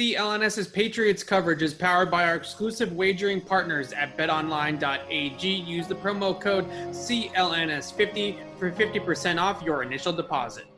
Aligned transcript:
CLNS's 0.00 0.66
Patriots 0.66 1.22
coverage 1.22 1.60
is 1.60 1.74
powered 1.74 2.10
by 2.10 2.24
our 2.24 2.34
exclusive 2.34 2.94
wagering 2.94 3.38
partners 3.38 3.92
at 3.92 4.16
betonline.ag. 4.16 5.46
Use 5.46 5.86
the 5.88 5.94
promo 5.94 6.40
code 6.40 6.66
CLNS50 6.88 8.56
for 8.58 8.70
50% 8.70 9.38
off 9.38 9.62
your 9.62 9.82
initial 9.82 10.14
deposit. 10.14 10.69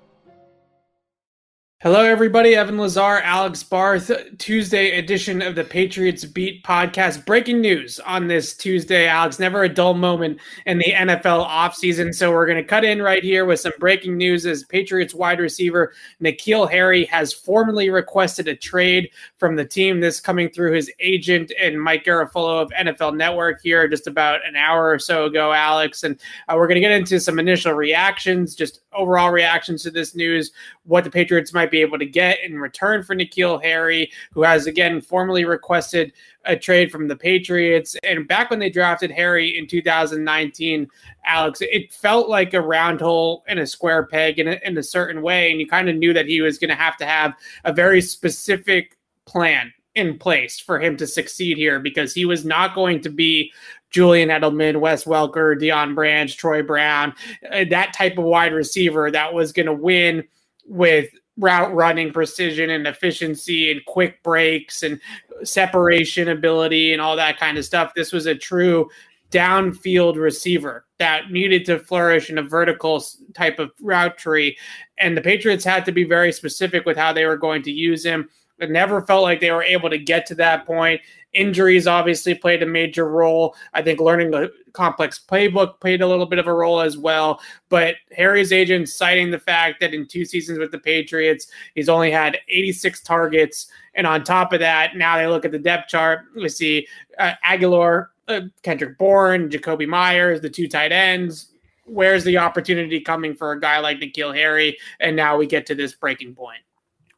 Hello, 1.82 2.04
everybody. 2.04 2.54
Evan 2.54 2.78
Lazar, 2.78 3.18
Alex 3.24 3.64
Barth, 3.64 4.08
Tuesday 4.38 4.98
edition 4.98 5.42
of 5.42 5.56
the 5.56 5.64
Patriots 5.64 6.24
Beat 6.24 6.62
podcast. 6.62 7.26
Breaking 7.26 7.60
news 7.60 7.98
on 7.98 8.28
this 8.28 8.56
Tuesday, 8.56 9.08
Alex. 9.08 9.40
Never 9.40 9.64
a 9.64 9.68
dull 9.68 9.94
moment 9.94 10.38
in 10.64 10.78
the 10.78 10.92
NFL 10.92 11.44
offseason. 11.44 12.14
So 12.14 12.30
we're 12.30 12.46
going 12.46 12.62
to 12.62 12.62
cut 12.62 12.84
in 12.84 13.02
right 13.02 13.24
here 13.24 13.46
with 13.46 13.58
some 13.58 13.72
breaking 13.80 14.16
news 14.16 14.46
as 14.46 14.62
Patriots 14.62 15.12
wide 15.12 15.40
receiver 15.40 15.92
N'Keal 16.22 16.70
Harry 16.70 17.04
has 17.06 17.32
formally 17.32 17.90
requested 17.90 18.46
a 18.46 18.54
trade 18.54 19.10
from 19.38 19.56
the 19.56 19.64
team. 19.64 19.98
This 19.98 20.20
coming 20.20 20.50
through 20.50 20.74
his 20.74 20.88
agent 21.00 21.50
and 21.60 21.82
Mike 21.82 22.04
Garafolo 22.04 22.62
of 22.62 22.70
NFL 22.78 23.16
Network 23.16 23.60
here 23.60 23.88
just 23.88 24.06
about 24.06 24.46
an 24.46 24.54
hour 24.54 24.88
or 24.88 25.00
so 25.00 25.24
ago, 25.24 25.52
Alex. 25.52 26.04
And 26.04 26.14
uh, 26.48 26.54
we're 26.54 26.68
going 26.68 26.76
to 26.76 26.80
get 26.80 26.92
into 26.92 27.18
some 27.18 27.40
initial 27.40 27.72
reactions, 27.72 28.54
just 28.54 28.81
overall 28.94 29.30
reactions 29.30 29.82
to 29.82 29.90
this 29.90 30.14
news, 30.14 30.52
what 30.84 31.04
the 31.04 31.10
Patriots 31.10 31.52
might 31.52 31.70
be 31.70 31.80
able 31.80 31.98
to 31.98 32.06
get 32.06 32.42
in 32.44 32.58
return 32.58 33.02
for 33.02 33.14
N'Keal 33.14 33.62
Harry, 33.62 34.10
who 34.32 34.42
has 34.42 34.66
again 34.66 35.00
formally 35.00 35.44
requested 35.44 36.12
a 36.44 36.56
trade 36.56 36.90
from 36.90 37.08
the 37.08 37.16
Patriots. 37.16 37.96
And 38.02 38.26
back 38.26 38.50
when 38.50 38.58
they 38.58 38.70
drafted 38.70 39.10
Harry 39.10 39.56
in 39.56 39.66
2019, 39.66 40.88
Alex, 41.24 41.60
it 41.60 41.92
felt 41.92 42.28
like 42.28 42.54
a 42.54 42.60
round 42.60 43.00
hole 43.00 43.44
in 43.48 43.58
a 43.58 43.66
square 43.66 44.06
peg 44.06 44.38
in 44.38 44.48
a, 44.48 44.58
in 44.64 44.76
a 44.76 44.82
certain 44.82 45.22
way. 45.22 45.50
And 45.50 45.60
you 45.60 45.66
kind 45.66 45.88
of 45.88 45.96
knew 45.96 46.12
that 46.12 46.26
he 46.26 46.40
was 46.40 46.58
going 46.58 46.70
to 46.70 46.76
have 46.76 46.96
to 46.98 47.06
have 47.06 47.34
a 47.64 47.72
very 47.72 48.00
specific 48.00 48.96
plan 49.24 49.72
in 49.94 50.18
place 50.18 50.58
for 50.58 50.80
him 50.80 50.96
to 50.96 51.06
succeed 51.06 51.56
here 51.56 51.78
because 51.78 52.14
he 52.14 52.24
was 52.24 52.44
not 52.44 52.74
going 52.74 53.00
to 53.02 53.10
be 53.10 53.52
Julian 53.92 54.30
Edelman, 54.30 54.80
Wes 54.80 55.04
Welker, 55.04 55.58
Deion 55.58 55.94
Branch, 55.94 56.36
Troy 56.36 56.62
Brown, 56.62 57.14
uh, 57.50 57.64
that 57.70 57.92
type 57.92 58.18
of 58.18 58.24
wide 58.24 58.52
receiver 58.52 59.10
that 59.10 59.32
was 59.32 59.52
going 59.52 59.66
to 59.66 59.72
win 59.72 60.24
with 60.66 61.08
route 61.38 61.74
running 61.74 62.12
precision 62.12 62.70
and 62.70 62.86
efficiency 62.86 63.70
and 63.70 63.84
quick 63.86 64.22
breaks 64.22 64.82
and 64.82 65.00
separation 65.44 66.28
ability 66.28 66.92
and 66.92 67.00
all 67.00 67.16
that 67.16 67.38
kind 67.38 67.58
of 67.58 67.64
stuff. 67.64 67.92
This 67.94 68.12
was 68.12 68.26
a 68.26 68.34
true 68.34 68.88
downfield 69.30 70.16
receiver 70.16 70.84
that 70.98 71.30
needed 71.30 71.64
to 71.64 71.78
flourish 71.78 72.28
in 72.28 72.38
a 72.38 72.42
vertical 72.42 73.02
type 73.34 73.58
of 73.58 73.70
route 73.80 74.18
tree. 74.18 74.56
And 74.98 75.16
the 75.16 75.22
Patriots 75.22 75.64
had 75.64 75.84
to 75.86 75.92
be 75.92 76.04
very 76.04 76.32
specific 76.32 76.84
with 76.84 76.98
how 76.98 77.12
they 77.12 77.24
were 77.24 77.38
going 77.38 77.62
to 77.62 77.72
use 77.72 78.04
him. 78.04 78.28
It 78.58 78.70
never 78.70 79.00
felt 79.02 79.22
like 79.22 79.40
they 79.40 79.50
were 79.50 79.64
able 79.64 79.90
to 79.90 79.98
get 79.98 80.26
to 80.26 80.34
that 80.36 80.66
point. 80.66 81.00
Injuries 81.34 81.86
obviously 81.86 82.34
played 82.34 82.62
a 82.62 82.66
major 82.66 83.08
role. 83.08 83.54
I 83.72 83.82
think 83.82 84.00
learning 84.00 84.30
the 84.30 84.52
complex 84.72 85.20
playbook 85.26 85.80
played 85.80 86.02
a 86.02 86.06
little 86.06 86.26
bit 86.26 86.38
of 86.38 86.46
a 86.46 86.52
role 86.52 86.80
as 86.80 86.98
well. 86.98 87.40
But 87.68 87.96
Harry's 88.16 88.52
agent 88.52 88.88
citing 88.88 89.30
the 89.30 89.38
fact 89.38 89.80
that 89.80 89.94
in 89.94 90.06
two 90.06 90.24
seasons 90.24 90.58
with 90.58 90.70
the 90.70 90.78
Patriots, 90.78 91.46
he's 91.74 91.88
only 91.88 92.10
had 92.10 92.38
86 92.48 93.00
targets. 93.02 93.68
And 93.94 94.06
on 94.06 94.24
top 94.24 94.52
of 94.52 94.60
that, 94.60 94.96
now 94.96 95.16
they 95.16 95.26
look 95.26 95.44
at 95.44 95.52
the 95.52 95.58
depth 95.58 95.88
chart. 95.88 96.26
We 96.34 96.48
see 96.48 96.86
uh, 97.18 97.32
Agholor, 97.46 98.08
uh, 98.28 98.42
Kendrick 98.62 98.98
Bourne, 98.98 99.48
Jakobi 99.48 99.86
Meyers, 99.86 100.40
the 100.40 100.50
two 100.50 100.68
tight 100.68 100.92
ends. 100.92 101.48
Where's 101.84 102.24
the 102.24 102.38
opportunity 102.38 103.00
coming 103.00 103.34
for 103.34 103.52
a 103.52 103.60
guy 103.60 103.78
like 103.78 103.98
N'Keal 103.98 104.34
Harry? 104.34 104.78
And 105.00 105.16
now 105.16 105.36
we 105.36 105.46
get 105.46 105.66
to 105.66 105.74
this 105.74 105.94
breaking 105.94 106.34
point. 106.34 106.60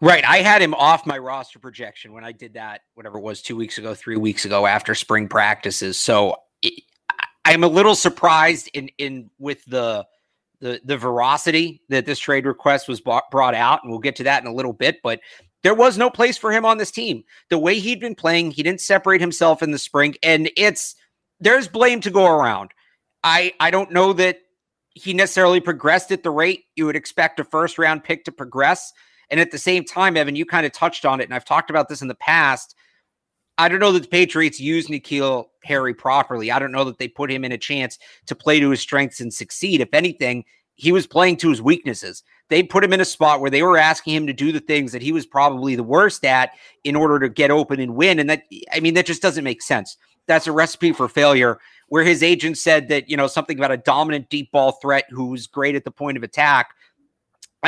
Right. 0.04 0.22
I 0.22 0.38
had 0.38 0.60
him 0.60 0.74
off 0.74 1.06
my 1.06 1.16
roster 1.16 1.58
projection 1.58 2.12
when 2.12 2.24
I 2.24 2.32
did 2.32 2.54
that, 2.54 2.82
whatever 2.92 3.16
it 3.16 3.22
was, 3.22 3.40
two 3.40 3.56
weeks 3.56 3.78
ago, 3.78 3.94
three 3.94 4.18
weeks 4.18 4.44
ago 4.44 4.66
after 4.66 4.94
spring 4.94 5.28
practices. 5.28 5.96
So 5.96 6.36
I'm 7.46 7.64
a 7.64 7.68
little 7.68 7.94
surprised 7.94 8.68
in 8.74 8.90
in 8.98 9.30
with 9.38 9.64
the 9.64 10.06
the 10.60 10.78
the 10.84 10.98
veracity 10.98 11.80
that 11.88 12.04
this 12.04 12.18
trade 12.18 12.44
request 12.44 12.86
was 12.86 13.00
brought 13.00 13.54
out, 13.54 13.82
and 13.82 13.90
we'll 13.90 13.98
get 13.98 14.16
to 14.16 14.24
that 14.24 14.42
in 14.42 14.46
a 14.46 14.52
little 14.52 14.74
bit. 14.74 14.98
But 15.02 15.20
there 15.62 15.74
was 15.74 15.96
no 15.96 16.10
place 16.10 16.36
for 16.36 16.52
him 16.52 16.66
on 16.66 16.76
this 16.76 16.90
team. 16.90 17.24
The 17.48 17.56
way 17.56 17.78
he'd 17.78 18.00
been 18.00 18.14
playing, 18.14 18.50
he 18.50 18.62
didn't 18.62 18.82
separate 18.82 19.22
himself 19.22 19.62
in 19.62 19.70
the 19.70 19.78
spring, 19.78 20.16
and 20.22 20.50
it's 20.54 20.96
there's 21.40 21.66
blame 21.66 22.02
to 22.02 22.10
go 22.10 22.26
around. 22.26 22.72
I 23.22 23.54
I 23.58 23.70
don't 23.70 23.90
know 23.90 24.12
that 24.12 24.40
he 24.90 25.14
necessarily 25.14 25.60
progressed 25.60 26.12
at 26.12 26.22
the 26.22 26.30
rate 26.30 26.64
you 26.76 26.84
would 26.84 26.94
expect 26.94 27.40
a 27.40 27.44
first 27.44 27.78
round 27.78 28.04
pick 28.04 28.26
to 28.26 28.32
progress. 28.32 28.92
And 29.30 29.40
at 29.40 29.50
the 29.50 29.58
same 29.58 29.84
time, 29.84 30.16
Evan, 30.16 30.36
you 30.36 30.46
kind 30.46 30.66
of 30.66 30.72
touched 30.72 31.04
on 31.04 31.20
it, 31.20 31.24
and 31.24 31.34
I've 31.34 31.44
talked 31.44 31.70
about 31.70 31.88
this 31.88 32.02
in 32.02 32.08
the 32.08 32.14
past. 32.14 32.74
I 33.56 33.68
don't 33.68 33.80
know 33.80 33.92
that 33.92 34.02
the 34.02 34.08
Patriots 34.08 34.58
use 34.58 34.88
N'Keal 34.88 35.46
Harry 35.62 35.94
properly. 35.94 36.50
I 36.50 36.58
don't 36.58 36.72
know 36.72 36.84
that 36.84 36.98
they 36.98 37.08
put 37.08 37.30
him 37.30 37.44
in 37.44 37.52
a 37.52 37.58
chance 37.58 37.98
to 38.26 38.34
play 38.34 38.60
to 38.60 38.70
his 38.70 38.80
strengths 38.80 39.20
and 39.20 39.32
succeed. 39.32 39.80
If 39.80 39.94
anything, 39.94 40.44
he 40.74 40.90
was 40.92 41.06
playing 41.06 41.36
to 41.38 41.50
his 41.50 41.62
weaknesses. 41.62 42.24
They 42.50 42.62
put 42.62 42.84
him 42.84 42.92
in 42.92 43.00
a 43.00 43.04
spot 43.04 43.40
where 43.40 43.50
they 43.50 43.62
were 43.62 43.78
asking 43.78 44.14
him 44.14 44.26
to 44.26 44.32
do 44.32 44.50
the 44.52 44.60
things 44.60 44.92
that 44.92 45.02
he 45.02 45.12
was 45.12 45.24
probably 45.24 45.76
the 45.76 45.84
worst 45.84 46.24
at 46.24 46.50
in 46.82 46.96
order 46.96 47.18
to 47.20 47.28
get 47.28 47.50
open 47.50 47.80
and 47.80 47.94
win. 47.94 48.18
And 48.18 48.28
that, 48.28 48.42
I 48.72 48.80
mean, 48.80 48.94
that 48.94 49.06
just 49.06 49.22
doesn't 49.22 49.44
make 49.44 49.62
sense. 49.62 49.96
That's 50.26 50.46
a 50.46 50.52
recipe 50.52 50.92
for 50.92 51.08
failure. 51.08 51.58
Where 51.88 52.02
his 52.02 52.22
agent 52.22 52.58
said 52.58 52.88
that, 52.88 53.08
you 53.08 53.16
know, 53.16 53.26
something 53.26 53.58
about 53.58 53.70
a 53.70 53.76
dominant 53.76 54.30
deep 54.30 54.50
ball 54.50 54.72
threat 54.72 55.04
who's 55.10 55.46
great 55.46 55.76
at 55.76 55.84
the 55.84 55.90
point 55.90 56.16
of 56.16 56.22
attack 56.22 56.70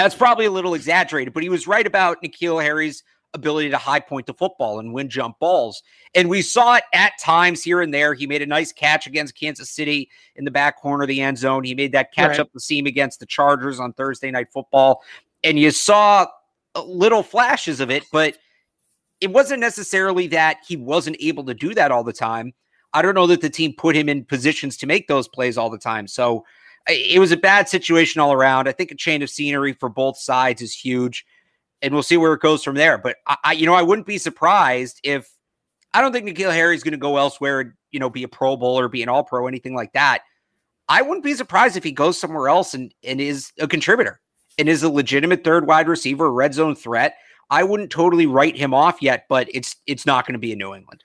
that's 0.02 0.14
probably 0.14 0.46
a 0.46 0.50
little 0.50 0.74
exaggerated, 0.74 1.32
but 1.32 1.42
he 1.42 1.48
was 1.48 1.66
right 1.66 1.86
about 1.86 2.22
N'Keal 2.22 2.62
Harry's 2.62 3.02
ability 3.34 3.70
to 3.70 3.76
high 3.78 4.00
point 4.00 4.26
the 4.26 4.34
football 4.34 4.80
and 4.80 4.92
win 4.92 5.08
jump 5.08 5.38
balls. 5.38 5.82
And 6.14 6.28
we 6.28 6.42
saw 6.42 6.76
it 6.76 6.84
at 6.92 7.12
times 7.20 7.62
here 7.62 7.80
and 7.80 7.92
there. 7.94 8.14
He 8.14 8.26
made 8.26 8.42
a 8.42 8.46
nice 8.46 8.72
catch 8.72 9.06
against 9.06 9.38
Kansas 9.38 9.70
City 9.70 10.10
in 10.34 10.44
the 10.44 10.50
back 10.50 10.80
corner 10.80 11.04
of 11.04 11.08
the 11.08 11.20
end 11.20 11.38
zone. 11.38 11.62
He 11.64 11.74
made 11.74 11.92
that 11.92 12.12
catch 12.12 12.30
right. 12.30 12.40
up 12.40 12.52
the 12.52 12.60
seam 12.60 12.86
against 12.86 13.20
the 13.20 13.26
Chargers 13.26 13.78
on 13.78 13.92
Thursday 13.92 14.30
night 14.30 14.48
football. 14.52 15.02
And 15.44 15.58
you 15.58 15.70
saw 15.70 16.26
uh, 16.74 16.84
little 16.84 17.22
flashes 17.22 17.80
of 17.80 17.90
it, 17.90 18.04
but 18.10 18.36
it 19.20 19.30
wasn't 19.30 19.60
necessarily 19.60 20.26
that 20.28 20.58
he 20.66 20.76
wasn't 20.76 21.16
able 21.20 21.44
to 21.44 21.54
do 21.54 21.74
that 21.74 21.90
all 21.90 22.04
the 22.04 22.12
time. 22.12 22.52
I 22.92 23.02
don't 23.02 23.14
know 23.14 23.26
that 23.26 23.42
the 23.42 23.50
team 23.50 23.74
put 23.76 23.94
him 23.96 24.08
in 24.08 24.24
positions 24.24 24.76
to 24.78 24.86
make 24.86 25.08
those 25.08 25.28
plays 25.28 25.58
all 25.58 25.70
the 25.70 25.78
time. 25.78 26.06
So 26.06 26.44
it 26.88 27.18
was 27.18 27.32
a 27.32 27.36
bad 27.36 27.68
situation 27.68 28.20
all 28.20 28.32
around. 28.32 28.68
I 28.68 28.72
think 28.72 28.90
a 28.90 28.96
change 28.96 29.22
of 29.22 29.30
scenery 29.30 29.72
for 29.72 29.88
both 29.88 30.18
sides 30.18 30.62
is 30.62 30.74
huge, 30.74 31.24
and 31.82 31.92
we'll 31.92 32.02
see 32.02 32.16
where 32.16 32.32
it 32.32 32.40
goes 32.40 32.62
from 32.62 32.76
there. 32.76 32.98
But 32.98 33.16
I, 33.26 33.52
you 33.52 33.66
know, 33.66 33.74
I 33.74 33.82
wouldn't 33.82 34.06
be 34.06 34.18
surprised 34.18 35.00
if 35.02 35.28
I 35.94 36.00
don't 36.00 36.12
think 36.12 36.26
N'Keal 36.26 36.52
Harry 36.52 36.76
is 36.76 36.82
going 36.82 36.92
to 36.92 36.98
go 36.98 37.16
elsewhere 37.16 37.60
and 37.60 37.72
you 37.90 37.98
know 37.98 38.10
be 38.10 38.22
a 38.22 38.28
Pro 38.28 38.56
Bowl 38.56 38.78
or 38.78 38.88
be 38.88 39.02
an 39.02 39.08
All 39.08 39.24
Pro, 39.24 39.46
anything 39.46 39.74
like 39.74 39.92
that. 39.92 40.22
I 40.88 41.02
wouldn't 41.02 41.24
be 41.24 41.34
surprised 41.34 41.76
if 41.76 41.84
he 41.84 41.92
goes 41.92 42.18
somewhere 42.18 42.48
else 42.48 42.74
and 42.74 42.94
and 43.02 43.20
is 43.20 43.52
a 43.58 43.66
contributor 43.66 44.20
and 44.58 44.68
is 44.68 44.82
a 44.82 44.90
legitimate 44.90 45.44
third 45.44 45.66
wide 45.66 45.88
receiver, 45.88 46.32
red 46.32 46.54
zone 46.54 46.76
threat. 46.76 47.16
I 47.50 47.62
wouldn't 47.62 47.90
totally 47.90 48.26
write 48.26 48.56
him 48.56 48.74
off 48.74 49.02
yet, 49.02 49.26
but 49.28 49.48
it's 49.52 49.76
it's 49.86 50.06
not 50.06 50.26
going 50.26 50.34
to 50.34 50.38
be 50.38 50.52
in 50.52 50.58
New 50.58 50.74
England. 50.74 51.02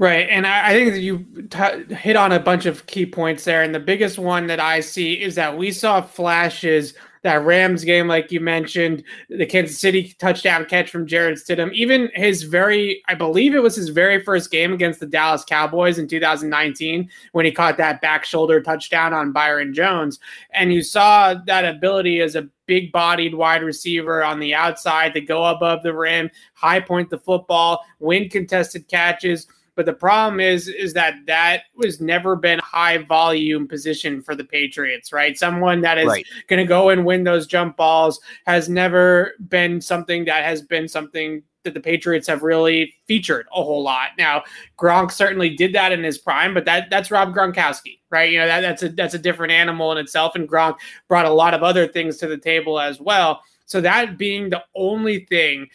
Right. 0.00 0.28
And 0.30 0.46
I, 0.46 0.68
I 0.68 0.72
think 0.74 0.92
that 0.92 1.00
you 1.00 1.26
t- 1.50 1.94
hit 1.94 2.14
on 2.14 2.30
a 2.30 2.38
bunch 2.38 2.66
of 2.66 2.86
key 2.86 3.04
points 3.04 3.44
there. 3.44 3.62
And 3.62 3.74
the 3.74 3.80
biggest 3.80 4.16
one 4.16 4.46
that 4.46 4.60
I 4.60 4.78
see 4.78 5.20
is 5.20 5.34
that 5.34 5.56
we 5.56 5.72
saw 5.72 6.00
flashes 6.00 6.94
that 7.24 7.44
Rams 7.44 7.82
game, 7.82 8.06
like 8.06 8.30
you 8.30 8.38
mentioned, 8.38 9.02
the 9.28 9.44
Kansas 9.44 9.80
City 9.80 10.14
touchdown 10.20 10.64
catch 10.66 10.88
from 10.88 11.04
Jarrett 11.04 11.38
Stidham, 11.38 11.72
even 11.72 12.10
his 12.14 12.44
very, 12.44 13.02
I 13.08 13.16
believe 13.16 13.56
it 13.56 13.62
was 13.62 13.74
his 13.74 13.88
very 13.88 14.22
first 14.22 14.52
game 14.52 14.72
against 14.72 15.00
the 15.00 15.06
Dallas 15.06 15.44
Cowboys 15.44 15.98
in 15.98 16.06
2019 16.06 17.10
when 17.32 17.44
he 17.44 17.50
caught 17.50 17.76
that 17.78 18.00
back 18.00 18.24
shoulder 18.24 18.60
touchdown 18.60 19.12
on 19.12 19.32
Byron 19.32 19.74
Jones. 19.74 20.20
And 20.52 20.72
you 20.72 20.80
saw 20.80 21.34
that 21.46 21.64
ability 21.64 22.20
as 22.20 22.36
a 22.36 22.48
big 22.66 22.92
bodied 22.92 23.34
wide 23.34 23.64
receiver 23.64 24.22
on 24.22 24.38
the 24.38 24.54
outside 24.54 25.12
to 25.14 25.20
go 25.20 25.46
above 25.46 25.82
the 25.82 25.92
rim, 25.92 26.30
high 26.54 26.80
point 26.80 27.10
the 27.10 27.18
football, 27.18 27.84
win 27.98 28.28
contested 28.28 28.86
catches 28.86 29.48
but 29.78 29.86
the 29.86 29.92
problem 29.92 30.40
is, 30.40 30.66
is 30.66 30.92
that 30.94 31.14
that 31.28 31.62
was 31.76 32.00
never 32.00 32.34
been 32.34 32.58
a 32.58 32.64
high 32.64 32.98
volume 32.98 33.68
position 33.68 34.20
for 34.20 34.34
the 34.34 34.42
Patriots, 34.42 35.12
right? 35.12 35.38
Someone 35.38 35.82
that 35.82 35.98
is 35.98 36.08
right. 36.08 36.26
going 36.48 36.58
to 36.58 36.66
go 36.66 36.88
and 36.88 37.06
win 37.06 37.22
those 37.22 37.46
jump 37.46 37.76
balls 37.76 38.20
has 38.44 38.68
never 38.68 39.34
been 39.48 39.80
something 39.80 40.24
that 40.24 40.42
has 40.42 40.62
been 40.62 40.88
something 40.88 41.44
that 41.62 41.74
the 41.74 41.80
Patriots 41.80 42.26
have 42.26 42.42
really 42.42 42.92
featured 43.06 43.46
a 43.54 43.62
whole 43.62 43.80
lot. 43.80 44.08
Now, 44.18 44.42
Gronk 44.76 45.12
certainly 45.12 45.50
did 45.54 45.72
that 45.74 45.92
in 45.92 46.02
his 46.02 46.18
prime, 46.18 46.54
but 46.54 46.64
that 46.64 46.90
that's 46.90 47.12
Rob 47.12 47.32
Gronkowski, 47.32 48.00
right? 48.10 48.32
You 48.32 48.38
know 48.40 48.48
that 48.48 48.62
that's 48.62 48.82
a 48.82 48.88
that's 48.88 49.14
a 49.14 49.18
different 49.18 49.52
animal 49.52 49.92
in 49.92 49.98
itself, 49.98 50.34
and 50.34 50.48
Gronk 50.48 50.74
brought 51.06 51.24
a 51.24 51.32
lot 51.32 51.54
of 51.54 51.62
other 51.62 51.86
things 51.86 52.16
to 52.16 52.26
the 52.26 52.36
table 52.36 52.80
as 52.80 53.00
well. 53.00 53.42
So 53.66 53.80
that 53.82 54.18
being 54.18 54.50
the 54.50 54.64
only 54.74 55.20
thing 55.26 55.68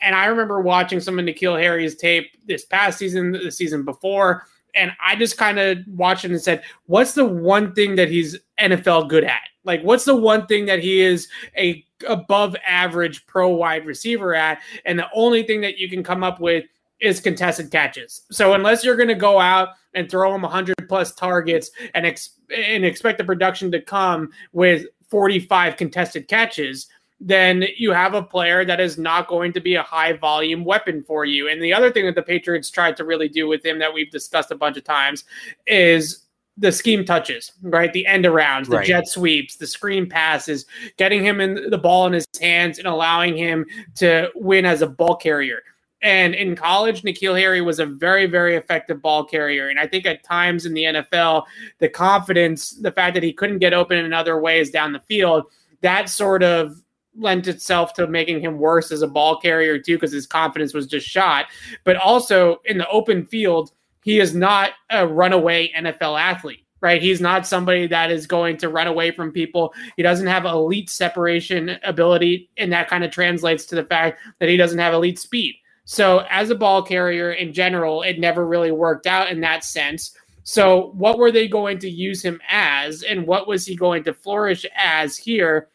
and 0.00 0.14
I 0.14 0.26
remember 0.26 0.60
watching 0.60 1.00
some 1.00 1.18
of 1.18 1.24
N'Keal 1.24 1.60
Harry's 1.60 1.96
tape 1.96 2.30
this 2.46 2.64
past 2.64 2.98
season, 2.98 3.32
the 3.32 3.50
season 3.50 3.84
before, 3.84 4.44
and 4.74 4.92
I 5.04 5.16
just 5.16 5.38
kind 5.38 5.58
of 5.58 5.78
watched 5.88 6.24
it 6.24 6.30
and 6.30 6.40
said, 6.40 6.62
"What's 6.86 7.14
the 7.14 7.24
one 7.24 7.74
thing 7.74 7.96
that 7.96 8.08
he's 8.08 8.36
NFL 8.60 9.08
good 9.08 9.24
at? 9.24 9.48
Like, 9.64 9.82
what's 9.82 10.04
the 10.04 10.16
one 10.16 10.46
thing 10.46 10.66
that 10.66 10.80
he 10.80 11.00
is 11.00 11.28
a 11.56 11.84
above 12.08 12.56
average 12.66 13.26
pro 13.26 13.48
wide 13.48 13.86
receiver 13.86 14.34
at?" 14.34 14.60
And 14.84 14.98
the 14.98 15.08
only 15.14 15.42
thing 15.42 15.60
that 15.62 15.78
you 15.78 15.88
can 15.88 16.02
come 16.02 16.22
up 16.22 16.40
with 16.40 16.64
is 17.00 17.20
contested 17.20 17.70
catches. 17.70 18.22
So 18.30 18.54
unless 18.54 18.84
you're 18.84 18.96
going 18.96 19.08
to 19.08 19.14
go 19.14 19.38
out 19.38 19.70
and 19.94 20.10
throw 20.10 20.34
him 20.34 20.42
100 20.42 20.74
plus 20.88 21.14
targets 21.14 21.70
and 21.94 22.04
ex- 22.04 22.30
and 22.54 22.84
expect 22.84 23.18
the 23.18 23.24
production 23.24 23.70
to 23.72 23.80
come 23.80 24.30
with 24.52 24.86
45 25.08 25.76
contested 25.76 26.28
catches, 26.28 26.88
then 27.20 27.64
you 27.76 27.92
have 27.92 28.14
a 28.14 28.22
player 28.22 28.64
that 28.64 28.80
is 28.80 28.96
not 28.96 29.26
going 29.26 29.52
to 29.52 29.60
be 29.60 29.74
a 29.74 29.82
high 29.82 30.12
volume 30.12 30.64
weapon 30.64 31.02
for 31.02 31.24
you. 31.24 31.48
And 31.48 31.60
the 31.62 31.72
other 31.72 31.90
thing 31.90 32.06
that 32.06 32.14
the 32.14 32.22
Patriots 32.22 32.70
tried 32.70 32.96
to 32.96 33.04
really 33.04 33.28
do 33.28 33.48
with 33.48 33.64
him 33.64 33.78
that 33.80 33.92
we've 33.92 34.10
discussed 34.10 34.50
a 34.50 34.56
bunch 34.56 34.76
of 34.76 34.84
times 34.84 35.24
is 35.66 36.26
the 36.56 36.72
scheme 36.72 37.04
touches, 37.04 37.52
right? 37.62 37.92
The 37.92 38.06
end 38.06 38.24
arounds, 38.24 38.68
the 38.68 38.78
right. 38.78 38.86
jet 38.86 39.08
sweeps, 39.08 39.56
the 39.56 39.66
screen 39.66 40.08
passes, 40.08 40.66
getting 40.96 41.24
him 41.24 41.40
in 41.40 41.70
the 41.70 41.78
ball 41.78 42.06
in 42.06 42.12
his 42.12 42.26
hands 42.40 42.78
and 42.78 42.86
allowing 42.86 43.36
him 43.36 43.64
to 43.96 44.30
win 44.34 44.66
as 44.66 44.82
a 44.82 44.86
ball 44.86 45.16
carrier. 45.16 45.62
And 46.02 46.34
in 46.34 46.54
college, 46.54 47.02
N'Keal 47.02 47.38
Harry 47.38 47.60
was 47.60 47.80
a 47.80 47.86
very, 47.86 48.26
very 48.26 48.54
effective 48.54 49.02
ball 49.02 49.24
carrier. 49.24 49.68
And 49.68 49.80
I 49.80 49.86
think 49.86 50.06
at 50.06 50.22
times 50.22 50.66
in 50.66 50.74
the 50.74 50.84
NFL, 50.84 51.44
the 51.78 51.88
confidence, 51.88 52.70
the 52.70 52.92
fact 52.92 53.14
that 53.14 53.24
he 53.24 53.32
couldn't 53.32 53.58
get 53.58 53.72
open 53.72 53.98
in 53.98 54.12
other 54.12 54.40
ways 54.40 54.70
down 54.70 54.92
the 54.92 55.00
field, 55.00 55.44
that 55.80 56.08
sort 56.08 56.44
of 56.44 56.80
lent 57.18 57.48
itself 57.48 57.92
to 57.94 58.06
making 58.06 58.40
him 58.40 58.58
worse 58.58 58.90
as 58.90 59.02
a 59.02 59.08
ball 59.08 59.38
carrier 59.40 59.78
too 59.78 59.96
because 59.96 60.12
his 60.12 60.26
confidence 60.26 60.72
was 60.72 60.86
just 60.86 61.06
shot. 61.06 61.46
But 61.84 61.96
also 61.96 62.60
in 62.64 62.78
the 62.78 62.88
open 62.88 63.26
field 63.26 63.72
he 64.02 64.20
is 64.20 64.34
not 64.34 64.70
a 64.90 65.06
runaway 65.06 65.72
NFL 65.76 66.18
athlete 66.18 66.64
right? 66.80 67.02
He's 67.02 67.20
not 67.20 67.46
somebody 67.46 67.86
that 67.88 68.10
is 68.10 68.26
going 68.26 68.56
to 68.58 68.68
run 68.68 68.86
away 68.86 69.10
from 69.10 69.32
people. 69.32 69.74
He 69.96 70.02
doesn't 70.02 70.26
have 70.26 70.44
elite 70.44 70.90
separation 70.90 71.76
ability 71.82 72.50
and 72.56 72.72
that 72.72 72.88
kind 72.88 73.04
of 73.04 73.10
translates 73.10 73.66
to 73.66 73.74
the 73.74 73.84
fact 73.84 74.20
that 74.38 74.48
he 74.48 74.56
doesn't 74.56 74.78
have 74.78 74.94
elite 74.94 75.18
speed. 75.18 75.56
So 75.84 76.24
as 76.30 76.50
a 76.50 76.54
ball 76.54 76.82
carrier 76.82 77.32
in 77.32 77.52
general 77.52 78.02
it 78.02 78.18
never 78.18 78.46
really 78.46 78.70
worked 78.70 79.06
out 79.06 79.30
in 79.30 79.40
that 79.40 79.64
sense. 79.64 80.16
So 80.44 80.92
what 80.94 81.18
were 81.18 81.32
they 81.32 81.48
going 81.48 81.78
to 81.80 81.90
use 81.90 82.22
him 82.22 82.40
as 82.48 83.02
and 83.02 83.26
what 83.26 83.48
was 83.48 83.66
he 83.66 83.74
going 83.74 84.04
to 84.04 84.14
flourish 84.14 84.64
as 84.76 85.16
here 85.16 85.68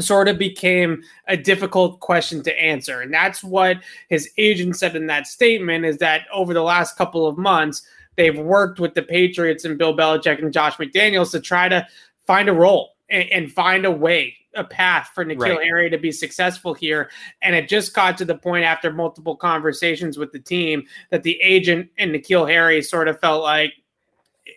sort 0.00 0.28
of 0.28 0.38
became 0.38 1.02
a 1.28 1.36
difficult 1.36 2.00
question 2.00 2.42
to 2.42 2.60
answer. 2.60 3.00
And 3.00 3.12
that's 3.12 3.44
what 3.44 3.78
his 4.08 4.30
agent 4.38 4.76
said 4.76 4.96
in 4.96 5.06
that 5.06 5.26
statement 5.26 5.84
is 5.84 5.98
that 5.98 6.22
over 6.32 6.54
the 6.54 6.62
last 6.62 6.96
couple 6.96 7.26
of 7.26 7.38
months, 7.38 7.82
they've 8.16 8.38
worked 8.38 8.80
with 8.80 8.94
the 8.94 9.02
Patriots 9.02 9.64
and 9.64 9.78
Bill 9.78 9.96
Belichick 9.96 10.42
and 10.42 10.52
Josh 10.52 10.76
McDaniels 10.76 11.30
to 11.32 11.40
try 11.40 11.68
to 11.68 11.86
find 12.26 12.48
a 12.48 12.52
role 12.52 12.90
and, 13.08 13.28
and 13.30 13.52
find 13.52 13.84
a 13.84 13.90
way, 13.90 14.36
a 14.54 14.64
path 14.64 15.10
for 15.14 15.24
N'Keal 15.24 15.56
right. 15.56 15.64
Harry 15.64 15.90
to 15.90 15.98
be 15.98 16.12
successful 16.12 16.74
here. 16.74 17.10
And 17.42 17.54
it 17.54 17.68
just 17.68 17.94
got 17.94 18.18
to 18.18 18.24
the 18.24 18.36
point 18.36 18.64
after 18.64 18.92
multiple 18.92 19.36
conversations 19.36 20.18
with 20.18 20.32
the 20.32 20.40
team 20.40 20.84
that 21.10 21.22
the 21.22 21.40
agent 21.40 21.90
and 21.98 22.12
N'Keal 22.12 22.48
Harry 22.48 22.82
sort 22.82 23.08
of 23.08 23.20
felt 23.20 23.42
like 23.42 23.72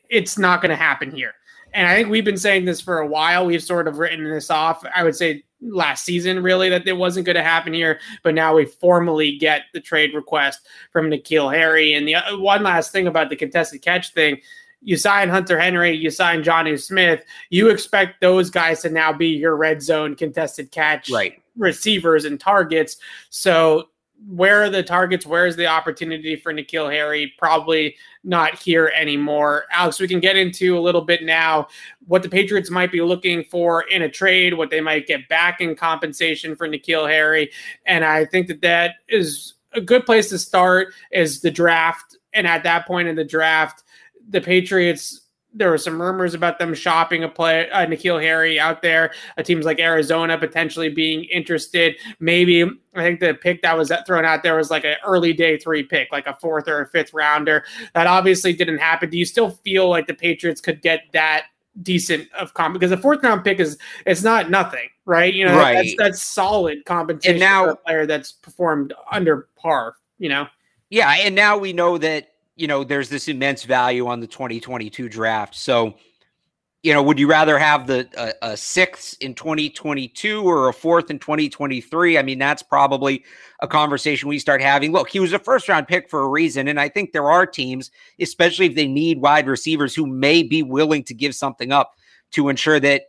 it's 0.10 0.38
not 0.38 0.62
going 0.62 0.70
to 0.70 0.76
happen 0.76 1.12
here 1.12 1.34
and 1.78 1.88
I 1.88 1.96
think 1.96 2.10
we've 2.10 2.26
been 2.26 2.38
saying 2.38 2.66
this 2.66 2.82
for 2.82 2.98
a 2.98 3.08
while. 3.08 3.46
We've 3.46 3.62
sort 3.62 3.88
of 3.88 4.00
written 4.00 4.28
this 4.30 4.50
off. 4.50 4.84
I 4.96 5.04
would 5.04 5.16
say 5.16 5.44
last 5.62 6.06
season, 6.06 6.42
really, 6.42 6.70
that 6.70 6.88
it 6.88 6.98
wasn't 6.98 7.28
going 7.28 7.36
to 7.36 7.44
happen 7.44 7.72
here. 7.72 8.00
But 8.24 8.34
now 8.34 8.56
we 8.56 8.66
formally 8.66 9.38
get 9.38 9.66
the 9.74 9.80
trade 9.80 10.16
request 10.16 10.68
from 10.92 11.12
N'Keal 11.12 11.54
Harry. 11.54 11.94
And 11.94 12.08
the 12.08 12.16
uh, 12.16 12.38
one 12.40 12.64
last 12.64 12.92
thing 12.92 13.06
about 13.06 13.30
the 13.30 13.36
contested 13.36 13.84
catch 13.84 14.12
thing 14.14 14.42
you 14.82 14.98
sign 14.98 15.30
Hunter 15.30 15.60
Henry, 15.60 15.96
you 15.96 16.10
sign 16.10 16.44
Johnny 16.44 16.78
Smith, 16.78 17.24
you 17.50 17.70
expect 17.70 18.22
those 18.22 18.50
guys 18.50 18.82
to 18.82 18.90
now 18.90 19.12
be 19.12 19.28
your 19.28 19.56
red 19.56 19.82
zone 19.82 20.16
contested 20.16 20.72
catch 20.72 21.10
right. 21.10 21.42
receivers 21.58 22.26
and 22.26 22.40
targets. 22.40 22.98
So 23.30 23.90
where 24.26 24.64
are 24.64 24.70
the 24.70 24.84
targets? 24.84 25.26
Where 25.26 25.46
is 25.46 25.56
the 25.56 25.68
opportunity 25.68 26.36
for 26.36 26.54
N'Keal 26.54 26.92
Harry? 26.92 27.34
Probably 27.38 27.96
not 28.24 28.58
here 28.60 28.92
anymore. 28.96 29.66
Alex, 29.72 30.00
we 30.00 30.08
can 30.08 30.20
get 30.20 30.36
into 30.36 30.78
a 30.78 30.82
little 30.82 31.02
bit 31.02 31.24
now 31.24 31.68
what 32.08 32.24
the 32.24 32.30
Patriots 32.30 32.70
might 32.70 32.92
be 32.92 33.02
looking 33.02 33.44
for 33.44 33.84
in 33.84 34.02
a 34.02 34.10
trade, 34.10 34.56
what 34.56 34.70
they 34.70 34.82
might 34.82 35.08
get 35.08 35.30
back 35.30 35.62
in 35.62 35.76
compensation 35.76 36.56
for 36.56 36.68
N'Keal 36.68 37.08
Harry. 37.08 37.52
And 37.86 38.04
I 38.04 38.26
think 38.26 38.48
that 38.48 38.62
that 38.62 38.96
is 39.08 39.54
a 39.74 39.82
good 39.82 40.06
place 40.06 40.30
to 40.30 40.40
start 40.40 40.94
is 41.12 41.42
the 41.42 41.52
draft. 41.52 42.18
And 42.34 42.48
at 42.48 42.64
that 42.64 42.88
point 42.88 43.08
in 43.08 43.16
the 43.16 43.24
draft, 43.24 43.84
the 44.30 44.42
Patriots 44.42 45.27
there 45.58 45.70
were 45.70 45.78
some 45.78 46.02
rumors 46.02 46.34
about 46.34 46.60
them 46.60 46.74
shopping 46.74 47.24
a 47.24 47.30
play 47.30 47.70
uh, 47.72 47.86
N'Keal 47.86 48.22
Harry 48.22 48.60
out 48.60 48.82
there. 48.82 49.12
Uh, 49.38 49.44
teams 49.44 49.66
like 49.66 49.80
Arizona 49.80 50.38
potentially 50.38 50.90
being 50.90 51.26
interested. 51.26 51.96
Maybe 52.20 52.64
I 52.64 53.04
think 53.04 53.20
the 53.20 53.34
pick 53.34 53.62
that 53.64 53.78
was 53.78 53.92
thrown 54.06 54.26
out 54.26 54.44
there 54.44 54.56
was 54.56 54.72
like 54.72 54.86
an 54.86 54.96
early 55.06 55.34
day 55.34 55.58
three 55.58 55.84
pick, 55.84 56.12
like 56.12 56.28
a 56.28 56.36
fourth 56.36 56.68
or 56.68 56.82
a 56.82 56.88
fifth 56.88 57.14
rounder. 57.14 57.64
That 57.94 58.08
obviously 58.08 58.54
didn't 58.54 58.78
happen. 58.78 59.10
Do 59.10 59.18
you 59.18 59.26
still 59.26 59.50
feel 59.50 59.90
like 59.90 60.08
the 60.08 60.14
Patriots 60.14 60.62
could 60.62 60.82
get 60.82 61.04
that 61.14 61.46
decent 61.84 62.28
of 62.34 62.54
comp 62.54 62.74
because 62.74 62.90
the 62.90 62.98
fourth 62.98 63.24
round 63.24 63.44
pick 63.44 63.60
is 63.60 63.78
it's 64.06 64.24
not 64.24 64.50
nothing, 64.50 64.90
right? 65.06 65.34
You 65.34 65.46
know, 65.46 65.58
right. 65.58 65.76
that's 65.76 65.96
that's 65.98 66.22
solid 66.22 66.86
compensation 66.86 67.36
and 67.36 67.40
now, 67.40 67.66
for 67.66 67.72
a 67.72 67.76
player 67.78 68.06
that's 68.06 68.32
performed 68.32 68.94
under 69.12 69.48
par. 69.56 69.96
You 70.20 70.30
know. 70.30 70.48
Yeah, 70.90 71.14
and 71.20 71.36
now 71.36 71.58
we 71.58 71.74
know 71.74 71.98
that 71.98 72.30
you 72.58 72.68
know, 72.68 72.84
there's 72.84 73.10
this 73.10 73.28
immense 73.28 73.64
value 73.64 74.08
on 74.08 74.20
the 74.20 74.28
2022 74.28 75.08
draft. 75.08 75.56
So, 75.56 75.94
you 76.84 76.94
know, 76.94 77.04
would 77.04 77.20
you 77.20 77.28
rather 77.28 77.58
have 77.58 77.86
the 77.86 78.10
uh, 78.18 78.32
a 78.42 78.58
sixth 78.58 79.18
in 79.22 79.36
2022 79.36 80.44
or 80.44 80.68
a 80.68 80.74
fourth 80.74 81.12
in 81.12 81.20
2023? 81.20 82.18
I 82.18 82.22
mean, 82.24 82.40
that's 82.40 82.64
probably 82.64 83.24
a 83.62 83.68
conversation 83.68 84.28
we 84.28 84.40
start 84.40 84.62
having. 84.62 84.92
Look, 84.92 85.10
he 85.10 85.20
was 85.20 85.34
a 85.34 85.40
first 85.40 85.70
round 85.70 85.88
pick 85.88 86.10
for 86.10 86.22
a 86.22 86.28
reason, 86.28 86.68
and 86.68 86.80
I 86.80 86.90
think 86.90 87.12
there 87.12 87.30
are 87.30 87.46
teams, 87.46 87.92
especially 88.20 88.66
if 88.66 88.76
they 88.76 88.88
need 88.88 89.22
wide 89.22 89.48
receivers, 89.48 89.94
who 89.94 90.08
may 90.08 90.44
be 90.44 90.64
willing 90.64 91.04
to 91.06 91.14
give 91.14 91.36
something 91.36 91.72
up 91.72 91.94
to 92.32 92.50
ensure 92.50 92.80
that 92.80 93.04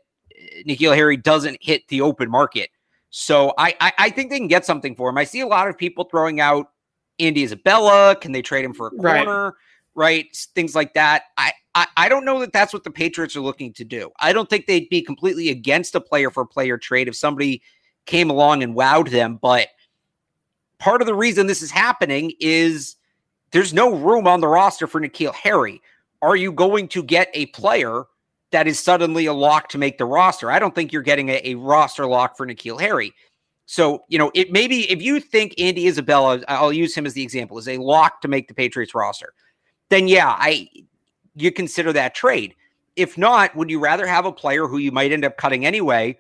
N'Keal 0.66 0.94
Harry 0.94 1.16
doesn't 1.16 1.58
hit 1.60 1.88
the 1.88 2.02
open 2.02 2.30
market. 2.30 2.70
So 3.10 3.54
I, 3.56 3.74
I 3.80 3.92
I 3.98 4.10
think 4.10 4.30
they 4.30 4.38
can 4.38 4.48
get 4.48 4.66
something 4.66 4.94
for 4.94 5.08
him. 5.08 5.16
I 5.16 5.24
see 5.24 5.40
a 5.40 5.46
lot 5.46 5.68
of 5.68 5.78
people 5.78 6.04
throwing 6.04 6.40
out 6.40 6.72
Andy 7.18 7.42
Isabella? 7.42 8.16
Can 8.16 8.32
they 8.32 8.42
trade 8.42 8.64
him 8.64 8.74
for 8.74 8.88
a 8.88 8.90
corner? 8.90 9.44
Right. 9.46 9.54
right? 9.94 10.46
Things 10.54 10.74
like 10.74 10.94
that. 10.94 11.24
I, 11.36 11.52
I, 11.74 11.86
I 11.96 12.08
don't 12.08 12.24
know 12.24 12.40
that 12.40 12.52
that's 12.52 12.72
what 12.72 12.84
the 12.84 12.90
Patriots 12.90 13.36
are 13.36 13.40
looking 13.40 13.72
to 13.74 13.84
do. 13.84 14.10
I 14.20 14.32
don't 14.32 14.48
think 14.48 14.66
they'd 14.66 14.88
be 14.88 15.02
completely 15.02 15.48
against 15.50 15.94
a 15.94 16.00
player 16.00 16.30
for 16.30 16.44
player 16.44 16.78
trade 16.78 17.08
if 17.08 17.16
somebody 17.16 17.62
came 18.06 18.30
along 18.30 18.62
and 18.62 18.74
wowed 18.74 19.10
them. 19.10 19.38
But 19.40 19.68
part 20.78 21.00
of 21.00 21.06
the 21.06 21.14
reason 21.14 21.46
this 21.46 21.62
is 21.62 21.70
happening 21.70 22.32
is 22.40 22.96
there's 23.52 23.72
no 23.72 23.94
room 23.94 24.26
on 24.26 24.40
the 24.40 24.48
roster 24.48 24.86
for 24.86 25.00
N'Keal 25.00 25.34
Harry. 25.34 25.80
Are 26.20 26.36
you 26.36 26.52
going 26.52 26.88
to 26.88 27.02
get 27.02 27.30
a 27.34 27.46
player 27.46 28.04
that 28.50 28.66
is 28.66 28.78
suddenly 28.78 29.26
a 29.26 29.32
lock 29.32 29.68
to 29.68 29.78
make 29.78 29.98
the 29.98 30.04
roster? 30.04 30.50
I 30.50 30.58
don't 30.58 30.74
think 30.74 30.92
you're 30.92 31.02
getting 31.02 31.28
a, 31.28 31.40
a 31.44 31.54
roster 31.54 32.06
lock 32.06 32.36
for 32.36 32.46
N'Keal 32.46 32.80
Harry. 32.80 33.14
So, 33.70 34.04
you 34.08 34.18
know, 34.18 34.30
it 34.34 34.50
maybe 34.50 34.90
if 34.90 35.02
you 35.02 35.20
think 35.20 35.54
Andy 35.58 35.86
Isabella, 35.86 36.40
I'll 36.48 36.72
use 36.72 36.94
him 36.94 37.04
as 37.04 37.12
the 37.12 37.22
example, 37.22 37.58
is 37.58 37.68
a 37.68 37.76
lock 37.76 38.22
to 38.22 38.28
make 38.28 38.48
the 38.48 38.54
Patriots 38.54 38.94
roster, 38.94 39.34
then 39.90 40.08
yeah, 40.08 40.34
I 40.38 40.70
you 41.34 41.52
consider 41.52 41.92
that 41.92 42.14
trade. 42.14 42.54
If 42.96 43.18
not, 43.18 43.54
would 43.54 43.68
you 43.68 43.78
rather 43.78 44.06
have 44.06 44.24
a 44.24 44.32
player 44.32 44.66
who 44.66 44.78
you 44.78 44.90
might 44.90 45.12
end 45.12 45.24
up 45.24 45.36
cutting 45.36 45.66
anyway 45.66 46.18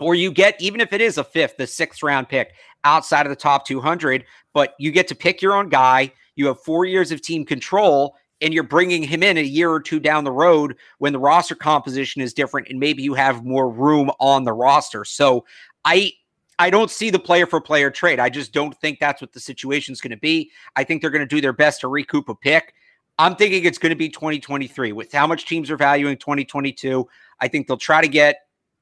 or 0.00 0.14
you 0.14 0.32
get 0.32 0.60
even 0.60 0.80
if 0.80 0.92
it 0.92 1.00
is 1.00 1.18
a 1.18 1.24
fifth, 1.24 1.56
the 1.56 1.66
sixth 1.66 2.02
round 2.02 2.28
pick 2.28 2.54
outside 2.84 3.26
of 3.26 3.30
the 3.30 3.36
top 3.36 3.66
200, 3.66 4.24
but 4.52 4.74
you 4.78 4.90
get 4.90 5.08
to 5.08 5.14
pick 5.14 5.42
your 5.42 5.54
own 5.54 5.68
guy. 5.68 6.12
You 6.36 6.46
have 6.46 6.60
four 6.62 6.84
years 6.84 7.12
of 7.12 7.20
team 7.20 7.44
control, 7.44 8.16
and 8.40 8.52
you're 8.52 8.62
bringing 8.62 9.02
him 9.02 9.22
in 9.22 9.36
a 9.36 9.42
year 9.42 9.70
or 9.70 9.80
two 9.80 10.00
down 10.00 10.24
the 10.24 10.32
road 10.32 10.76
when 10.98 11.12
the 11.12 11.18
roster 11.18 11.54
composition 11.54 12.22
is 12.22 12.34
different, 12.34 12.68
and 12.68 12.80
maybe 12.80 13.02
you 13.02 13.14
have 13.14 13.44
more 13.44 13.70
room 13.70 14.10
on 14.18 14.44
the 14.44 14.52
roster. 14.52 15.04
So 15.04 15.44
I 15.84 16.12
I 16.58 16.70
don't 16.70 16.90
see 16.90 17.10
the 17.10 17.18
player 17.18 17.46
for 17.46 17.60
player 17.60 17.90
trade. 17.90 18.20
I 18.20 18.28
just 18.28 18.52
don't 18.52 18.76
think 18.80 19.00
that's 19.00 19.20
what 19.20 19.32
the 19.32 19.40
situation 19.40 19.92
is 19.92 20.00
going 20.00 20.10
to 20.10 20.16
be. 20.16 20.50
I 20.76 20.84
think 20.84 21.00
they're 21.00 21.10
going 21.10 21.26
to 21.26 21.34
do 21.34 21.40
their 21.40 21.52
best 21.52 21.80
to 21.80 21.88
recoup 21.88 22.28
a 22.28 22.34
pick. 22.34 22.74
I'm 23.18 23.36
thinking 23.36 23.64
it's 23.64 23.78
going 23.78 23.90
to 23.90 23.96
be 23.96 24.08
2023 24.08 24.92
with 24.92 25.12
how 25.12 25.26
much 25.26 25.46
teams 25.46 25.70
are 25.70 25.76
valuing 25.76 26.16
2022. 26.16 27.06
I 27.40 27.48
think 27.48 27.66
they'll 27.66 27.76
try 27.76 28.00
to 28.00 28.08
get 28.08 28.36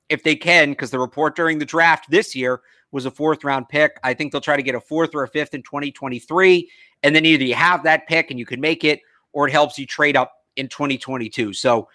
if 0.08 0.22
they 0.22 0.34
can, 0.36 0.70
because 0.70 0.90
the 0.90 0.98
report 0.98 1.36
during 1.36 1.58
the 1.58 1.64
draft 1.64 2.10
this 2.10 2.34
year 2.34 2.60
was 2.90 3.06
a 3.06 3.10
fourth 3.10 3.44
round 3.44 3.68
pick. 3.68 3.98
I 4.02 4.14
think 4.14 4.32
they'll 4.32 4.40
try 4.40 4.56
to 4.56 4.62
get 4.62 4.74
a 4.74 4.80
fourth 4.80 5.14
or 5.14 5.22
a 5.22 5.28
fifth 5.28 5.54
in 5.54 5.62
2023. 5.62 6.68
And 7.02 7.14
then 7.14 7.24
either 7.24 7.44
you 7.44 7.54
have 7.54 7.84
that 7.84 8.08
pick 8.08 8.30
and 8.30 8.38
you 8.38 8.46
can 8.46 8.60
make 8.60 8.84
it, 8.84 9.00
or 9.32 9.46
it 9.46 9.52
helps 9.52 9.78
you 9.78 9.86
trade 9.86 10.16
up 10.16 10.32
in 10.56 10.68
2022. 10.68 11.52
So 11.52 11.88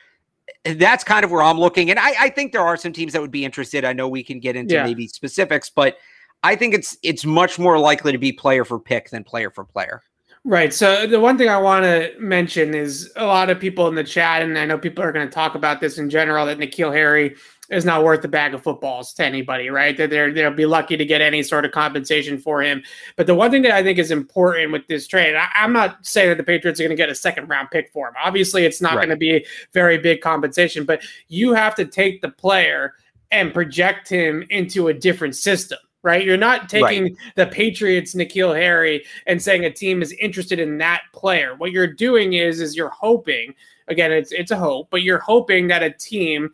that's 0.65 1.03
kind 1.03 1.23
of 1.23 1.31
where 1.31 1.43
I'm 1.43 1.59
looking. 1.59 1.89
And 1.89 1.99
I, 1.99 2.13
I 2.19 2.29
think 2.29 2.51
there 2.51 2.61
are 2.61 2.77
some 2.77 2.91
teams 2.91 3.13
that 3.13 3.21
would 3.21 3.31
be 3.31 3.45
interested. 3.45 3.85
I 3.85 3.93
know 3.93 4.07
we 4.07 4.23
can 4.23 4.39
get 4.39 4.55
into 4.55 4.75
yeah. 4.75 4.83
maybe 4.83 5.07
specifics, 5.07 5.69
but 5.69 5.97
I 6.43 6.55
think 6.55 6.73
it's 6.73 6.97
it's 7.03 7.25
much 7.25 7.57
more 7.57 7.79
likely 7.79 8.11
to 8.11 8.17
be 8.17 8.31
player 8.31 8.65
for 8.65 8.79
pick 8.79 9.09
than 9.09 9.23
player 9.23 9.49
for 9.49 9.63
player. 9.63 10.01
Right. 10.47 10.71
So 10.71 11.07
the 11.07 11.19
one 11.19 11.39
thing 11.39 11.49
I 11.49 11.57
want 11.57 11.85
to 11.85 12.13
mention 12.19 12.75
is 12.75 13.11
a 13.15 13.25
lot 13.25 13.49
of 13.49 13.59
people 13.59 13.87
in 13.87 13.95
the 13.95 14.03
chat, 14.03 14.43
and 14.43 14.55
I 14.59 14.65
know 14.65 14.77
people 14.77 15.03
are 15.03 15.11
going 15.11 15.27
to 15.27 15.33
talk 15.33 15.55
about 15.55 15.81
this 15.81 15.97
in 15.97 16.07
general, 16.07 16.45
that 16.45 16.59
N'Keal 16.59 16.93
Harry 16.93 17.35
is 17.69 17.85
not 17.85 18.03
worth 18.03 18.23
a 18.23 18.27
bag 18.27 18.53
of 18.53 18.63
footballs 18.63 19.13
to 19.13 19.25
anybody, 19.25 19.69
right? 19.69 19.97
That 19.97 20.09
they're 20.09 20.31
they'll 20.31 20.51
be 20.51 20.65
lucky 20.65 20.97
to 20.97 21.05
get 21.05 21.21
any 21.21 21.43
sort 21.43 21.65
of 21.65 21.71
compensation 21.71 22.37
for 22.37 22.61
him. 22.61 22.83
But 23.15 23.27
the 23.27 23.35
one 23.35 23.51
thing 23.51 23.63
that 23.63 23.71
I 23.71 23.83
think 23.83 23.97
is 23.97 24.11
important 24.11 24.71
with 24.71 24.87
this 24.87 25.07
trade, 25.07 25.35
I, 25.35 25.47
am 25.55 25.73
not 25.73 26.05
saying 26.05 26.29
that 26.29 26.37
the 26.37 26.43
Patriots 26.43 26.79
are 26.79 26.83
going 26.83 26.95
to 26.95 26.95
get 26.95 27.09
a 27.09 27.15
second 27.15 27.47
round 27.49 27.69
pick 27.71 27.91
for 27.91 28.07
him. 28.07 28.13
Obviously, 28.23 28.65
it's 28.65 28.81
not 28.81 28.95
right. 28.95 29.07
going 29.07 29.09
to 29.09 29.17
be 29.17 29.45
very 29.73 29.97
big 29.97 30.21
compensation, 30.21 30.85
but 30.85 31.03
you 31.27 31.53
have 31.53 31.75
to 31.75 31.85
take 31.85 32.21
the 32.21 32.29
player 32.29 32.93
and 33.31 33.53
project 33.53 34.07
him 34.07 34.45
into 34.49 34.87
a 34.87 34.93
different 34.93 35.35
system 35.35 35.79
right? 36.05 36.23
You're 36.23 36.37
not 36.37 36.69
taking 36.69 37.03
right. 37.03 37.15
the 37.35 37.47
Patriots 37.47 38.13
N'Keal 38.13 38.55
Harry 38.55 39.03
and 39.25 39.41
saying 39.41 39.65
a 39.65 39.71
team 39.71 40.03
is 40.03 40.11
interested 40.13 40.59
in 40.59 40.77
that 40.77 41.01
player. 41.13 41.55
What 41.55 41.71
you're 41.71 41.91
doing 41.91 42.33
is 42.33 42.61
is 42.61 42.75
you're 42.75 42.89
hoping 42.89 43.55
again 43.87 44.11
it's 44.11 44.31
it's 44.31 44.51
a 44.51 44.55
hope, 44.55 44.89
but 44.91 45.01
you're 45.01 45.17
hoping 45.17 45.67
that 45.69 45.81
a 45.81 45.89
team 45.89 46.51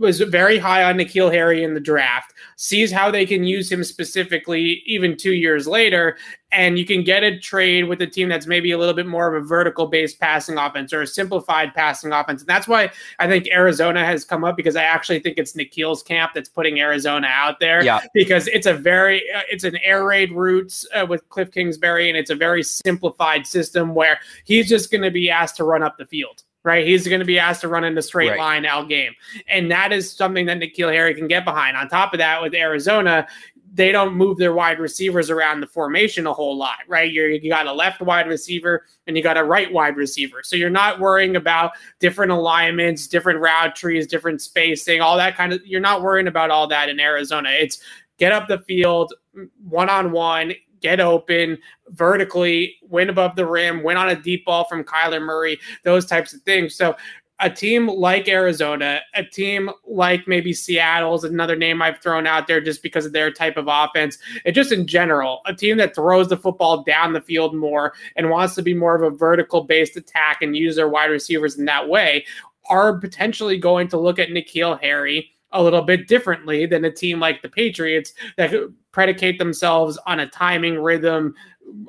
was 0.00 0.20
very 0.20 0.58
high 0.58 0.82
on 0.82 0.96
N'Keal 0.96 1.30
Harry 1.30 1.62
in 1.62 1.74
the 1.74 1.80
draft, 1.80 2.32
sees 2.56 2.90
how 2.90 3.10
they 3.10 3.26
can 3.26 3.44
use 3.44 3.70
him 3.70 3.84
specifically 3.84 4.82
even 4.86 5.16
two 5.16 5.34
years 5.34 5.66
later, 5.68 6.16
and 6.50 6.78
you 6.78 6.86
can 6.86 7.04
get 7.04 7.22
a 7.22 7.38
trade 7.38 7.84
with 7.84 8.00
a 8.00 8.06
team 8.06 8.28
that's 8.28 8.46
maybe 8.46 8.72
a 8.72 8.78
little 8.78 8.94
bit 8.94 9.06
more 9.06 9.32
of 9.32 9.40
a 9.40 9.46
vertical 9.46 9.86
based 9.86 10.18
passing 10.18 10.56
offense 10.56 10.92
or 10.92 11.02
a 11.02 11.06
simplified 11.06 11.74
passing 11.74 12.12
offense. 12.12 12.40
And 12.40 12.48
that's 12.48 12.66
why 12.66 12.90
I 13.18 13.28
think 13.28 13.46
Arizona 13.52 14.04
has 14.04 14.24
come 14.24 14.42
up 14.42 14.56
because 14.56 14.74
I 14.74 14.84
actually 14.84 15.20
think 15.20 15.36
it's 15.38 15.52
N'Keal's 15.52 16.02
camp 16.02 16.32
that's 16.34 16.48
putting 16.48 16.80
Arizona 16.80 17.28
out 17.28 17.60
there. 17.60 17.84
Yeah. 17.84 18.00
Because 18.14 18.48
it's 18.48 18.66
a 18.66 18.74
very, 18.74 19.22
uh, 19.32 19.42
it's 19.50 19.64
an 19.64 19.76
air 19.84 20.04
raid 20.04 20.32
routes 20.32 20.86
uh, 20.94 21.06
with 21.06 21.28
Cliff 21.28 21.52
Kingsbury, 21.52 22.08
and 22.08 22.16
it's 22.16 22.30
a 22.30 22.34
very 22.34 22.62
simplified 22.62 23.46
system 23.46 23.94
where 23.94 24.18
he's 24.44 24.68
just 24.68 24.90
going 24.90 25.02
to 25.02 25.10
be 25.10 25.30
asked 25.30 25.56
to 25.58 25.64
run 25.64 25.82
up 25.82 25.98
the 25.98 26.06
field 26.06 26.42
right? 26.64 26.86
He's 26.86 27.06
going 27.08 27.20
to 27.20 27.26
be 27.26 27.38
asked 27.38 27.62
to 27.62 27.68
run 27.68 27.84
in 27.84 27.96
a 27.96 28.02
straight 28.02 28.30
right. 28.30 28.38
line 28.38 28.66
out 28.66 28.88
game. 28.88 29.12
And 29.48 29.70
that 29.70 29.92
is 29.92 30.12
something 30.12 30.46
that 30.46 30.58
N'Keal 30.58 30.92
Harry 30.92 31.14
can 31.14 31.28
get 31.28 31.44
behind. 31.44 31.76
On 31.76 31.88
top 31.88 32.12
of 32.12 32.18
that, 32.18 32.42
with 32.42 32.54
Arizona, 32.54 33.26
they 33.72 33.92
don't 33.92 34.14
move 34.14 34.36
their 34.36 34.52
wide 34.52 34.80
receivers 34.80 35.30
around 35.30 35.60
the 35.60 35.66
formation 35.66 36.26
a 36.26 36.32
whole 36.32 36.56
lot, 36.56 36.78
right? 36.88 37.12
You're, 37.12 37.30
you 37.30 37.48
got 37.48 37.66
a 37.66 37.72
left 37.72 38.00
wide 38.00 38.26
receiver 38.26 38.84
and 39.06 39.16
you 39.16 39.22
got 39.22 39.36
a 39.36 39.44
right 39.44 39.72
wide 39.72 39.96
receiver. 39.96 40.40
So 40.42 40.56
you're 40.56 40.70
not 40.70 40.98
worrying 40.98 41.36
about 41.36 41.72
different 42.00 42.32
alignments, 42.32 43.06
different 43.06 43.38
route 43.40 43.76
trees, 43.76 44.08
different 44.08 44.42
spacing, 44.42 45.00
all 45.00 45.16
that 45.16 45.36
kind 45.36 45.52
of, 45.52 45.64
you're 45.64 45.80
not 45.80 46.02
worrying 46.02 46.26
about 46.26 46.50
all 46.50 46.66
that 46.66 46.88
in 46.88 46.98
Arizona. 46.98 47.50
It's 47.52 47.80
get 48.18 48.32
up 48.32 48.48
the 48.48 48.58
field 48.58 49.14
one 49.62 49.88
on 49.88 50.10
one, 50.10 50.52
get 50.80 51.00
open 51.00 51.58
vertically, 51.88 52.76
win 52.88 53.08
above 53.08 53.36
the 53.36 53.46
rim, 53.46 53.82
win 53.82 53.96
on 53.96 54.08
a 54.08 54.20
deep 54.20 54.44
ball 54.44 54.64
from 54.64 54.84
Kyler 54.84 55.22
Murray, 55.22 55.58
those 55.84 56.06
types 56.06 56.32
of 56.32 56.42
things. 56.42 56.74
So 56.74 56.96
a 57.40 57.48
team 57.48 57.88
like 57.88 58.28
Arizona, 58.28 59.00
a 59.14 59.24
team 59.24 59.70
like 59.86 60.28
maybe 60.28 60.52
Seattle 60.52 61.14
is 61.14 61.24
another 61.24 61.56
name 61.56 61.80
I've 61.80 62.00
thrown 62.00 62.26
out 62.26 62.46
there 62.46 62.60
just 62.60 62.82
because 62.82 63.06
of 63.06 63.12
their 63.12 63.32
type 63.32 63.56
of 63.56 63.66
offense. 63.66 64.18
And 64.44 64.54
just 64.54 64.72
in 64.72 64.86
general, 64.86 65.40
a 65.46 65.54
team 65.54 65.78
that 65.78 65.94
throws 65.94 66.28
the 66.28 66.36
football 66.36 66.82
down 66.82 67.14
the 67.14 67.22
field 67.22 67.54
more 67.54 67.94
and 68.16 68.28
wants 68.28 68.54
to 68.56 68.62
be 68.62 68.74
more 68.74 68.94
of 68.94 69.02
a 69.02 69.16
vertical 69.16 69.64
based 69.64 69.96
attack 69.96 70.42
and 70.42 70.56
use 70.56 70.76
their 70.76 70.88
wide 70.88 71.10
receivers 71.10 71.58
in 71.58 71.64
that 71.64 71.88
way 71.88 72.26
are 72.68 72.98
potentially 72.98 73.56
going 73.56 73.88
to 73.88 73.98
look 73.98 74.18
at 74.18 74.28
N'Keal 74.28 74.80
Harry 74.80 75.30
a 75.52 75.62
little 75.62 75.82
bit 75.82 76.06
differently 76.06 76.66
than 76.66 76.84
a 76.84 76.92
team 76.92 77.18
like 77.18 77.42
the 77.42 77.48
Patriots 77.48 78.12
that 78.36 78.52
predicate 78.92 79.38
themselves 79.38 79.98
on 80.06 80.20
a 80.20 80.26
timing 80.26 80.78
rhythm. 80.78 81.34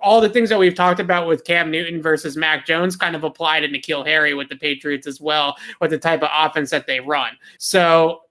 All 0.02 0.22
the 0.22 0.30
things 0.30 0.50
that 0.50 0.60
we've 0.60 0.76
talked 0.76 1.00
about 1.00 1.28
with 1.28 1.44
Cam 1.44 1.72
Newton 1.72 2.02
versus 2.02 2.38
Mac 2.38 2.66
Jones 2.66 2.96
kind 2.96 3.16
of 3.16 3.24
apply 3.24 3.62
to 3.62 3.68
N'Keal 3.68 4.06
Harry 4.06 4.34
with 4.34 4.50
the 4.50 4.56
Patriots 4.56 5.08
as 5.08 5.20
well, 5.20 5.56
with 5.80 5.90
the 5.90 5.98
type 5.98 6.22
of 6.22 6.30
offense 6.32 6.70
that 6.70 6.86
they 6.86 7.00
run. 7.00 7.32
So 7.58 8.22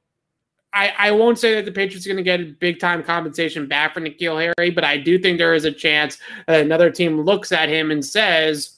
I, 0.73 0.93
I 0.97 1.11
won't 1.11 1.39
say 1.39 1.57
that 1.57 1.65
the 1.65 1.73
Patriots 1.73 2.07
are 2.07 2.11
going 2.11 2.19
to 2.19 2.23
get 2.23 2.61
big 2.61 2.79
time 2.79 3.03
compensation 3.03 3.67
back 3.67 3.95
for 3.95 4.01
N'Keal 4.01 4.55
Harry, 4.57 4.71
but 4.71 4.85
I 4.85 4.97
do 4.97 5.19
think 5.19 5.39
there 5.39 5.55
is 5.55 5.65
a 5.65 5.73
chance 5.73 6.19
that 6.47 6.61
another 6.61 6.91
team 6.91 7.21
looks 7.21 7.51
at 7.51 7.69
him 7.69 7.91
and 7.91 8.05
says, 8.05 8.77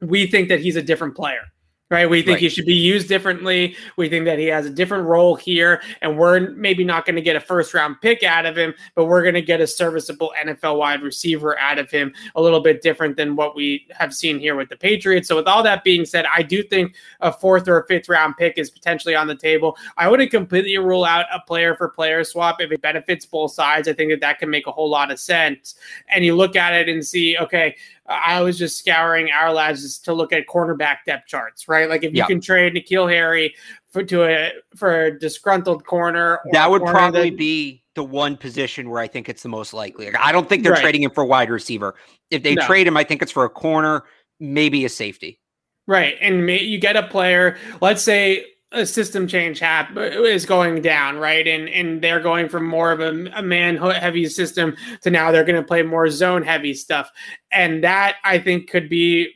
we 0.00 0.26
think 0.26 0.48
that 0.48 0.60
he's 0.60 0.76
a 0.76 0.82
different 0.82 1.14
player 1.14 1.42
right? 1.94 2.10
We 2.10 2.22
think 2.22 2.34
right. 2.34 2.40
he 2.40 2.48
should 2.48 2.66
be 2.66 2.74
used 2.74 3.08
differently. 3.08 3.76
We 3.96 4.08
think 4.08 4.24
that 4.24 4.38
he 4.38 4.46
has 4.46 4.66
a 4.66 4.70
different 4.70 5.06
role 5.06 5.36
here, 5.36 5.80
and 6.02 6.18
we're 6.18 6.50
maybe 6.50 6.84
not 6.84 7.06
going 7.06 7.16
to 7.16 7.22
get 7.22 7.36
a 7.36 7.40
first 7.40 7.72
round 7.72 8.00
pick 8.02 8.22
out 8.22 8.46
of 8.46 8.58
him, 8.58 8.74
but 8.94 9.06
we're 9.06 9.22
going 9.22 9.34
to 9.34 9.42
get 9.42 9.60
a 9.60 9.66
serviceable 9.66 10.34
NFL 10.36 10.78
wide 10.78 11.02
receiver 11.02 11.58
out 11.58 11.78
of 11.78 11.90
him, 11.90 12.12
a 12.34 12.42
little 12.42 12.60
bit 12.60 12.82
different 12.82 13.16
than 13.16 13.36
what 13.36 13.54
we 13.54 13.86
have 13.90 14.12
seen 14.12 14.38
here 14.38 14.56
with 14.56 14.68
the 14.68 14.76
Patriots. 14.76 15.28
So, 15.28 15.36
with 15.36 15.46
all 15.46 15.62
that 15.62 15.84
being 15.84 16.04
said, 16.04 16.26
I 16.34 16.42
do 16.42 16.62
think 16.62 16.96
a 17.20 17.32
fourth 17.32 17.68
or 17.68 17.78
a 17.78 17.86
fifth 17.86 18.08
round 18.08 18.36
pick 18.36 18.58
is 18.58 18.70
potentially 18.70 19.14
on 19.14 19.28
the 19.28 19.36
table. 19.36 19.76
I 19.96 20.08
wouldn't 20.08 20.32
completely 20.32 20.76
rule 20.78 21.04
out 21.04 21.26
a 21.32 21.40
player 21.40 21.76
for 21.76 21.88
player 21.88 22.24
swap 22.24 22.60
if 22.60 22.72
it 22.72 22.82
benefits 22.82 23.24
both 23.24 23.52
sides. 23.52 23.86
I 23.86 23.92
think 23.92 24.10
that 24.10 24.20
that 24.20 24.40
can 24.40 24.50
make 24.50 24.66
a 24.66 24.72
whole 24.72 24.90
lot 24.90 25.12
of 25.12 25.20
sense. 25.20 25.76
And 26.08 26.24
you 26.24 26.34
look 26.34 26.56
at 26.56 26.74
it 26.74 26.88
and 26.88 27.06
see, 27.06 27.38
okay, 27.38 27.76
I 28.06 28.42
was 28.42 28.58
just 28.58 28.78
scouring 28.78 29.28
Ourlads 29.28 30.02
to 30.02 30.12
look 30.12 30.32
at 30.32 30.46
cornerback 30.46 30.98
depth 31.06 31.26
charts, 31.26 31.68
right? 31.68 31.88
Like 31.88 32.04
if 32.04 32.14
you 32.14 32.24
can 32.26 32.40
trade 32.40 32.74
N'Keal 32.74 33.10
Harry 33.10 33.54
for 33.90 34.02
to 34.04 34.24
a 34.24 34.52
for 34.76 35.06
a 35.06 35.18
disgruntled 35.18 35.86
corner, 35.86 36.40
that 36.52 36.70
would 36.70 36.82
probably 36.82 37.30
that, 37.30 37.38
be 37.38 37.82
the 37.94 38.04
one 38.04 38.36
position 38.36 38.90
where 38.90 39.00
I 39.00 39.06
think 39.06 39.28
it's 39.28 39.42
the 39.42 39.48
most 39.48 39.72
likely. 39.72 40.06
Like, 40.06 40.20
I 40.20 40.32
don't 40.32 40.48
think 40.48 40.64
they're 40.64 40.72
right. 40.72 40.82
trading 40.82 41.02
him 41.02 41.12
for 41.12 41.24
wide 41.24 41.48
receiver. 41.48 41.94
If 42.30 42.42
they 42.42 42.54
no. 42.54 42.66
trade 42.66 42.86
him, 42.86 42.96
I 42.96 43.04
think 43.04 43.22
it's 43.22 43.32
for 43.32 43.44
a 43.44 43.50
corner, 43.50 44.04
maybe 44.38 44.84
a 44.84 44.88
safety. 44.88 45.40
Right, 45.86 46.16
and 46.20 46.48
you 46.48 46.78
get 46.78 46.96
a 46.96 47.02
player. 47.02 47.58
Let's 47.80 48.02
say 48.02 48.44
a 48.74 48.84
system 48.84 49.26
change 49.26 49.60
hap- 49.60 49.96
is 49.96 50.44
going 50.44 50.82
down, 50.82 51.18
right? 51.18 51.46
And 51.46 51.68
and 51.68 52.02
they're 52.02 52.20
going 52.20 52.48
from 52.48 52.66
more 52.66 52.92
of 52.92 53.00
a, 53.00 53.30
a 53.34 53.42
man 53.42 53.76
heavy 53.76 54.26
system 54.26 54.76
to 55.02 55.10
now 55.10 55.30
they're 55.30 55.44
going 55.44 55.60
to 55.60 55.66
play 55.66 55.82
more 55.82 56.10
zone 56.10 56.42
heavy 56.42 56.74
stuff, 56.74 57.10
and 57.52 57.82
that 57.84 58.16
I 58.24 58.38
think 58.38 58.68
could 58.68 58.88
be 58.88 59.32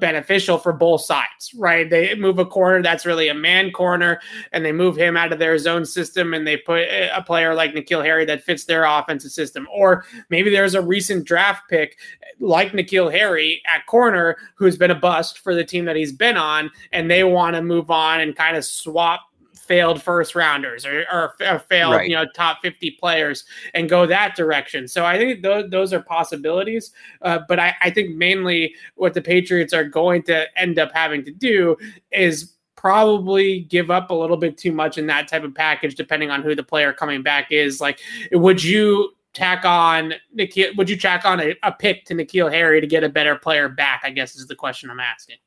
beneficial 0.00 0.56
for 0.56 0.72
both 0.72 1.02
sides, 1.02 1.52
right? 1.56 1.88
They 1.90 2.14
move 2.14 2.38
a 2.38 2.46
corner 2.46 2.82
that's 2.82 3.04
really 3.04 3.28
a 3.28 3.34
man 3.34 3.70
corner, 3.70 4.20
and 4.52 4.64
they 4.64 4.72
move 4.72 4.96
him 4.96 5.16
out 5.16 5.32
of 5.32 5.38
their 5.38 5.58
zone 5.58 5.84
system, 5.84 6.32
and 6.32 6.46
they 6.46 6.56
put 6.56 6.82
a 6.82 7.22
player 7.26 7.54
like 7.54 7.74
N'Keal 7.74 8.04
Harry 8.04 8.24
that 8.24 8.42
fits 8.42 8.64
their 8.64 8.84
offensive 8.84 9.32
system. 9.32 9.68
Or 9.72 10.04
maybe 10.30 10.50
there's 10.50 10.74
a 10.74 10.80
recent 10.82 11.26
draft 11.26 11.68
pick 11.68 11.98
like 12.40 12.72
N'Keal 12.72 13.12
Harry 13.12 13.62
at 13.66 13.86
corner 13.86 14.36
who's 14.54 14.78
been 14.78 14.90
a 14.90 14.94
bust 14.94 15.38
for 15.38 15.54
the 15.54 15.64
team 15.64 15.84
that 15.84 15.96
he's 15.96 16.12
been 16.12 16.36
on, 16.36 16.70
and 16.92 17.10
they 17.10 17.24
want 17.24 17.54
to 17.54 17.62
move 17.62 17.90
on 17.90 18.20
and 18.20 18.34
kind 18.34 18.56
of 18.56 18.64
swap 18.64 19.20
failed 19.64 20.02
first 20.02 20.34
rounders 20.34 20.84
or, 20.84 21.04
or, 21.10 21.34
or 21.48 21.58
failed 21.58 21.94
right. 21.94 22.08
you 22.08 22.14
know 22.14 22.26
top 22.34 22.60
50 22.62 22.92
players 22.92 23.44
and 23.72 23.88
go 23.88 24.06
that 24.06 24.36
direction 24.36 24.86
so 24.86 25.04
i 25.04 25.16
think 25.18 25.42
those, 25.42 25.70
those 25.70 25.92
are 25.92 26.00
possibilities 26.00 26.92
uh, 27.22 27.40
but 27.48 27.58
I, 27.58 27.74
I 27.82 27.90
think 27.90 28.14
mainly 28.14 28.74
what 28.94 29.14
the 29.14 29.22
patriots 29.22 29.72
are 29.72 29.84
going 29.84 30.22
to 30.24 30.46
end 30.58 30.78
up 30.78 30.90
having 30.92 31.24
to 31.24 31.30
do 31.30 31.76
is 32.12 32.52
probably 32.76 33.60
give 33.60 33.90
up 33.90 34.10
a 34.10 34.14
little 34.14 34.36
bit 34.36 34.58
too 34.58 34.72
much 34.72 34.98
in 34.98 35.06
that 35.06 35.28
type 35.28 35.44
of 35.44 35.54
package 35.54 35.94
depending 35.94 36.30
on 36.30 36.42
who 36.42 36.54
the 36.54 36.62
player 36.62 36.92
coming 36.92 37.22
back 37.22 37.50
is 37.50 37.80
like 37.80 38.00
would 38.32 38.62
you 38.62 39.10
tack 39.32 39.64
on 39.64 40.14
N'Keal, 40.38 40.76
would 40.76 40.88
you 40.88 40.96
tack 40.96 41.24
on 41.24 41.40
a, 41.40 41.56
a 41.64 41.72
pick 41.72 42.04
to 42.06 42.14
N'Keal 42.14 42.52
Harry 42.52 42.80
to 42.80 42.86
get 42.86 43.02
a 43.02 43.08
better 43.08 43.34
player 43.34 43.68
back? 43.68 44.02
I 44.04 44.10
guess 44.10 44.36
is 44.36 44.46
the 44.46 44.54
question 44.54 44.90
I'm 44.90 45.00
asking 45.00 45.38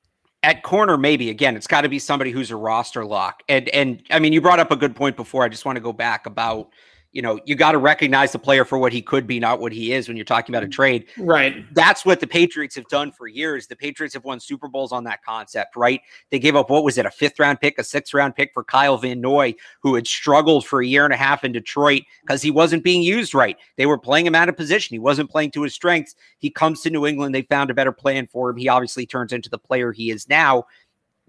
at 0.47 0.63
corner, 0.63 0.97
maybe 0.97 1.29
again, 1.29 1.57
it's 1.57 1.67
got 1.67 1.81
to 1.81 1.89
be 1.89 1.99
somebody 1.99 2.31
who's 2.31 2.51
a 2.51 2.55
roster 2.55 3.03
lock. 3.03 3.43
And 3.49 3.67
and 3.69 4.01
I 4.09 4.19
mean, 4.19 4.31
you 4.31 4.39
brought 4.39 4.61
up 4.61 4.71
a 4.71 4.77
good 4.77 4.95
point 4.95 5.17
before. 5.17 5.43
I 5.43 5.49
just 5.49 5.65
want 5.65 5.75
to 5.75 5.81
go 5.81 5.91
back 5.91 6.25
about 6.25 6.69
you 7.11 7.21
know, 7.21 7.39
you 7.45 7.55
got 7.55 7.71
to 7.71 7.77
recognize 7.77 8.31
the 8.31 8.39
player 8.39 8.65
for 8.65 8.77
what 8.77 8.93
he 8.93 9.01
could 9.01 9.25
be, 9.25 9.39
not 9.39 9.59
what 9.59 9.71
he 9.71 9.93
is 9.93 10.07
when 10.07 10.17
you're 10.17 10.25
talking 10.25 10.53
about 10.53 10.63
a 10.63 10.67
trade. 10.67 11.05
Right. 11.17 11.65
That's 11.73 12.05
what 12.05 12.19
the 12.19 12.27
Patriots 12.27 12.75
have 12.75 12.87
done 12.87 13.11
for 13.11 13.27
years. 13.27 13.67
The 13.67 13.75
Patriots 13.75 14.13
have 14.13 14.23
won 14.23 14.39
Super 14.39 14.67
Bowls 14.67 14.91
on 14.91 15.03
that 15.05 15.23
concept, 15.23 15.75
right? 15.75 16.01
They 16.29 16.39
gave 16.39 16.55
up, 16.55 16.69
what 16.69 16.83
was 16.83 16.97
it, 16.97 17.05
a 17.05 17.11
fifth 17.11 17.39
round 17.39 17.59
pick, 17.59 17.79
a 17.79 17.83
sixth 17.83 18.13
round 18.13 18.35
pick 18.35 18.51
for 18.53 18.63
Kyle 18.63 18.97
Van 18.97 19.21
Noy, 19.21 19.55
who 19.81 19.95
had 19.95 20.05
struggled 20.05 20.65
for 20.65 20.81
a 20.81 20.85
year 20.85 21.05
and 21.05 21.13
a 21.13 21.17
half 21.17 21.43
in 21.43 21.51
Detroit 21.51 22.03
because 22.21 22.41
he 22.41 22.51
wasn't 22.51 22.83
being 22.83 23.01
used 23.01 23.33
right. 23.33 23.57
They 23.77 23.85
were 23.85 23.97
playing 23.97 24.25
him 24.25 24.35
out 24.35 24.49
of 24.49 24.57
position. 24.57 24.93
He 24.93 24.99
wasn't 24.99 25.29
playing 25.29 25.51
to 25.51 25.63
his 25.63 25.73
strengths. 25.73 26.15
He 26.37 26.49
comes 26.49 26.81
to 26.81 26.89
New 26.89 27.05
England. 27.05 27.33
They 27.33 27.43
found 27.43 27.69
a 27.69 27.73
better 27.73 27.91
plan 27.91 28.27
for 28.27 28.49
him. 28.49 28.57
He 28.57 28.67
obviously 28.67 29.05
turns 29.05 29.33
into 29.33 29.49
the 29.49 29.57
player 29.57 29.91
he 29.91 30.11
is 30.11 30.27
now 30.29 30.65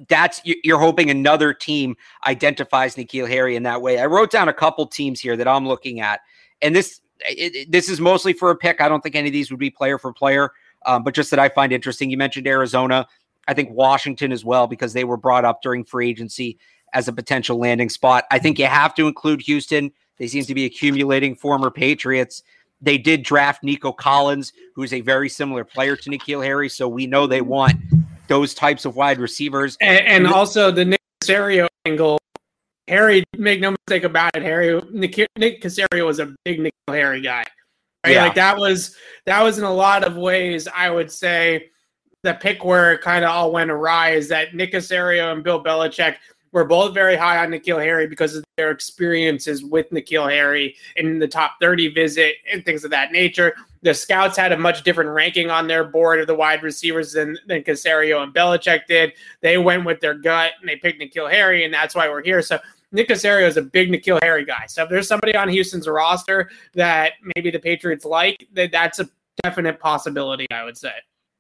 that's 0.09 0.41
you're 0.45 0.79
hoping 0.79 1.11
another 1.11 1.53
team 1.53 1.97
identifies 2.27 2.95
N'Keal 2.95 3.29
Harry 3.29 3.57
in 3.57 3.65
that 3.65 3.83
way. 3.83 3.99
I 3.99 4.07
wrote 4.07 4.31
down 4.31 4.49
a 4.49 4.53
couple 4.53 4.87
teams 4.87 5.21
here 5.21 5.37
that 5.37 5.49
I'm 5.49 5.67
looking 5.67 6.01
at, 6.01 6.21
and 6.63 6.75
this 6.75 7.01
it, 7.21 7.71
this 7.71 7.89
is 7.89 8.01
mostly 8.01 8.33
for 8.33 8.51
a 8.51 8.57
pick. 8.57 8.81
I 8.81 8.89
don't 8.89 9.03
think 9.03 9.17
any 9.17 9.29
of 9.29 9.33
these 9.33 9.51
would 9.51 9.59
be 9.59 9.71
player 9.71 9.99
for 9.99 10.13
player, 10.13 10.53
um, 10.87 11.03
but 11.03 11.15
just 11.15 11.31
that 11.31 11.41
I 11.41 11.49
find 11.49 11.73
interesting. 11.73 12.11
You 12.11 12.17
mentioned 12.17 12.47
Arizona, 12.47 13.07
I 13.49 13.55
think 13.55 13.71
Washington 13.71 14.31
as 14.31 14.45
well 14.45 14.67
because 14.67 14.93
they 14.93 15.05
were 15.05 15.17
brought 15.17 15.45
up 15.45 15.63
during 15.63 15.85
free 15.85 16.11
agency 16.11 16.59
as 16.93 17.09
a 17.09 17.13
potential 17.13 17.59
landing 17.59 17.89
spot. 17.89 18.25
I 18.31 18.39
think 18.39 18.59
you 18.59 18.67
have 18.67 18.95
to 18.95 19.09
include 19.09 19.43
Houston. 19.43 19.91
They 20.19 20.29
seem 20.29 20.45
to 20.45 20.55
be 20.55 20.65
accumulating 20.65 21.35
former 21.35 21.71
Patriots. 21.71 22.43
They 22.81 22.99
did 22.99 23.25
draft 23.25 23.65
Nico 23.65 23.91
Collins, 23.91 24.53
who 24.75 24.85
is 24.85 24.93
a 24.93 25.01
very 25.01 25.29
similar 25.29 25.65
player 25.65 25.97
to 25.97 26.11
N'Keal 26.11 26.45
Harry, 26.45 26.69
so 26.69 26.89
we 26.89 27.07
know 27.07 27.27
they 27.27 27.41
want 27.41 27.75
those 28.29 28.55
types 28.55 28.85
of 28.85 28.97
wide 28.97 29.19
receivers. 29.19 29.77
And, 29.81 30.07
and 30.07 30.27
also 30.27 30.71
the 30.71 30.85
Nick 30.85 31.01
Caserio 31.23 31.67
angle. 31.85 32.19
Harry, 32.87 33.23
make 33.37 33.61
no 33.61 33.73
mistake 33.73 34.05
about 34.05 34.35
it, 34.35 34.43
Harry 34.43 34.81
Nick, 34.91 35.19
Nick 35.37 35.61
Caserio 35.61 36.07
was 36.07 36.21
a 36.21 36.35
big 36.45 36.59
Nick 36.59 36.73
Harry 36.87 37.21
guy. 37.21 37.45
Right? 38.05 38.15
Yeah. 38.15 38.25
Like 38.25 38.35
that 38.37 38.57
was 38.57 38.97
that 39.27 39.43
was 39.43 39.59
in 39.59 39.65
a 39.65 39.73
lot 39.73 40.05
of 40.05 40.17
ways, 40.17 40.67
I 40.75 40.89
would 40.89 41.13
say, 41.13 41.71
the 42.23 42.35
pick 42.35 42.65
where 42.65 42.95
it 42.95 43.03
kind 43.03 43.25
of 43.25 43.31
all 43.31 43.53
went 43.53 43.71
awry 43.71 44.11
is 44.11 44.29
that 44.29 44.55
Nick 44.55 44.73
Caserio 44.73 45.33
and 45.33 45.45
Bill 45.45 45.63
Belichick 45.63 46.17
were 46.53 46.65
both 46.65 46.95
very 46.95 47.17
high 47.17 47.39
on 47.39 47.51
N'Keal 47.51 47.83
Harry 47.83 48.07
because 48.07 48.35
of 48.35 48.45
their 48.57 48.71
experiences 48.71 49.65
with 49.65 49.91
N'Keal 49.91 50.31
Harry 50.31 50.77
in 50.97 51.19
the 51.19 51.29
top 51.29 51.53
30 51.61 51.89
visit 51.89 52.37
and 52.51 52.65
things 52.65 52.85
of 52.85 52.91
that 52.91 53.13
nature. 53.13 53.55
The 53.83 53.95
scouts 53.95 54.37
had 54.37 54.53
a 54.53 54.59
much 54.59 54.83
different 54.83 55.11
ranking 55.11 55.51
on 55.51 55.67
their 55.67 55.85
board 55.85 56.21
of 56.21 56.27
the 56.27 56.35
wide 56.35 56.63
receivers 56.63 57.13
than, 57.13 57.39
than 57.47 57.63
Caserio 57.63 58.23
and 58.23 58.35
Belichick 58.35 58.87
did. 58.87 59.13
They 59.41 59.59
went 59.59 59.85
with 59.85 60.01
their 60.01 60.15
gut 60.15 60.53
and 60.61 60.69
they 60.69 60.77
picked 60.77 61.01
N'Keal 61.01 61.31
Harry, 61.31 61.65
and 61.65 61.73
that's 61.73 61.95
why 61.95 62.09
we're 62.09 62.23
here. 62.23 62.43
So 62.43 62.59
Nick 62.91 63.09
Caserio 63.09 63.47
is 63.47 63.57
a 63.57 63.63
big 63.63 63.91
N'Keal 63.91 64.19
Harry 64.23 64.45
guy. 64.45 64.65
So 64.67 64.85
if 64.85 64.91
there's 64.91 65.09
somebody 65.09 65.37
on 65.37 65.49
Houston's 65.49 65.87
roster 65.87 66.51
that 66.75 67.13
maybe 67.37 67.51
the 67.51 67.59
Patriots 67.59 68.05
like, 68.05 68.49
that 68.55 68.73
that's 68.73 68.99
a 68.99 69.09
definite 69.43 69.79
possibility, 69.79 70.47
I 70.51 70.65
would 70.65 70.77
say. 70.77 70.93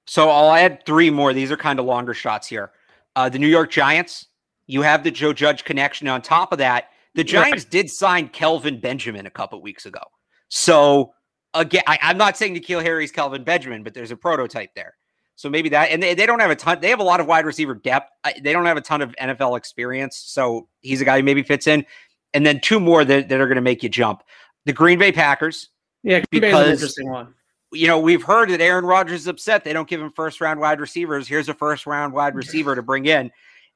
So 0.06 0.30
I'll 0.30 0.52
add 0.52 0.84
three 0.86 1.10
more. 1.10 1.32
These 1.32 1.50
are 1.50 1.56
kind 1.56 1.78
of 1.78 1.84
longer 1.84 2.14
shots 2.14 2.46
here. 2.46 2.72
Uh, 3.16 3.28
the 3.28 3.38
New 3.38 3.48
York 3.48 3.70
Giants, 3.70 4.27
you 4.68 4.82
have 4.82 5.02
the 5.02 5.10
Joe 5.10 5.32
Judge 5.32 5.64
connection. 5.64 6.06
On 6.06 6.22
top 6.22 6.52
of 6.52 6.58
that, 6.58 6.90
the 7.14 7.24
Giants 7.24 7.64
right. 7.64 7.70
did 7.72 7.90
sign 7.90 8.28
Kelvin 8.28 8.78
Benjamin 8.78 9.26
a 9.26 9.30
couple 9.30 9.60
weeks 9.60 9.86
ago. 9.86 10.02
So 10.48 11.14
again, 11.54 11.82
I, 11.88 11.98
am 12.02 12.18
not 12.18 12.36
saying 12.36 12.54
N'Keal 12.54 12.82
Harry's 12.82 13.10
Kelvin 13.10 13.42
Benjamin, 13.42 13.82
but 13.82 13.94
there's 13.94 14.12
a 14.12 14.16
prototype 14.16 14.74
there. 14.76 14.94
So 15.34 15.48
maybe 15.48 15.68
that, 15.70 15.90
and 15.90 16.02
they, 16.02 16.14
they 16.14 16.26
don't 16.26 16.40
have 16.40 16.50
a 16.50 16.56
ton. 16.56 16.80
They 16.80 16.90
have 16.90 17.00
a 17.00 17.04
lot 17.04 17.20
of 17.20 17.26
wide 17.26 17.46
receiver 17.46 17.74
depth. 17.74 18.10
They 18.42 18.52
don't 18.52 18.66
have 18.66 18.76
a 18.76 18.80
ton 18.80 19.02
of 19.02 19.14
NFL 19.20 19.56
experience. 19.56 20.16
So 20.16 20.68
he's 20.80 21.00
a 21.00 21.04
guy 21.04 21.18
who 21.18 21.22
maybe 21.22 21.42
fits 21.42 21.66
in. 21.66 21.86
And 22.34 22.44
then 22.44 22.60
two 22.60 22.78
more 22.78 23.04
that, 23.04 23.28
that 23.28 23.40
are 23.40 23.46
going 23.46 23.56
to 23.56 23.62
make 23.62 23.82
you 23.82 23.88
jump. 23.88 24.22
The 24.66 24.72
Green 24.72 24.98
Bay 24.98 25.12
Packers. 25.12 25.70
Yeah, 26.02 26.22
Green 26.30 26.42
because, 26.42 26.66
an 26.66 26.72
interesting 26.72 27.08
one. 27.08 27.34
You 27.72 27.86
know, 27.86 28.00
we've 28.00 28.22
heard 28.22 28.50
that 28.50 28.60
Aaron 28.60 28.84
Rodgers 28.84 29.22
is 29.22 29.26
upset. 29.28 29.64
They 29.64 29.72
don't 29.72 29.88
give 29.88 30.00
him 30.00 30.10
first 30.10 30.40
round 30.40 30.60
wide 30.60 30.80
receivers. 30.80 31.28
Here's 31.28 31.48
a 31.48 31.54
first 31.54 31.86
round 31.86 32.12
wide 32.12 32.34
receiver 32.34 32.74
to 32.74 32.82
bring 32.82 33.06
in. 33.06 33.30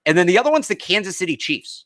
And 0.07 0.19
then 0.19 0.27
the 0.27 0.39
other 0.39 0.51
one's 0.51 0.69
the 0.69 0.75
Kansas 0.75 1.17
City 1.17 1.37
Chiefs. 1.37 1.85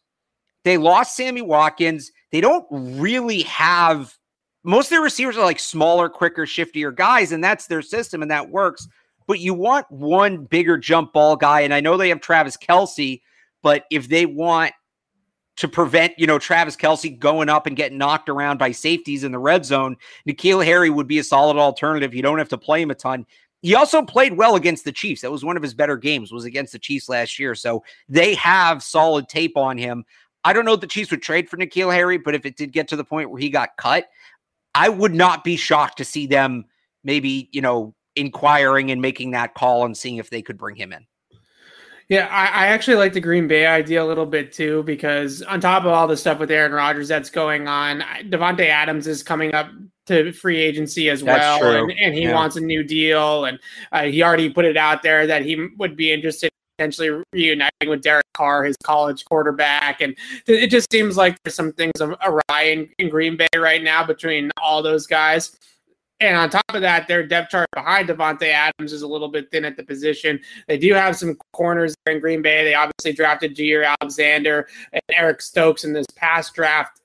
They 0.65 0.79
lost 0.79 1.17
Sammy 1.17 1.43
Watkins. 1.43 2.11
They 2.33 2.41
don't 2.41 2.67
really 2.71 3.43
have 3.43 4.17
most 4.67 4.87
of 4.87 4.91
their 4.91 5.01
receivers 5.01 5.37
are 5.37 5.45
like 5.45 5.61
smaller, 5.61 6.09
quicker, 6.09 6.45
shiftier 6.45 6.95
guys, 6.95 7.31
and 7.31 7.43
that's 7.43 7.69
their 7.69 7.83
system, 7.83 8.21
and 8.21 8.31
that 8.33 8.51
works. 8.51 8.89
But 9.29 9.39
you 9.39 9.55
want 9.55 9.89
one 9.91 10.45
bigger 10.45 10.77
jump 10.77 11.13
ball 11.13 11.37
guy, 11.37 11.61
and 11.61 11.73
I 11.73 11.81
know 11.81 11.97
they 11.97 12.09
have 12.09 12.21
Travis 12.21 12.57
Kelce, 12.57 13.23
but 13.63 13.85
if 13.93 14.09
they 14.09 14.27
want 14.27 14.73
to 15.59 15.69
prevent, 15.69 16.19
you 16.19 16.27
know, 16.27 16.41
Travis 16.41 16.77
Kelce 16.77 17.17
going 17.17 17.49
up 17.49 17.69
and 17.69 17.77
getting 17.77 17.97
knocked 17.97 18.29
around 18.29 18.59
by 18.59 18.73
safeties 18.73 19.23
in 19.23 19.31
the 19.31 19.39
red 19.39 19.65
zone, 19.65 19.97
N'Keal 20.29 20.65
Harry 20.65 20.91
would 20.91 21.07
be 21.07 21.21
a 21.21 21.25
solid 21.25 21.57
alternative. 21.57 22.13
You 22.13 22.23
don't 22.23 22.39
have 22.39 22.49
to 22.49 22.59
play 22.59 22.83
him 22.83 22.91
a 22.91 22.95
ton. 22.97 23.25
He 23.67 23.75
also 23.75 24.01
played 24.01 24.37
well 24.37 24.55
against 24.55 24.85
the 24.85 24.93
Chiefs. 24.93 25.23
That 25.23 25.33
was 25.33 25.45
one 25.45 25.57
of 25.57 25.63
his 25.65 25.75
better 25.75 25.97
games, 25.97 26.31
was 26.31 26.45
against 26.45 26.73
the 26.73 26.79
Chiefs 26.79 27.09
last 27.09 27.37
year. 27.37 27.53
So 27.57 27.83
they 28.09 28.37
have 28.37 28.81
solid 28.81 29.29
tape 29.29 29.57
on 29.57 29.77
him. 29.77 30.05
I 30.45 30.53
don't 30.53 30.65
know 30.65 30.75
if 30.75 30.81
the 30.81 30.87
Chiefs 30.87 31.11
would 31.11 31.21
trade 31.21 31.49
for 31.49 31.57
N'Keal 31.57 31.93
Harry, 31.93 32.17
but 32.17 32.37
if 32.37 32.47
it 32.47 32.57
did 32.57 32.71
get 32.71 32.87
to 32.87 32.97
the 32.97 33.03
point 33.03 33.29
where 33.29 33.41
he 33.41 33.51
got 33.51 33.71
cut, 33.77 34.07
I 34.77 34.89
would 34.89 35.17
not 35.17 35.43
be 35.43 35.57
shocked 35.57 35.99
to 35.99 36.05
see 36.05 36.29
them 36.29 36.67
maybe, 37.03 37.49
you 37.51 37.61
know, 37.61 37.93
inquiring 38.15 38.93
and 38.93 39.03
making 39.03 39.33
that 39.33 39.55
call 39.55 39.85
and 39.85 39.97
seeing 39.97 40.19
if 40.19 40.31
they 40.31 40.43
could 40.43 40.59
bring 40.59 40.77
him 40.77 40.93
in. 40.93 41.05
Yeah, 42.09 42.29
I, 42.31 42.45
I, 42.45 42.67
actually 42.69 42.99
like 42.99 43.15
the 43.15 43.21
Green 43.21 43.49
Bay 43.49 43.67
idea 43.67 44.03
a 44.03 44.07
little 44.07 44.27
bit 44.27 44.53
too, 44.53 44.85
because 44.85 45.43
on 45.43 45.61
top 45.61 45.85
of 45.85 45.89
all 45.89 46.07
the 46.07 46.17
stuff 46.17 46.39
with 46.39 46.53
Aaron 46.53 46.73
Rodgers 46.73 47.09
that's 47.09 47.31
going 47.31 47.67
on, 47.67 48.01
Davante 48.29 48.69
Adams 48.69 49.09
is 49.09 49.25
coming 49.25 49.55
up 49.55 49.69
to 50.07 50.33
free 50.33 50.59
agency 50.59 51.11
as 51.11 51.25
well, 51.25 51.65
and, 51.65 51.91
and, 52.01 52.15
he 52.15 52.23
yeah. 52.23 52.33
wants 52.35 52.55
a 52.55 52.61
new 52.61 52.85
deal, 52.85 53.45
and 53.45 53.59
uh, 53.91 54.05
he 54.05 54.23
already 54.23 54.49
put 54.49 54.65
it 54.65 54.77
out 54.77 55.03
there 55.03 55.27
that 55.27 55.45
he 55.45 55.67
would 55.79 55.97
be 55.97 56.13
interested 56.13 56.47
in 56.47 56.77
potentially 56.79 57.23
reuniting 57.33 57.89
with 57.89 58.03
Derek 58.03 58.25
Carr, 58.35 58.63
his 58.65 58.77
college 58.85 59.25
quarterback. 59.25 60.01
And 60.01 60.17
it 60.47 60.69
just 60.69 60.93
seems 60.93 61.17
like 61.17 61.43
there's 61.43 61.55
some 61.55 61.73
things 61.73 61.93
awry 62.01 62.63
in, 62.63 62.89
in 62.99 63.09
Green 63.09 63.37
Bay 63.37 63.49
right 63.57 63.83
now 63.83 64.05
between 64.05 64.53
all 64.63 64.83
those 64.83 65.07
guys. 65.09 65.57
And 66.21 66.37
on 66.37 66.49
top 66.49 66.65
of 66.73 66.81
that, 66.81 67.09
their 67.09 67.27
depth 67.27 67.51
chart 67.51 67.69
behind 67.75 68.09
Davante 68.09 68.49
Adams 68.49 68.93
is 68.93 69.03
a 69.03 69.07
little 69.07 69.29
bit 69.29 69.51
thin 69.51 69.65
at 69.65 69.77
the 69.77 69.85
position. 69.85 70.41
They 70.67 70.79
do 70.79 70.95
have 70.95 71.17
some 71.17 71.37
corners 71.53 71.95
there 72.05 72.15
in 72.15 72.21
Green 72.21 72.41
Bay. 72.41 72.65
They 72.65 72.75
obviously 72.75 73.13
drafted 73.13 73.55
Jaire 73.55 73.95
Alexander 74.01 74.67
and 74.93 75.03
Eric 75.11 75.43
Stokes 75.43 75.85
in 75.85 75.93
this 75.93 76.07
past 76.17 76.55
draft 76.55 77.03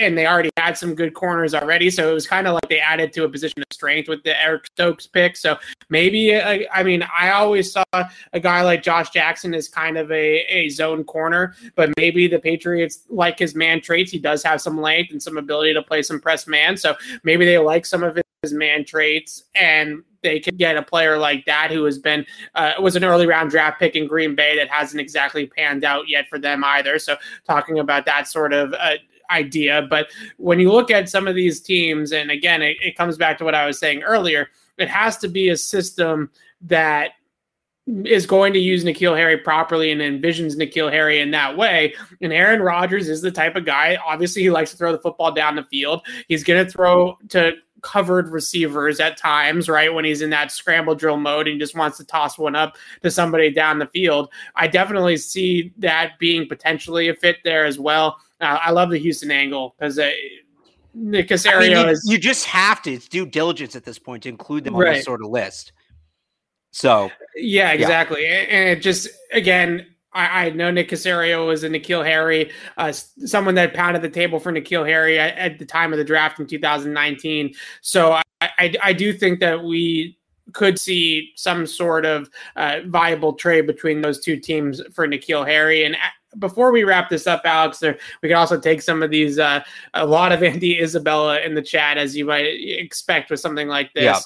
and 0.00 0.16
they 0.16 0.26
already 0.26 0.50
had 0.56 0.76
some 0.76 0.94
good 0.94 1.14
corners 1.14 1.54
already. 1.54 1.90
So 1.90 2.10
it 2.10 2.14
was 2.14 2.26
kind 2.26 2.46
of 2.46 2.54
like 2.54 2.68
they 2.68 2.80
added 2.80 3.12
to 3.14 3.24
a 3.24 3.28
position 3.28 3.60
of 3.60 3.66
strength 3.70 4.08
with 4.08 4.22
the 4.22 4.40
Eric 4.42 4.66
Stokes 4.66 5.06
pick. 5.06 5.36
So 5.36 5.58
maybe, 5.88 6.36
I, 6.36 6.66
I 6.72 6.82
mean, 6.82 7.04
I 7.16 7.30
always 7.32 7.72
saw 7.72 7.84
a 8.32 8.40
guy 8.40 8.62
like 8.62 8.82
Josh 8.82 9.10
Jackson 9.10 9.54
as 9.54 9.68
kind 9.68 9.98
of 9.98 10.10
a, 10.10 10.40
a 10.48 10.68
zone 10.70 11.04
corner, 11.04 11.54
but 11.76 11.90
maybe 11.96 12.26
the 12.28 12.38
Patriots 12.38 13.04
like 13.10 13.38
his 13.38 13.54
man 13.54 13.80
traits. 13.80 14.10
He 14.10 14.18
does 14.18 14.42
have 14.42 14.60
some 14.60 14.80
length 14.80 15.12
and 15.12 15.22
some 15.22 15.36
ability 15.36 15.74
to 15.74 15.82
play 15.82 16.02
some 16.02 16.20
press 16.20 16.46
man. 16.46 16.76
So 16.76 16.94
maybe 17.22 17.44
they 17.44 17.58
like 17.58 17.84
some 17.84 18.02
of 18.02 18.16
his 18.16 18.24
man 18.50 18.84
traits 18.86 19.44
and 19.54 20.02
they 20.22 20.40
could 20.40 20.56
get 20.56 20.76
a 20.76 20.82
player 20.82 21.18
like 21.18 21.44
that 21.44 21.70
who 21.70 21.84
has 21.84 21.98
been 21.98 22.24
uh, 22.54 22.72
was 22.80 22.96
an 22.96 23.04
early 23.04 23.26
round 23.26 23.50
draft 23.50 23.78
pick 23.78 23.96
in 23.96 24.06
Green 24.06 24.34
Bay 24.34 24.56
that 24.56 24.68
hasn't 24.68 25.00
exactly 25.00 25.46
panned 25.46 25.84
out 25.84 26.08
yet 26.08 26.26
for 26.28 26.38
them 26.38 26.64
either. 26.64 26.98
So 26.98 27.16
talking 27.46 27.78
about 27.78 28.06
that 28.06 28.28
sort 28.28 28.54
of 28.54 28.72
uh, 28.72 28.94
idea. 29.30 29.86
But 29.90 30.08
when 30.38 30.58
you 30.58 30.72
look 30.72 30.90
at 30.90 31.10
some 31.10 31.28
of 31.28 31.34
these 31.34 31.60
teams, 31.60 32.12
and 32.12 32.30
again, 32.30 32.62
it, 32.62 32.78
it 32.82 32.96
comes 32.96 33.18
back 33.18 33.36
to 33.38 33.44
what 33.44 33.54
I 33.54 33.66
was 33.66 33.78
saying 33.78 34.02
earlier, 34.02 34.48
it 34.78 34.88
has 34.88 35.18
to 35.18 35.28
be 35.28 35.50
a 35.50 35.56
system 35.56 36.30
that 36.62 37.12
is 37.86 38.26
going 38.26 38.52
to 38.52 38.58
use 38.58 38.84
N'Keal 38.84 39.16
Harry 39.16 39.36
properly 39.36 39.90
and 39.90 40.00
envisions 40.00 40.56
N'Keal 40.56 40.90
Harry 40.90 41.20
in 41.20 41.30
that 41.32 41.56
way. 41.56 41.94
And 42.20 42.32
Aaron 42.32 42.60
Rodgers 42.60 43.08
is 43.08 43.20
the 43.20 43.30
type 43.30 43.56
of 43.56 43.64
guy, 43.64 43.98
obviously, 44.04 44.42
he 44.42 44.50
likes 44.50 44.70
to 44.70 44.76
throw 44.76 44.92
the 44.92 44.98
football 44.98 45.32
down 45.32 45.56
the 45.56 45.64
field. 45.64 46.02
He's 46.28 46.44
going 46.44 46.64
to 46.64 46.70
throw 46.70 47.18
to 47.30 47.52
covered 47.82 48.28
receivers 48.28 49.00
at 49.00 49.16
times, 49.16 49.68
right? 49.68 49.92
When 49.92 50.04
he's 50.04 50.22
in 50.22 50.30
that 50.30 50.52
scramble 50.52 50.94
drill 50.94 51.16
mode 51.16 51.48
and 51.48 51.60
just 51.60 51.76
wants 51.76 51.96
to 51.98 52.04
toss 52.04 52.38
one 52.38 52.56
up 52.56 52.76
to 53.02 53.10
somebody 53.10 53.50
down 53.50 53.78
the 53.78 53.86
field. 53.86 54.30
I 54.56 54.66
definitely 54.66 55.16
see 55.16 55.72
that 55.78 56.18
being 56.18 56.48
potentially 56.48 57.08
a 57.08 57.14
fit 57.14 57.38
there 57.44 57.64
as 57.64 57.78
well. 57.78 58.18
Uh, 58.40 58.58
I 58.62 58.70
love 58.70 58.90
the 58.90 58.98
Houston 58.98 59.30
angle 59.30 59.74
because 59.78 59.98
uh, 59.98 60.10
Nick 60.94 61.28
Caserio 61.28 61.56
I 61.56 61.60
mean, 61.60 61.70
you, 61.72 61.86
is. 61.88 62.06
You 62.08 62.18
just 62.18 62.46
have 62.46 62.82
to. 62.82 62.92
It's 62.92 63.08
due 63.08 63.26
diligence 63.26 63.76
at 63.76 63.84
this 63.84 63.98
point 63.98 64.22
to 64.24 64.28
include 64.28 64.64
them 64.64 64.74
on 64.74 64.82
right. 64.82 64.96
this 64.96 65.04
sort 65.04 65.22
of 65.22 65.30
list. 65.30 65.72
So 66.72 67.10
yeah, 67.36 67.72
exactly. 67.72 68.24
Yeah. 68.24 68.46
And 68.48 68.68
it 68.70 68.82
just 68.82 69.08
again, 69.32 69.86
I, 70.12 70.46
I, 70.46 70.50
know 70.50 70.70
Nick 70.70 70.88
Caserio 70.88 71.46
was 71.46 71.62
a 71.62 71.68
N'Keal 71.68 72.04
Harry, 72.04 72.50
uh, 72.76 72.92
someone 72.92 73.54
that 73.54 73.74
pounded 73.74 74.02
the 74.02 74.08
table 74.08 74.40
for 74.40 74.52
N'Keal 74.52 74.86
Harry 74.86 75.18
at, 75.18 75.36
at, 75.36 75.58
the 75.58 75.64
time 75.64 75.92
of 75.92 75.98
the 75.98 76.04
draft 76.04 76.40
in 76.40 76.46
2019. 76.46 77.54
So 77.80 78.12
I, 78.12 78.22
I, 78.40 78.74
I 78.82 78.92
do 78.92 79.12
think 79.12 79.40
that 79.40 79.62
we 79.62 80.18
could 80.52 80.78
see 80.78 81.32
some 81.36 81.66
sort 81.66 82.04
of 82.04 82.28
uh, 82.56 82.80
viable 82.86 83.34
trade 83.34 83.66
between 83.66 84.00
those 84.00 84.20
two 84.20 84.36
teams 84.36 84.82
for 84.92 85.06
N'Keal 85.06 85.46
Harry. 85.46 85.84
And 85.84 85.94
uh, 85.94 86.36
before 86.38 86.72
we 86.72 86.84
wrap 86.84 87.08
this 87.08 87.26
up, 87.26 87.42
Alex, 87.44 87.78
there, 87.78 87.98
we 88.22 88.28
can 88.28 88.36
also 88.36 88.58
take 88.58 88.82
some 88.82 89.02
of 89.02 89.10
these, 89.10 89.38
uh, 89.38 89.62
a 89.94 90.04
lot 90.04 90.32
of 90.32 90.42
Andy 90.42 90.80
Isabella 90.80 91.40
in 91.40 91.54
the 91.54 91.62
chat, 91.62 91.98
as 91.98 92.16
you 92.16 92.24
might 92.24 92.46
expect 92.46 93.30
with 93.30 93.40
something 93.40 93.68
like 93.68 93.92
this. 93.94 94.04
Yeah. 94.04 94.18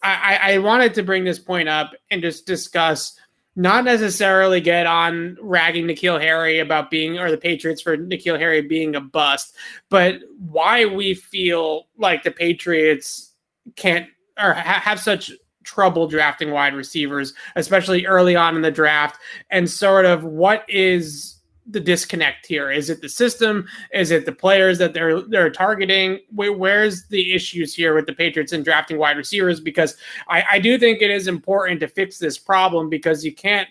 I, 0.00 0.38
I 0.54 0.58
wanted 0.58 0.94
to 0.94 1.02
bring 1.02 1.24
this 1.24 1.40
point 1.40 1.68
up 1.68 1.92
and 2.12 2.22
just 2.22 2.46
discuss 2.46 3.18
not 3.58 3.84
necessarily 3.84 4.60
get 4.60 4.86
on 4.86 5.36
ragging 5.40 5.88
N'Keal 5.88 6.20
Harry 6.20 6.60
about 6.60 6.92
being 6.92 7.18
or 7.18 7.28
the 7.28 7.36
Patriots 7.36 7.82
for 7.82 7.96
N'Keal 7.96 8.38
Harry 8.38 8.62
being 8.62 8.94
a 8.94 9.00
bust, 9.00 9.56
but 9.90 10.20
why 10.38 10.84
we 10.84 11.12
feel 11.12 11.88
like 11.98 12.22
the 12.22 12.30
Patriots 12.30 13.32
can't 13.74 14.06
or 14.38 14.54
ha- 14.54 14.80
have 14.80 15.00
such 15.00 15.32
trouble 15.64 16.06
drafting 16.06 16.52
wide 16.52 16.72
receivers, 16.72 17.34
especially 17.56 18.06
early 18.06 18.36
on 18.36 18.54
in 18.54 18.62
the 18.62 18.70
draft, 18.70 19.18
and 19.50 19.68
sort 19.68 20.04
of 20.04 20.22
what 20.22 20.64
is 20.68 21.37
the 21.70 21.80
disconnect 21.80 22.46
here? 22.46 22.70
Is 22.70 22.90
it 22.90 23.00
the 23.00 23.08
system? 23.08 23.68
Is 23.92 24.10
it 24.10 24.26
the 24.26 24.32
players 24.32 24.78
that 24.78 24.94
they're 24.94 25.20
they're 25.20 25.50
targeting? 25.50 26.20
where's 26.32 27.06
the 27.08 27.34
issues 27.34 27.74
here 27.74 27.94
with 27.94 28.06
the 28.06 28.12
Patriots 28.12 28.52
in 28.52 28.62
drafting 28.62 28.98
wide 28.98 29.16
receivers? 29.16 29.60
Because 29.60 29.96
I, 30.28 30.44
I 30.52 30.58
do 30.58 30.78
think 30.78 31.02
it 31.02 31.10
is 31.10 31.28
important 31.28 31.80
to 31.80 31.88
fix 31.88 32.18
this 32.18 32.38
problem 32.38 32.88
because 32.88 33.24
you 33.24 33.34
can't. 33.34 33.68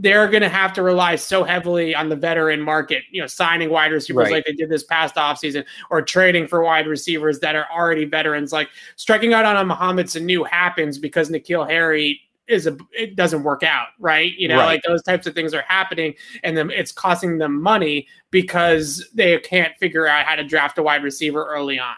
They're 0.00 0.28
going 0.28 0.42
to 0.42 0.48
have 0.48 0.72
to 0.74 0.82
rely 0.82 1.16
so 1.16 1.42
heavily 1.42 1.92
on 1.92 2.08
the 2.08 2.14
veteran 2.14 2.60
market, 2.60 3.02
you 3.10 3.20
know, 3.20 3.26
signing 3.26 3.68
wide 3.68 3.90
receivers 3.90 4.26
right. 4.26 4.32
like 4.32 4.44
they 4.44 4.52
did 4.52 4.68
this 4.68 4.84
past 4.84 5.16
offseason 5.16 5.64
or 5.90 6.02
trading 6.02 6.46
for 6.46 6.62
wide 6.62 6.86
receivers 6.86 7.40
that 7.40 7.56
are 7.56 7.66
already 7.68 8.04
veterans. 8.04 8.52
Like 8.52 8.68
striking 8.94 9.34
out 9.34 9.44
on 9.44 9.56
a 9.56 9.64
Mohamed 9.64 10.06
Sanu 10.06 10.46
happens 10.46 10.98
because 10.98 11.30
N'Keal 11.30 11.68
Harry 11.68 12.20
is 12.48 12.66
a 12.66 12.76
it 12.92 13.16
doesn't 13.16 13.42
work 13.42 13.62
out, 13.62 13.88
right? 13.98 14.32
You 14.36 14.48
know, 14.48 14.56
right. 14.56 14.66
like 14.66 14.82
those 14.82 15.02
types 15.02 15.26
of 15.26 15.34
things 15.34 15.54
are 15.54 15.62
happening, 15.62 16.14
and 16.42 16.56
then 16.56 16.70
it's 16.70 16.92
costing 16.92 17.38
them 17.38 17.60
money 17.60 18.06
because 18.30 19.08
they 19.14 19.38
can't 19.38 19.76
figure 19.76 20.06
out 20.06 20.26
how 20.26 20.34
to 20.34 20.44
draft 20.44 20.78
a 20.78 20.82
wide 20.82 21.02
receiver 21.02 21.44
early 21.46 21.78
on. 21.78 21.94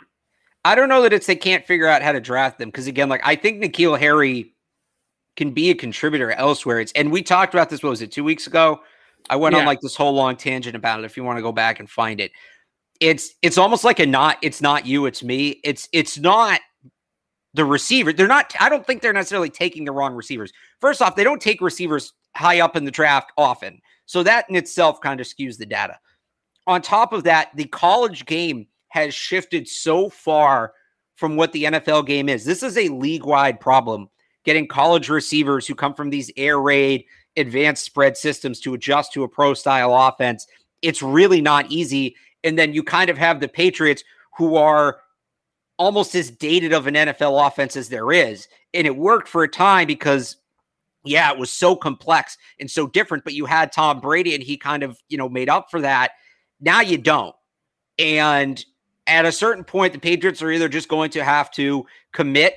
I 0.65 0.75
don't 0.75 0.89
know 0.89 1.03
that 1.03 1.13
it's 1.13 1.27
they 1.27 1.37
can't 1.37 1.65
figure 1.65 1.87
out 1.87 2.03
how 2.03 2.13
to 2.13 2.21
draft 2.21 2.59
them 2.59 2.69
because 2.69 2.87
again, 2.87 3.09
like 3.09 3.23
I 3.25 3.37
think 3.37 3.63
N'Keal 3.63 3.99
Harry 3.99 4.55
can 5.37 5.53
be 5.53 5.71
a 5.71 5.75
contributor 5.75 6.33
elsewhere. 6.33 6.81
It's 6.81 6.93
and 6.93 7.11
we 7.11 7.23
talked 7.23 7.55
about 7.55 7.71
this. 7.71 7.83
What 7.83 7.91
was 7.91 8.03
it 8.03 8.13
two 8.13 8.25
weeks 8.25 8.47
ago? 8.47 8.81
I 9.29 9.37
went 9.37 9.55
yeah. 9.55 9.61
on 9.61 9.67
like 9.67 9.81
this 9.81 9.97
whole 9.97 10.13
long 10.13 10.37
tangent 10.37 10.77
about 10.77 11.01
it. 11.01 11.05
If 11.05 11.17
you 11.17 11.25
want 11.25 11.39
to 11.39 11.43
go 11.43 11.53
back 11.53 11.81
and 11.81 11.89
find 11.89 12.21
it, 12.21 12.33
it's 13.01 13.35
it's 13.43 13.59
almost 13.59 13.85
like 13.85 13.99
a 14.01 14.07
not. 14.07 14.39
It's 14.43 14.61
not 14.61 14.87
you. 14.87 15.07
It's 15.07 15.23
me. 15.23 15.61
It's 15.65 15.89
it's 15.93 16.19
not 16.19 16.61
the 17.55 17.65
receiver. 17.65 18.13
They're 18.13 18.29
not, 18.29 18.55
I 18.61 18.69
don't 18.69 18.87
think 18.87 19.03
they're 19.03 19.13
necessarily 19.13 19.51
taking 19.51 19.85
the 19.85 19.93
wrong 19.93 20.15
receivers. 20.15 20.53
First 20.81 21.03
off, 21.03 21.17
they 21.17 21.25
don't 21.25 21.41
take 21.41 21.61
receivers 21.61 22.13
high 22.37 22.61
up 22.61 22.77
in 22.77 22.85
the 22.85 22.91
draft 22.91 23.33
often. 23.37 23.81
So 24.07 24.23
that 24.23 24.47
in 24.49 24.57
itself 24.57 25.01
kind 25.01 25.21
of 25.21 25.27
skews 25.27 25.59
the 25.59 25.67
data. 25.67 25.99
On 26.67 26.81
top 26.81 27.13
of 27.13 27.25
that, 27.25 27.51
the 27.57 27.65
college 27.67 28.27
game 28.27 28.67
has 28.89 29.15
shifted 29.15 29.69
so 29.69 30.09
far 30.09 30.73
from 31.17 31.37
what 31.37 31.53
the 31.53 31.65
NFL 31.65 32.07
game 32.07 32.29
is. 32.29 32.45
This 32.45 32.63
is 32.63 32.77
a 32.77 32.89
league 32.89 33.25
wide 33.25 33.61
problem 33.61 34.09
getting 34.45 34.67
college 34.67 35.09
receivers 35.09 35.67
who 35.67 35.75
come 35.75 35.95
from 35.95 36.11
these 36.11 36.31
air 36.37 36.61
raid 36.61 37.05
advanced 37.37 37.85
spread 37.85 38.17
systems 38.17 38.61
to 38.61 38.75
adjust 38.75 39.13
to 39.13 39.23
a 39.23 39.29
pro 39.29 39.55
style 39.55 39.95
offense. 39.95 40.47
It's 40.83 41.03
really 41.03 41.41
not 41.41 41.71
easy. 41.71 42.17
And 42.43 42.59
then 42.59 42.73
you 42.73 42.83
kind 42.83 43.11
of 43.11 43.19
have 43.19 43.41
the 43.41 43.49
Patriots 43.49 44.03
who 44.37 44.57
are 44.57 45.01
almost 45.81 46.15
as 46.15 46.31
dated 46.31 46.75
of 46.75 46.87
an 46.87 46.93
NFL 46.93 47.47
offense 47.47 47.75
as 47.75 47.89
there 47.89 48.13
is. 48.13 48.49
And 48.75 48.87
it 48.87 48.95
worked 48.95 49.27
for 49.27 49.43
a 49.43 49.49
time 49.49 49.87
because, 49.87 50.37
yeah, 51.05 51.33
it 51.33 51.39
was 51.39 51.51
so 51.51 51.75
complex 51.75 52.37
and 52.61 52.71
so 52.71 52.87
different, 52.87 53.25
but 53.25 53.33
you 53.33 53.47
had 53.47 53.73
Tom 53.73 53.99
Brady 53.99 54.35
and 54.35 54.43
he 54.43 54.59
kind 54.59 54.83
of, 54.83 55.03
you 55.09 55.17
know, 55.17 55.27
made 55.27 55.49
up 55.49 55.71
for 55.71 55.81
that. 55.81 56.11
Now 56.61 56.83
you 56.83 56.99
don't. 56.99 57.35
And 57.99 58.63
at 59.07 59.25
a 59.25 59.33
certain 59.33 59.65
point, 59.65 59.95
the 59.95 59.99
Patriots 59.99 60.43
are 60.43 60.51
either 60.51 60.69
just 60.69 60.91
going 60.91 61.09
to 61.13 61.25
have 61.25 61.51
to 61.53 61.87
commit 62.13 62.57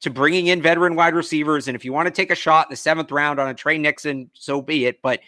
to 0.00 0.10
bringing 0.10 0.48
in 0.48 0.60
veteran 0.60 0.96
wide 0.96 1.14
receivers. 1.14 1.68
And 1.68 1.76
if 1.76 1.84
you 1.84 1.92
want 1.92 2.06
to 2.06 2.10
take 2.10 2.32
a 2.32 2.34
shot 2.34 2.66
in 2.66 2.72
the 2.72 2.76
seventh 2.76 3.12
round 3.12 3.38
on 3.38 3.48
a 3.48 3.54
Tre 3.54 3.78
Nixon, 3.78 4.28
so 4.34 4.60
be 4.60 4.86
it. 4.86 5.00
But 5.00 5.20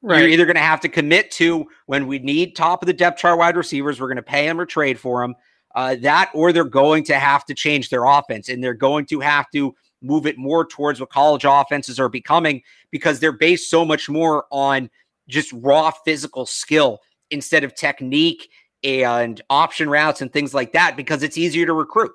Right. 0.00 0.20
You're 0.20 0.28
either 0.28 0.44
going 0.44 0.54
to 0.54 0.60
have 0.60 0.80
to 0.82 0.88
commit 0.88 1.32
to 1.32 1.66
when 1.86 2.06
we 2.06 2.20
need 2.20 2.54
top 2.54 2.84
of 2.84 2.86
the 2.86 2.92
depth 2.92 3.18
chart 3.18 3.36
wide 3.36 3.56
receivers, 3.56 4.00
we're 4.00 4.06
going 4.06 4.14
to 4.14 4.22
pay 4.22 4.46
them 4.46 4.60
or 4.60 4.64
trade 4.64 4.96
for 4.96 5.22
them 5.22 5.34
uh, 5.78 5.94
that 5.94 6.28
or 6.34 6.52
they're 6.52 6.64
going 6.64 7.04
to 7.04 7.14
have 7.14 7.44
to 7.44 7.54
change 7.54 7.88
their 7.88 8.04
offense 8.04 8.48
and 8.48 8.62
they're 8.64 8.74
going 8.74 9.06
to 9.06 9.20
have 9.20 9.48
to 9.48 9.72
move 10.02 10.26
it 10.26 10.36
more 10.36 10.66
towards 10.66 10.98
what 10.98 11.08
college 11.08 11.44
offenses 11.46 12.00
are 12.00 12.08
becoming 12.08 12.60
because 12.90 13.20
they're 13.20 13.30
based 13.30 13.70
so 13.70 13.84
much 13.84 14.08
more 14.08 14.46
on 14.50 14.90
just 15.28 15.52
raw 15.52 15.92
physical 16.04 16.44
skill 16.44 16.98
instead 17.30 17.62
of 17.62 17.76
technique 17.76 18.48
and 18.82 19.40
option 19.50 19.88
routes 19.88 20.20
and 20.20 20.32
things 20.32 20.52
like 20.52 20.72
that 20.72 20.96
because 20.96 21.22
it's 21.22 21.38
easier 21.38 21.64
to 21.64 21.74
recruit. 21.74 22.10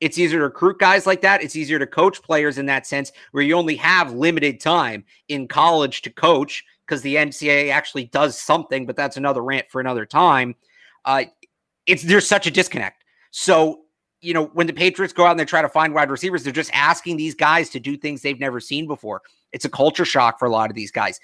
It's 0.00 0.16
easier 0.16 0.38
to 0.38 0.44
recruit 0.44 0.78
guys 0.78 1.06
like 1.06 1.20
that. 1.20 1.42
It's 1.42 1.54
easier 1.54 1.78
to 1.78 1.86
coach 1.86 2.22
players 2.22 2.56
in 2.56 2.64
that 2.64 2.86
sense 2.86 3.12
where 3.32 3.42
you 3.42 3.56
only 3.56 3.76
have 3.76 4.14
limited 4.14 4.58
time 4.58 5.04
in 5.28 5.48
college 5.48 6.00
to 6.02 6.10
coach 6.10 6.64
because 6.86 7.02
the 7.02 7.16
NCAA 7.16 7.72
actually 7.72 8.04
does 8.04 8.40
something, 8.40 8.86
but 8.86 8.96
that's 8.96 9.18
another 9.18 9.42
rant 9.42 9.66
for 9.68 9.82
another 9.82 10.06
time. 10.06 10.54
Uh, 11.04 11.24
it's 11.86 12.02
there's 12.04 12.26
such 12.26 12.46
a 12.46 12.50
disconnect. 12.50 13.01
So, 13.32 13.80
you 14.20 14.32
know, 14.34 14.46
when 14.46 14.68
the 14.68 14.72
Patriots 14.72 15.12
go 15.12 15.24
out 15.24 15.32
and 15.32 15.40
they 15.40 15.44
try 15.44 15.62
to 15.62 15.68
find 15.68 15.92
wide 15.92 16.10
receivers, 16.10 16.44
they're 16.44 16.52
just 16.52 16.70
asking 16.72 17.16
these 17.16 17.34
guys 17.34 17.68
to 17.70 17.80
do 17.80 17.96
things 17.96 18.22
they've 18.22 18.38
never 18.38 18.60
seen 18.60 18.86
before. 18.86 19.22
It's 19.50 19.64
a 19.64 19.70
culture 19.70 20.04
shock 20.04 20.38
for 20.38 20.46
a 20.46 20.50
lot 20.50 20.70
of 20.70 20.76
these 20.76 20.92
guys. 20.92 21.18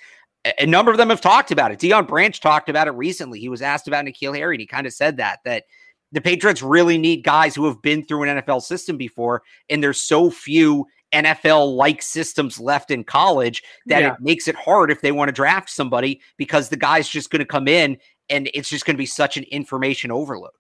A, 0.59 0.67
number 0.67 0.91
of 0.91 0.97
them 0.97 1.11
have 1.11 1.21
talked 1.21 1.53
about 1.53 1.71
it. 1.71 1.79
Deion 1.79 2.09
Branch 2.09 2.39
talked 2.41 2.69
about 2.69 2.89
it 2.89 2.93
recently. 2.93 3.39
He 3.39 3.49
was 3.49 3.63
asked 3.63 3.87
about 3.87 4.05
N'Keal 4.05 4.37
Harry, 4.37 4.57
and 4.57 4.61
he 4.61 4.67
kind 4.67 4.87
of 4.87 4.93
said 4.93 5.19
that 5.19 5.41
that 5.45 5.65
the 6.11 6.21
Patriots 6.21 6.63
really 6.63 6.97
need 6.97 7.23
guys 7.23 7.55
who 7.55 7.67
have 7.67 7.83
been 7.83 8.05
through 8.05 8.23
an 8.23 8.39
NFL 8.39 8.63
system 8.63 8.97
before, 8.97 9.43
and 9.69 9.83
there's 9.83 10.01
so 10.01 10.31
few 10.31 10.87
NFL 11.13 11.77
like 11.77 12.03
systems 12.03 12.59
left 12.59 12.91
in 12.91 13.05
college 13.05 13.63
that 13.87 14.03
yeah. 14.03 14.13
it 14.15 14.21
makes 14.21 14.49
it 14.49 14.55
hard 14.55 14.91
if 14.91 15.01
they 15.01 15.13
want 15.13 15.29
to 15.29 15.33
draft 15.33 15.71
somebody 15.71 16.21
because 16.37 16.69
the 16.69 16.77
guy's 16.77 17.09
just 17.09 17.31
going 17.31 17.41
to 17.41 17.47
come 17.47 17.69
in 17.69 17.99
and 18.29 18.51
it's 18.53 18.69
just 18.69 18.85
going 18.85 18.95
to 18.95 18.99
be 18.99 19.07
such 19.07 19.37
an 19.37 19.45
information 19.45 20.11
overload. 20.11 20.53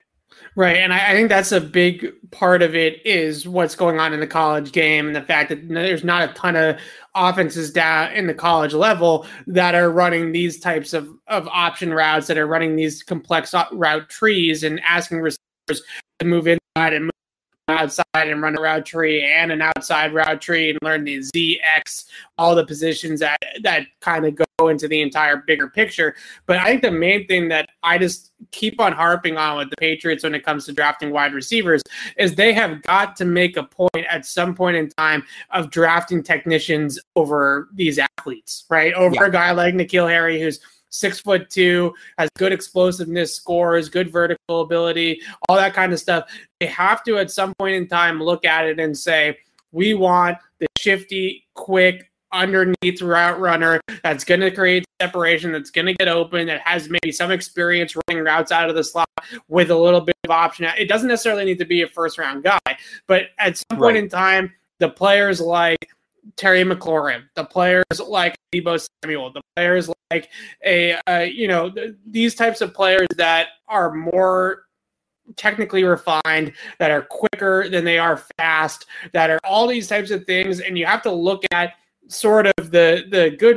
Right. 0.54 0.76
And 0.76 0.92
I, 0.92 1.10
I, 1.10 1.12
think 1.12 1.28
that's 1.28 1.52
a 1.52 1.60
big 1.60 2.12
part 2.30 2.62
of 2.62 2.74
it 2.74 3.04
is 3.06 3.46
what's 3.46 3.74
going 3.74 4.00
on 4.00 4.12
in 4.12 4.20
the 4.20 4.26
college 4.26 4.72
game 4.72 5.06
and 5.06 5.16
the 5.16 5.22
fact 5.22 5.48
that 5.50 5.68
there's 5.68 6.04
not 6.04 6.28
a 6.28 6.32
ton 6.32 6.56
of 6.56 6.78
offenses 7.14 7.70
down 7.70 8.12
in 8.12 8.26
the 8.26 8.34
college 8.34 8.74
level 8.74 9.26
that 9.46 9.74
are 9.74 9.90
running 9.90 10.32
these 10.32 10.58
types 10.58 10.92
of, 10.92 11.08
of 11.28 11.48
option 11.48 11.92
routes, 11.92 12.26
that 12.26 12.38
are 12.38 12.46
running 12.46 12.76
these 12.76 13.02
complex 13.02 13.54
uh, 13.54 13.64
route 13.72 14.08
trees 14.08 14.64
and 14.64 14.80
asking 14.80 15.20
receivers 15.20 15.82
to 16.18 16.26
move 16.26 16.46
inside 16.46 16.92
and 16.92 17.04
move 17.04 17.12
outside 17.68 18.04
and 18.14 18.42
run 18.42 18.56
a 18.56 18.60
route 18.60 18.86
tree 18.86 19.22
and 19.22 19.52
an 19.52 19.62
outside 19.62 20.12
route 20.14 20.40
tree 20.40 20.70
and 20.70 20.78
learn 20.82 21.04
the 21.04 21.18
ZX, 21.18 22.06
all 22.36 22.54
the 22.54 22.64
positions 22.64 23.20
that 23.20 23.38
that 23.62 23.86
kind 24.00 24.26
of 24.26 24.34
go 24.34 24.68
into 24.68 24.88
the 24.88 25.00
entire 25.00 25.38
bigger 25.46 25.68
picture. 25.68 26.14
But 26.46 26.58
I 26.58 26.64
think 26.64 26.82
the 26.82 26.90
main 26.90 27.26
thing 27.26 27.48
that 27.48 27.68
I 27.82 27.98
just 27.98 28.32
keep 28.50 28.80
on 28.80 28.92
harping 28.92 29.36
on 29.36 29.58
with 29.58 29.70
the 29.70 29.76
Patriots 29.76 30.24
when 30.24 30.34
it 30.34 30.44
comes 30.44 30.66
to 30.66 30.72
drafting 30.72 31.10
wide 31.10 31.34
receivers 31.34 31.82
is 32.16 32.34
they 32.34 32.52
have 32.52 32.82
got 32.82 33.16
to 33.16 33.24
make 33.24 33.56
a 33.56 33.62
point 33.62 34.06
at 34.08 34.26
some 34.26 34.54
point 34.54 34.76
in 34.76 34.88
time 34.90 35.22
of 35.50 35.70
drafting 35.70 36.22
technicians 36.22 36.98
over 37.16 37.68
these 37.74 37.98
athletes, 37.98 38.64
right? 38.70 38.94
Over 38.94 39.14
yeah. 39.16 39.26
a 39.26 39.30
guy 39.30 39.50
like 39.52 39.74
N'Keal 39.74 40.08
Harry 40.08 40.40
who's 40.40 40.60
six 40.90 41.20
foot 41.20 41.50
two, 41.50 41.94
has 42.18 42.28
good 42.36 42.52
explosiveness, 42.52 43.34
scores, 43.34 43.88
good 43.88 44.10
vertical 44.10 44.60
ability, 44.62 45.20
all 45.48 45.56
that 45.56 45.74
kind 45.74 45.92
of 45.92 45.98
stuff. 45.98 46.30
They 46.60 46.66
have 46.66 47.02
to, 47.04 47.18
at 47.18 47.30
some 47.30 47.54
point 47.58 47.74
in 47.74 47.88
time, 47.88 48.22
look 48.22 48.44
at 48.44 48.66
it 48.66 48.80
and 48.80 48.96
say, 48.96 49.38
we 49.72 49.94
want 49.94 50.38
the 50.60 50.66
shifty, 50.78 51.46
quick, 51.54 52.10
underneath 52.32 53.00
route 53.00 53.40
runner 53.40 53.80
that's 54.02 54.24
going 54.24 54.40
to 54.40 54.50
create 54.50 54.84
separation, 55.00 55.52
that's 55.52 55.70
going 55.70 55.86
to 55.86 55.94
get 55.94 56.08
open, 56.08 56.46
that 56.46 56.60
has 56.60 56.88
maybe 56.88 57.10
some 57.12 57.30
experience 57.30 57.94
running 58.08 58.22
routes 58.22 58.52
out 58.52 58.68
of 58.68 58.76
the 58.76 58.84
slot 58.84 59.08
with 59.48 59.70
a 59.70 59.76
little 59.76 60.00
bit 60.00 60.16
of 60.24 60.30
option. 60.30 60.66
It 60.78 60.88
doesn't 60.88 61.08
necessarily 61.08 61.44
need 61.44 61.58
to 61.58 61.64
be 61.64 61.82
a 61.82 61.88
first 61.88 62.18
round 62.18 62.44
guy, 62.44 62.58
but 63.06 63.26
at 63.38 63.56
some 63.56 63.78
point 63.78 63.94
right. 63.94 64.04
in 64.04 64.08
time, 64.08 64.52
the 64.78 64.88
players 64.88 65.40
like 65.40 65.88
Terry 66.36 66.64
McLaurin, 66.64 67.24
the 67.34 67.44
players 67.44 67.84
like 68.06 68.36
Deebo 68.54 68.86
Samuel, 69.02 69.32
the 69.32 69.40
players 69.56 69.90
like 70.10 70.28
a 70.64 70.98
uh, 71.06 71.20
you 71.20 71.48
know 71.48 71.70
th- 71.70 71.94
these 72.06 72.34
types 72.34 72.60
of 72.60 72.74
players 72.74 73.08
that 73.16 73.48
are 73.68 73.92
more 73.92 74.64
technically 75.36 75.84
refined, 75.84 76.52
that 76.78 76.90
are 76.90 77.02
quicker 77.02 77.68
than 77.68 77.84
they 77.84 77.98
are 77.98 78.22
fast, 78.38 78.86
that 79.12 79.30
are 79.30 79.40
all 79.44 79.66
these 79.66 79.88
types 79.88 80.10
of 80.10 80.24
things, 80.24 80.60
and 80.60 80.78
you 80.78 80.86
have 80.86 81.02
to 81.02 81.12
look 81.12 81.44
at 81.52 81.74
sort 82.08 82.46
of 82.46 82.70
the 82.70 83.04
the 83.10 83.36
good 83.38 83.56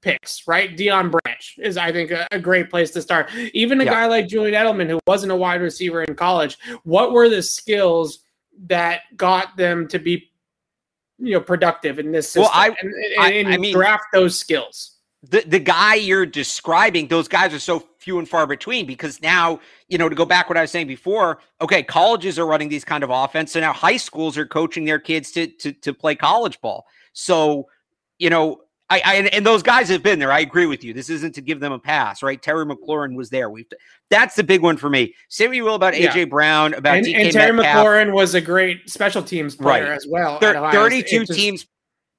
picks, 0.00 0.46
right? 0.46 0.76
Deion 0.76 1.10
Branch 1.10 1.58
is, 1.58 1.76
I 1.76 1.90
think, 1.90 2.10
a, 2.10 2.26
a 2.30 2.38
great 2.38 2.70
place 2.70 2.90
to 2.92 3.02
start. 3.02 3.30
Even 3.54 3.80
a 3.80 3.84
yeah. 3.84 3.92
guy 3.92 4.06
like 4.06 4.28
Julian 4.28 4.54
Edelman, 4.54 4.88
who 4.88 5.00
wasn't 5.06 5.32
a 5.32 5.36
wide 5.36 5.62
receiver 5.62 6.02
in 6.02 6.14
college, 6.14 6.58
what 6.84 7.12
were 7.12 7.28
the 7.28 7.42
skills 7.42 8.20
that 8.66 9.00
got 9.16 9.56
them 9.56 9.88
to 9.88 9.98
be 9.98 10.30
you 11.18 11.32
know 11.32 11.40
productive 11.40 11.98
in 11.98 12.12
this 12.12 12.26
system. 12.26 12.42
Well, 12.42 12.50
I, 12.52 12.68
and, 12.68 12.94
and, 13.36 13.48
I, 13.48 13.54
I 13.54 13.56
mean, 13.58 13.72
draft 13.72 14.04
those 14.12 14.38
skills. 14.38 14.96
The 15.22 15.42
the 15.46 15.58
guy 15.58 15.94
you're 15.94 16.26
describing, 16.26 17.08
those 17.08 17.28
guys 17.28 17.54
are 17.54 17.58
so 17.58 17.84
few 17.98 18.18
and 18.18 18.28
far 18.28 18.46
between 18.46 18.84
because 18.84 19.22
now, 19.22 19.60
you 19.88 19.96
know, 19.96 20.08
to 20.08 20.14
go 20.14 20.26
back 20.26 20.48
what 20.48 20.58
I 20.58 20.60
was 20.60 20.70
saying 20.70 20.86
before, 20.86 21.38
okay, 21.60 21.82
colleges 21.82 22.38
are 22.38 22.46
running 22.46 22.68
these 22.68 22.84
kind 22.84 23.02
of 23.02 23.10
offense. 23.10 23.52
So 23.52 23.60
now 23.60 23.72
high 23.72 23.96
schools 23.96 24.36
are 24.36 24.46
coaching 24.46 24.84
their 24.84 24.98
kids 24.98 25.30
to 25.32 25.46
to 25.46 25.72
to 25.72 25.94
play 25.94 26.14
college 26.14 26.60
ball. 26.60 26.84
So, 27.14 27.68
you 28.18 28.28
know, 28.28 28.60
I, 28.90 29.02
I, 29.04 29.14
and 29.32 29.46
those 29.46 29.62
guys 29.62 29.88
have 29.88 30.02
been 30.02 30.18
there. 30.18 30.30
I 30.30 30.40
agree 30.40 30.66
with 30.66 30.84
you. 30.84 30.92
This 30.92 31.08
isn't 31.08 31.34
to 31.36 31.40
give 31.40 31.58
them 31.58 31.72
a 31.72 31.78
pass, 31.78 32.22
right? 32.22 32.40
Terry 32.40 32.66
McLaurin 32.66 33.16
was 33.16 33.30
there. 33.30 33.48
We've 33.48 33.66
that's 34.10 34.36
the 34.36 34.44
big 34.44 34.62
one 34.62 34.76
for 34.76 34.90
me. 34.90 35.14
Say 35.28 35.46
what 35.46 35.56
you 35.56 35.64
will 35.64 35.74
about 35.74 35.94
AJ 35.94 36.14
yeah. 36.14 36.24
Brown, 36.26 36.74
about 36.74 36.98
and, 36.98 37.06
DK 37.06 37.16
and 37.16 37.32
Terry 37.32 37.52
Metcalf. 37.52 37.86
McLaurin 37.86 38.12
was 38.12 38.34
a 38.34 38.40
great 38.40 38.88
special 38.90 39.22
teams 39.22 39.56
player 39.56 39.84
right. 39.84 39.92
as 39.92 40.06
well. 40.06 40.38
Thir- 40.38 40.70
Thirty-two 40.70 41.24
teams, 41.24 41.66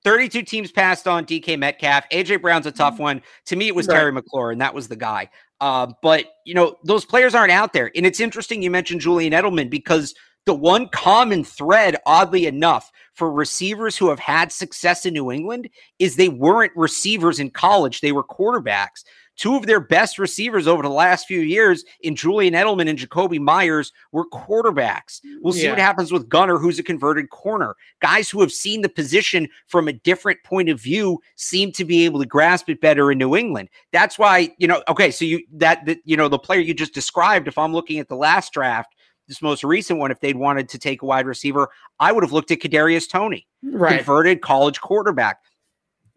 thirty-two 0.03 0.41
teams 0.41 0.71
passed 0.71 1.07
on 1.07 1.25
DK 1.25 1.59
Metcalf. 1.59 2.09
AJ 2.09 2.41
Brown's 2.41 2.65
a 2.65 2.71
tough 2.71 2.95
mm-hmm. 2.95 3.03
one. 3.03 3.21
To 3.45 3.55
me, 3.55 3.67
it 3.67 3.75
was 3.75 3.87
right. 3.87 3.97
Terry 3.97 4.11
McLaurin. 4.11 4.57
That 4.59 4.73
was 4.73 4.87
the 4.87 4.95
guy. 4.95 5.29
Uh, 5.61 5.87
but 6.01 6.25
you 6.45 6.55
know, 6.55 6.77
those 6.83 7.05
players 7.05 7.35
aren't 7.35 7.51
out 7.51 7.73
there, 7.73 7.91
and 7.95 8.07
it's 8.07 8.19
interesting 8.19 8.63
you 8.63 8.71
mentioned 8.71 9.01
Julian 9.01 9.33
Edelman 9.33 9.69
because 9.69 10.15
the 10.45 10.53
one 10.53 10.87
common 10.89 11.43
thread, 11.43 11.97
oddly 12.05 12.45
enough, 12.45 12.91
for 13.13 13.31
receivers 13.31 13.97
who 13.97 14.09
have 14.09 14.19
had 14.19 14.51
success 14.51 15.05
in 15.05 15.13
New 15.13 15.31
England 15.31 15.69
is 15.99 16.15
they 16.15 16.29
weren't 16.29 16.73
receivers 16.75 17.39
in 17.39 17.49
college, 17.49 18.01
they 18.01 18.11
were 18.11 18.23
quarterbacks. 18.23 19.03
Two 19.37 19.57
of 19.57 19.65
their 19.65 19.81
best 19.81 20.17
receivers 20.17 20.65
over 20.65 20.81
the 20.81 20.89
last 20.89 21.27
few 21.27 21.41
years 21.41 21.83
in 21.99 22.15
Julian 22.15 22.53
Edelman 22.53 22.89
and 22.89 22.97
Jakobi 22.97 23.37
Meyers 23.37 23.91
were 24.13 24.25
quarterbacks. 24.29 25.19
We'll 25.41 25.51
see 25.51 25.63
yeah. 25.63 25.71
what 25.71 25.79
happens 25.79 26.09
with 26.11 26.29
Gunner, 26.29 26.57
who's 26.57 26.79
a 26.79 26.83
converted 26.83 27.29
corner. 27.31 27.75
Guys 27.99 28.29
who 28.29 28.39
have 28.39 28.51
seen 28.51 28.81
the 28.81 28.87
position 28.87 29.49
from 29.67 29.89
a 29.89 29.93
different 29.93 30.41
point 30.45 30.69
of 30.69 30.79
view 30.79 31.19
seem 31.35 31.73
to 31.73 31.83
be 31.83 32.05
able 32.05 32.21
to 32.21 32.25
grasp 32.25 32.69
it 32.69 32.79
better 32.79 33.11
in 33.11 33.17
New 33.17 33.35
England. 33.35 33.67
That's 33.91 34.17
why, 34.17 34.55
you 34.57 34.67
know, 34.67 34.81
okay, 34.87 35.11
so 35.11 35.25
you 35.25 35.41
that, 35.55 35.85
that 35.85 35.99
you 36.05 36.15
know, 36.15 36.29
the 36.29 36.39
player 36.39 36.61
you 36.61 36.73
just 36.73 36.93
described, 36.93 37.49
if 37.49 37.57
I'm 37.57 37.73
looking 37.73 37.99
at 37.99 38.07
the 38.07 38.15
last 38.15 38.53
draft, 38.53 38.94
this 39.27 39.41
most 39.41 39.63
recent 39.63 39.99
one, 39.99 40.11
if 40.11 40.19
they'd 40.19 40.35
wanted 40.35 40.69
to 40.69 40.77
take 40.77 41.01
a 41.01 41.05
wide 41.05 41.25
receiver, 41.25 41.69
I 41.99 42.11
would 42.11 42.23
have 42.23 42.31
looked 42.31 42.51
at 42.51 42.59
Kadarius 42.59 43.09
Toney, 43.09 43.47
right. 43.63 43.97
converted 43.97 44.41
college 44.41 44.81
quarterback. 44.81 45.39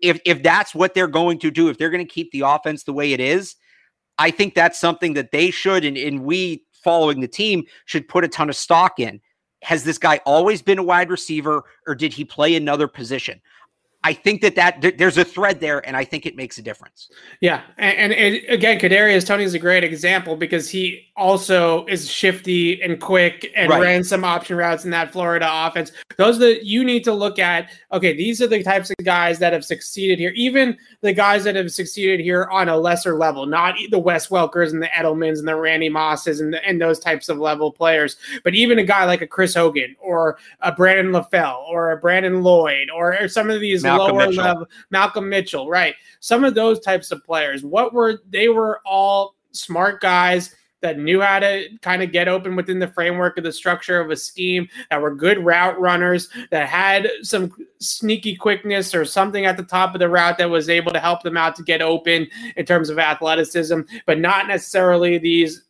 If 0.00 0.20
if 0.24 0.42
that's 0.42 0.74
what 0.74 0.94
they're 0.94 1.08
going 1.08 1.38
to 1.40 1.50
do, 1.50 1.68
if 1.68 1.78
they're 1.78 1.90
going 1.90 2.06
to 2.06 2.12
keep 2.12 2.30
the 2.30 2.42
offense 2.42 2.84
the 2.84 2.92
way 2.92 3.12
it 3.12 3.20
is, 3.20 3.56
I 4.18 4.30
think 4.30 4.54
that's 4.54 4.78
something 4.78 5.14
that 5.14 5.32
they 5.32 5.50
should 5.50 5.84
and, 5.84 5.96
and 5.96 6.24
we 6.24 6.64
following 6.84 7.20
the 7.20 7.28
team 7.28 7.64
should 7.86 8.08
put 8.08 8.24
a 8.24 8.28
ton 8.28 8.48
of 8.48 8.56
stock 8.56 9.00
in. 9.00 9.20
Has 9.62 9.82
this 9.82 9.98
guy 9.98 10.20
always 10.24 10.62
been 10.62 10.78
a 10.78 10.84
wide 10.84 11.10
receiver 11.10 11.64
or 11.86 11.94
did 11.94 12.12
he 12.12 12.24
play 12.24 12.54
another 12.54 12.86
position? 12.86 13.40
I 14.04 14.12
think 14.12 14.42
that 14.42 14.54
that 14.54 14.96
there's 14.96 15.18
a 15.18 15.24
thread 15.24 15.58
there, 15.58 15.86
and 15.86 15.96
I 15.96 16.04
think 16.04 16.24
it 16.24 16.36
makes 16.36 16.56
a 16.56 16.62
difference. 16.62 17.10
Yeah, 17.40 17.62
and, 17.78 18.12
and 18.12 18.34
it, 18.36 18.44
again, 18.48 18.78
Kadarius 18.78 19.26
Toney 19.26 19.42
is 19.42 19.54
a 19.54 19.58
great 19.58 19.82
example 19.82 20.36
because 20.36 20.70
he 20.70 21.08
also 21.16 21.84
is 21.86 22.08
shifty 22.08 22.80
and 22.80 23.00
quick 23.00 23.50
and 23.56 23.68
right. 23.68 23.80
ran 23.80 24.04
some 24.04 24.22
option 24.22 24.56
routes 24.56 24.84
in 24.84 24.92
that 24.92 25.10
Florida 25.10 25.48
offense. 25.50 25.90
Those 26.16 26.38
that 26.38 26.64
you 26.64 26.84
need 26.84 27.02
to 27.04 27.12
look 27.12 27.40
at. 27.40 27.70
Okay, 27.92 28.16
these 28.16 28.40
are 28.40 28.46
the 28.46 28.62
types 28.62 28.90
of 28.90 28.96
guys 29.04 29.40
that 29.40 29.52
have 29.52 29.64
succeeded 29.64 30.20
here. 30.20 30.32
Even 30.36 30.78
the 31.00 31.12
guys 31.12 31.42
that 31.42 31.56
have 31.56 31.72
succeeded 31.72 32.20
here 32.20 32.48
on 32.52 32.68
a 32.68 32.76
lesser 32.76 33.16
level, 33.16 33.46
not 33.46 33.74
the 33.90 33.98
Wes 33.98 34.28
Welkers 34.28 34.72
and 34.72 34.80
the 34.80 34.86
Edelmans 34.88 35.40
and 35.40 35.48
the 35.48 35.56
Randy 35.56 35.88
Mosses 35.88 36.40
and, 36.40 36.54
the, 36.54 36.64
and 36.64 36.80
those 36.80 37.00
types 37.00 37.28
of 37.28 37.38
level 37.38 37.72
players, 37.72 38.16
but 38.44 38.54
even 38.54 38.78
a 38.78 38.84
guy 38.84 39.04
like 39.06 39.22
a 39.22 39.26
Chris 39.26 39.54
Hogan 39.54 39.96
or 39.98 40.38
a 40.60 40.70
Brandon 40.70 41.12
LaFell 41.12 41.64
or 41.68 41.90
a 41.90 41.96
Brandon 41.96 42.42
Lloyd 42.42 42.90
or, 42.94 43.20
or 43.20 43.28
some 43.28 43.50
of 43.50 43.60
these 43.60 43.82
Malcolm 43.96 44.16
lower 44.16 44.26
Mitchell. 44.28 44.44
level 44.44 44.66
Malcolm 44.90 45.28
Mitchell, 45.28 45.68
right? 45.68 45.94
Some 46.20 46.44
of 46.44 46.54
those 46.54 46.80
types 46.80 47.10
of 47.10 47.24
players. 47.24 47.64
What 47.64 47.92
were 47.92 48.20
they 48.28 48.48
were 48.48 48.80
all 48.84 49.36
smart 49.52 50.00
guys 50.00 50.54
that 50.80 50.98
knew 50.98 51.20
how 51.20 51.40
to 51.40 51.68
kind 51.82 52.02
of 52.02 52.12
get 52.12 52.28
open 52.28 52.54
within 52.54 52.78
the 52.78 52.86
framework 52.86 53.36
of 53.36 53.44
the 53.44 53.52
structure 53.52 54.00
of 54.00 54.10
a 54.10 54.16
scheme, 54.16 54.68
that 54.90 55.02
were 55.02 55.14
good 55.14 55.44
route 55.44 55.78
runners, 55.80 56.28
that 56.50 56.68
had 56.68 57.10
some 57.22 57.52
sneaky 57.80 58.36
quickness 58.36 58.94
or 58.94 59.04
something 59.04 59.44
at 59.44 59.56
the 59.56 59.62
top 59.64 59.94
of 59.94 59.98
the 59.98 60.08
route 60.08 60.38
that 60.38 60.48
was 60.48 60.68
able 60.68 60.92
to 60.92 61.00
help 61.00 61.22
them 61.22 61.36
out 61.36 61.56
to 61.56 61.62
get 61.64 61.82
open 61.82 62.28
in 62.56 62.64
terms 62.64 62.90
of 62.90 62.98
athleticism, 62.98 63.80
but 64.06 64.20
not 64.20 64.46
necessarily 64.46 65.18
these. 65.18 65.64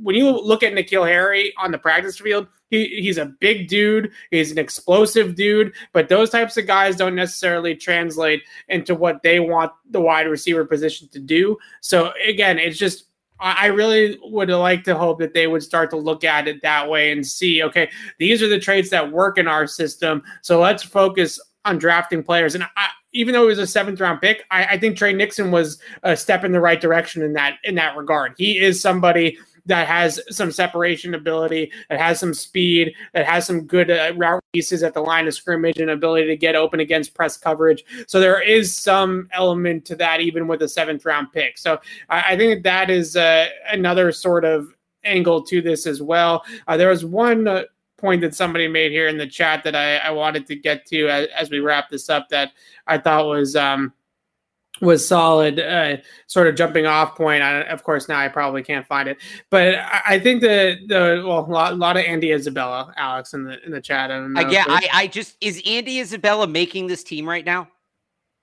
When 0.00 0.14
you 0.14 0.30
look 0.30 0.62
at 0.62 0.72
N'Keal 0.72 1.08
Harry 1.08 1.52
on 1.58 1.72
the 1.72 1.78
practice 1.78 2.18
field, 2.18 2.46
he, 2.72 3.02
he's 3.02 3.18
a 3.18 3.26
big 3.26 3.68
dude. 3.68 4.10
He's 4.30 4.50
an 4.50 4.58
explosive 4.58 5.34
dude, 5.34 5.74
but 5.92 6.08
those 6.08 6.30
types 6.30 6.56
of 6.56 6.66
guys 6.66 6.96
don't 6.96 7.14
necessarily 7.14 7.76
translate 7.76 8.42
into 8.68 8.94
what 8.94 9.22
they 9.22 9.40
want 9.40 9.72
the 9.90 10.00
wide 10.00 10.26
receiver 10.26 10.64
position 10.64 11.06
to 11.08 11.20
do. 11.20 11.58
So 11.82 12.14
again, 12.26 12.58
it's 12.58 12.78
just 12.78 13.04
I 13.38 13.66
really 13.66 14.18
would 14.22 14.48
like 14.48 14.84
to 14.84 14.96
hope 14.96 15.18
that 15.18 15.34
they 15.34 15.48
would 15.48 15.62
start 15.62 15.90
to 15.90 15.96
look 15.96 16.22
at 16.24 16.48
it 16.48 16.62
that 16.62 16.88
way 16.88 17.10
and 17.10 17.26
see, 17.26 17.62
okay, 17.64 17.90
these 18.18 18.40
are 18.40 18.48
the 18.48 18.60
traits 18.60 18.88
that 18.90 19.10
work 19.10 19.36
in 19.36 19.48
our 19.48 19.66
system. 19.66 20.22
So 20.42 20.60
let's 20.60 20.82
focus 20.82 21.40
on 21.64 21.76
drafting 21.76 22.22
players. 22.22 22.54
And 22.54 22.64
I, 22.76 22.88
even 23.12 23.34
though 23.34 23.42
it 23.44 23.48
was 23.48 23.58
a 23.58 23.66
seventh 23.66 24.00
round 24.00 24.20
pick, 24.20 24.44
I, 24.50 24.64
I 24.64 24.78
think 24.78 24.96
Tre 24.96 25.12
Nixon 25.12 25.50
was 25.50 25.78
a 26.04 26.16
step 26.16 26.44
in 26.44 26.52
the 26.52 26.60
right 26.60 26.80
direction 26.80 27.20
in 27.22 27.32
that 27.34 27.58
in 27.64 27.74
that 27.74 27.96
regard. 27.96 28.34
He 28.38 28.58
is 28.58 28.80
somebody 28.80 29.36
that 29.66 29.86
has 29.86 30.20
some 30.30 30.50
separation 30.50 31.14
ability, 31.14 31.70
that 31.88 32.00
has 32.00 32.18
some 32.18 32.34
speed, 32.34 32.94
that 33.14 33.26
has 33.26 33.46
some 33.46 33.66
good 33.66 33.90
uh, 33.90 34.12
route 34.16 34.42
pieces 34.52 34.82
at 34.82 34.94
the 34.94 35.00
line 35.00 35.26
of 35.26 35.34
scrimmage 35.34 35.78
and 35.78 35.90
ability 35.90 36.26
to 36.26 36.36
get 36.36 36.54
open 36.54 36.80
against 36.80 37.14
press 37.14 37.36
coverage. 37.36 37.84
So 38.06 38.20
there 38.20 38.40
is 38.42 38.76
some 38.76 39.28
element 39.32 39.84
to 39.86 39.96
that, 39.96 40.20
even 40.20 40.48
with 40.48 40.62
a 40.62 40.68
seventh 40.68 41.04
round 41.04 41.32
pick. 41.32 41.58
So 41.58 41.80
I, 42.08 42.32
I 42.32 42.36
think 42.36 42.64
that 42.64 42.90
is 42.90 43.16
uh, 43.16 43.48
another 43.70 44.12
sort 44.12 44.44
of 44.44 44.74
angle 45.04 45.42
to 45.42 45.60
this 45.60 45.86
as 45.86 46.02
well. 46.02 46.44
Uh, 46.66 46.76
there 46.76 46.90
was 46.90 47.04
one. 47.04 47.46
Uh, 47.46 47.62
point 47.98 48.20
that 48.20 48.34
somebody 48.34 48.66
made 48.66 48.90
here 48.90 49.06
in 49.06 49.16
the 49.16 49.28
chat 49.28 49.62
that 49.62 49.76
I, 49.76 49.98
I 49.98 50.10
wanted 50.10 50.44
to 50.48 50.56
get 50.56 50.84
to 50.86 51.08
as, 51.08 51.28
as, 51.36 51.50
we 51.50 51.60
wrap 51.60 51.88
this 51.88 52.10
up 52.10 52.28
that 52.30 52.50
I 52.88 52.98
thought 52.98 53.26
was 53.28 53.54
um, 53.54 53.92
was 54.80 55.06
solid, 55.06 55.60
uh, 55.60 55.98
sort 56.26 56.48
of 56.48 56.56
jumping 56.56 56.86
off 56.86 57.16
point. 57.16 57.42
I, 57.42 57.60
of 57.62 57.84
course, 57.84 58.08
now 58.08 58.18
I 58.18 58.28
probably 58.28 58.62
can't 58.62 58.86
find 58.86 59.08
it, 59.08 59.18
but 59.50 59.76
I, 59.76 60.02
I 60.06 60.18
think 60.18 60.40
the 60.40 60.78
the 60.86 61.22
well, 61.26 61.40
a 61.40 61.50
lot, 61.50 61.78
lot, 61.78 61.96
of 61.96 62.04
Andy 62.04 62.32
Isabella, 62.32 62.92
Alex, 62.96 63.34
in 63.34 63.44
the 63.44 63.64
in 63.64 63.70
the 63.70 63.80
chat. 63.80 64.10
I 64.10 64.16
uh, 64.16 64.48
yeah, 64.50 64.64
I, 64.66 64.88
I 64.92 65.06
just 65.06 65.36
is 65.40 65.62
Andy 65.66 66.00
Isabella 66.00 66.46
making 66.46 66.86
this 66.86 67.04
team 67.04 67.28
right 67.28 67.44
now? 67.44 67.68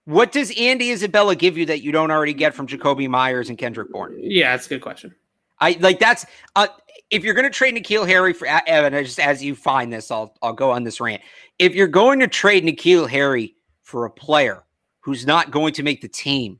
What 0.05 0.31
does 0.31 0.51
Andy 0.57 0.91
Isabella 0.91 1.35
give 1.35 1.57
you 1.57 1.65
that 1.67 1.81
you 1.81 1.91
don't 1.91 2.09
already 2.09 2.33
get 2.33 2.53
from 2.53 2.67
Jakobi 2.67 3.07
Meyers 3.07 3.49
and 3.49 3.57
Kendrick 3.57 3.91
Bourne? 3.91 4.17
Yeah, 4.19 4.51
that's 4.51 4.65
a 4.65 4.69
good 4.69 4.81
question. 4.81 5.13
I 5.59 5.77
like 5.81 5.99
that's 5.99 6.25
uh, 6.55 6.67
if 7.09 7.23
you're 7.23 7.33
going 7.33 7.45
to 7.45 7.49
trade 7.51 7.75
N'Keal 7.75 8.07
Harry 8.07 8.33
for 8.33 8.47
Evan, 8.47 8.93
just 9.03 9.19
as 9.19 9.43
you 9.43 9.55
find 9.55 9.91
this, 9.91 10.09
I'll 10.09 10.35
I'll 10.41 10.53
go 10.53 10.71
on 10.71 10.83
this 10.83 11.01
rant. 11.01 11.21
If 11.57 11.75
you're 11.75 11.87
going 11.87 12.19
to 12.19 12.27
trade 12.27 12.63
N'Keal 12.63 13.09
Harry 13.09 13.55
for 13.81 14.05
a 14.05 14.09
player 14.09 14.63
who's 15.09 15.25
not 15.25 15.49
going 15.49 15.73
to 15.73 15.81
make 15.81 16.01
the 16.01 16.07
team, 16.07 16.59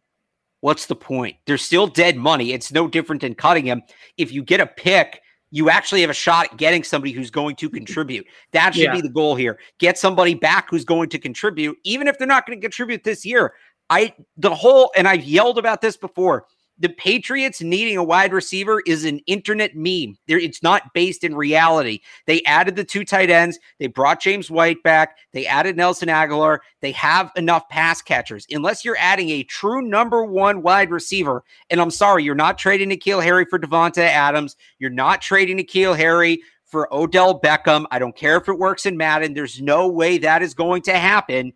what's 0.61 0.87
the 0.87 0.95
point? 0.95 1.35
There's 1.45 1.61
still 1.61 1.85
dead 1.85 2.17
money. 2.17 2.51
It's 2.51 2.71
no 2.71 2.87
different 2.87 3.21
than 3.21 3.35
cutting 3.35 3.63
him. 3.63 3.83
If 4.17 4.31
you 4.31 4.41
get 4.41 4.59
a 4.59 4.65
pick, 4.65 5.21
you 5.51 5.69
actually 5.69 6.01
have 6.01 6.09
a 6.09 6.15
shot 6.15 6.47
at 6.51 6.57
getting 6.57 6.83
somebody 6.83 7.13
who's 7.13 7.29
going 7.29 7.57
to 7.57 7.69
contribute. 7.69 8.25
That 8.53 8.73
should 8.73 8.85
yeah. 8.85 8.95
be 8.95 9.01
the 9.01 9.09
goal 9.09 9.35
here. 9.35 9.59
Get 9.77 9.99
somebody 9.99 10.33
back 10.33 10.67
who's 10.67 10.83
going 10.83 11.09
to 11.09 11.19
contribute, 11.19 11.77
even 11.83 12.07
if 12.07 12.17
they're 12.17 12.25
not 12.25 12.47
going 12.47 12.57
to 12.57 12.61
contribute 12.61 13.03
this 13.03 13.23
year. 13.23 13.53
I 13.91 14.15
the 14.37 14.53
whole 14.53 14.91
and 14.97 15.07
I've 15.07 15.23
yelled 15.23 15.59
about 15.59 15.81
this 15.81 15.95
before 15.95 16.47
the 16.79 16.89
Patriots 16.89 17.61
needing 17.61 17.97
a 17.97 18.03
wide 18.03 18.31
receiver 18.31 18.81
is 18.85 19.03
an 19.03 19.19
internet 19.27 19.75
meme. 19.75 20.17
it's 20.27 20.63
not 20.63 20.93
based 20.93 21.23
in 21.23 21.35
reality. 21.35 21.99
They 22.25 22.41
added 22.43 22.75
the 22.75 22.85
two 22.85 23.03
tight 23.03 23.29
ends. 23.29 23.59
They 23.79 23.87
brought 23.87 24.21
James 24.21 24.49
White 24.49 24.81
back. 24.81 25.17
They 25.33 25.45
added 25.45 25.75
Nelson 25.75 26.07
Agholor. 26.07 26.59
They 26.81 26.93
have 26.93 27.31
enough 27.35 27.67
pass 27.69 28.01
catchers. 28.01 28.47
Unless 28.49 28.85
you're 28.85 28.97
adding 28.97 29.29
a 29.29 29.43
true 29.43 29.81
number 29.81 30.23
one 30.23 30.61
wide 30.61 30.89
receiver, 30.89 31.43
and 31.69 31.81
I'm 31.81 31.91
sorry, 31.91 32.23
you're 32.23 32.33
not 32.33 32.57
trading 32.57 32.89
N'Keal 32.89 33.21
Harry 33.21 33.45
for 33.45 33.59
Davante 33.59 33.97
Adams. 33.97 34.55
You're 34.79 34.89
not 34.89 35.21
trading 35.21 35.57
N'Keal 35.57 35.97
Harry 35.97 36.41
for 36.65 36.87
Odell 36.93 37.39
Beckham. 37.39 37.85
I 37.91 37.99
don't 37.99 38.15
care 38.15 38.37
if 38.37 38.47
it 38.47 38.57
works 38.57 38.85
in 38.85 38.95
Madden. 38.95 39.33
There's 39.33 39.61
no 39.61 39.87
way 39.87 40.17
that 40.19 40.41
is 40.41 40.53
going 40.53 40.83
to 40.83 40.97
happen. 40.97 41.51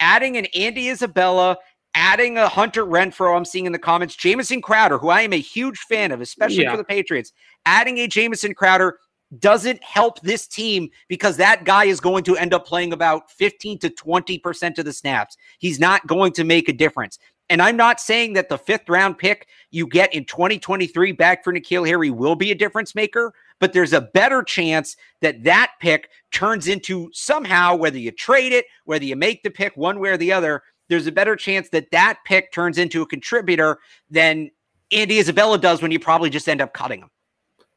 Adding 0.00 0.36
an 0.36 0.46
Andy 0.54 0.90
Isabella 0.90 1.56
adding 1.98 2.38
a 2.38 2.48
Hunter 2.48 2.86
Renfrow, 2.86 3.36
I'm 3.36 3.44
seeing 3.44 3.66
in 3.66 3.72
the 3.72 3.78
comments, 3.78 4.14
Jamison 4.14 4.62
Crowder, 4.62 4.98
who 4.98 5.08
I 5.08 5.22
am 5.22 5.32
a 5.32 5.40
huge 5.40 5.78
fan 5.80 6.12
of, 6.12 6.20
especially 6.20 6.62
yeah. 6.62 6.70
for 6.70 6.76
the 6.76 6.84
Patriots, 6.84 7.32
adding 7.66 7.98
a 7.98 8.06
Jamison 8.06 8.54
Crowder 8.54 8.98
doesn't 9.40 9.82
help 9.82 10.20
this 10.20 10.46
team 10.46 10.88
because 11.08 11.36
that 11.36 11.64
guy 11.64 11.84
is 11.84 11.98
going 11.98 12.22
to 12.24 12.36
end 12.36 12.54
up 12.54 12.64
playing 12.64 12.92
about 12.92 13.30
15 13.32 13.80
to 13.80 13.90
20% 13.90 14.78
of 14.78 14.84
the 14.84 14.92
snaps. 14.92 15.36
He's 15.58 15.80
not 15.80 16.06
going 16.06 16.32
to 16.34 16.44
make 16.44 16.68
a 16.68 16.72
difference. 16.72 17.18
And 17.50 17.60
I'm 17.60 17.76
not 17.76 18.00
saying 18.00 18.34
that 18.34 18.48
the 18.48 18.58
fifth 18.58 18.88
round 18.88 19.18
pick 19.18 19.48
you 19.70 19.86
get 19.86 20.14
in 20.14 20.24
2023 20.24 21.12
back 21.12 21.42
for 21.42 21.52
N'Keal 21.52 21.86
Harry 21.86 22.10
will 22.10 22.36
be 22.36 22.52
a 22.52 22.54
difference 22.54 22.94
maker, 22.94 23.32
but 23.58 23.72
there's 23.72 23.92
a 23.92 24.02
better 24.02 24.42
chance 24.42 24.96
that 25.20 25.42
that 25.44 25.72
pick 25.80 26.10
turns 26.30 26.68
into 26.68 27.10
somehow, 27.12 27.74
whether 27.74 27.98
you 27.98 28.12
trade 28.12 28.52
it, 28.52 28.66
whether 28.84 29.04
you 29.04 29.16
make 29.16 29.42
the 29.42 29.50
pick 29.50 29.76
one 29.76 29.98
way 29.98 30.10
or 30.10 30.16
the 30.16 30.32
other, 30.32 30.62
there's 30.88 31.06
a 31.06 31.12
better 31.12 31.36
chance 31.36 31.68
that 31.70 31.90
that 31.90 32.18
pick 32.24 32.52
turns 32.52 32.78
into 32.78 33.02
a 33.02 33.06
contributor 33.06 33.78
than 34.10 34.50
Andy 34.92 35.18
Isabella 35.18 35.58
does 35.58 35.82
when 35.82 35.90
you 35.90 35.98
probably 35.98 36.30
just 36.30 36.48
end 36.48 36.60
up 36.60 36.72
cutting 36.72 37.00
him. 37.00 37.10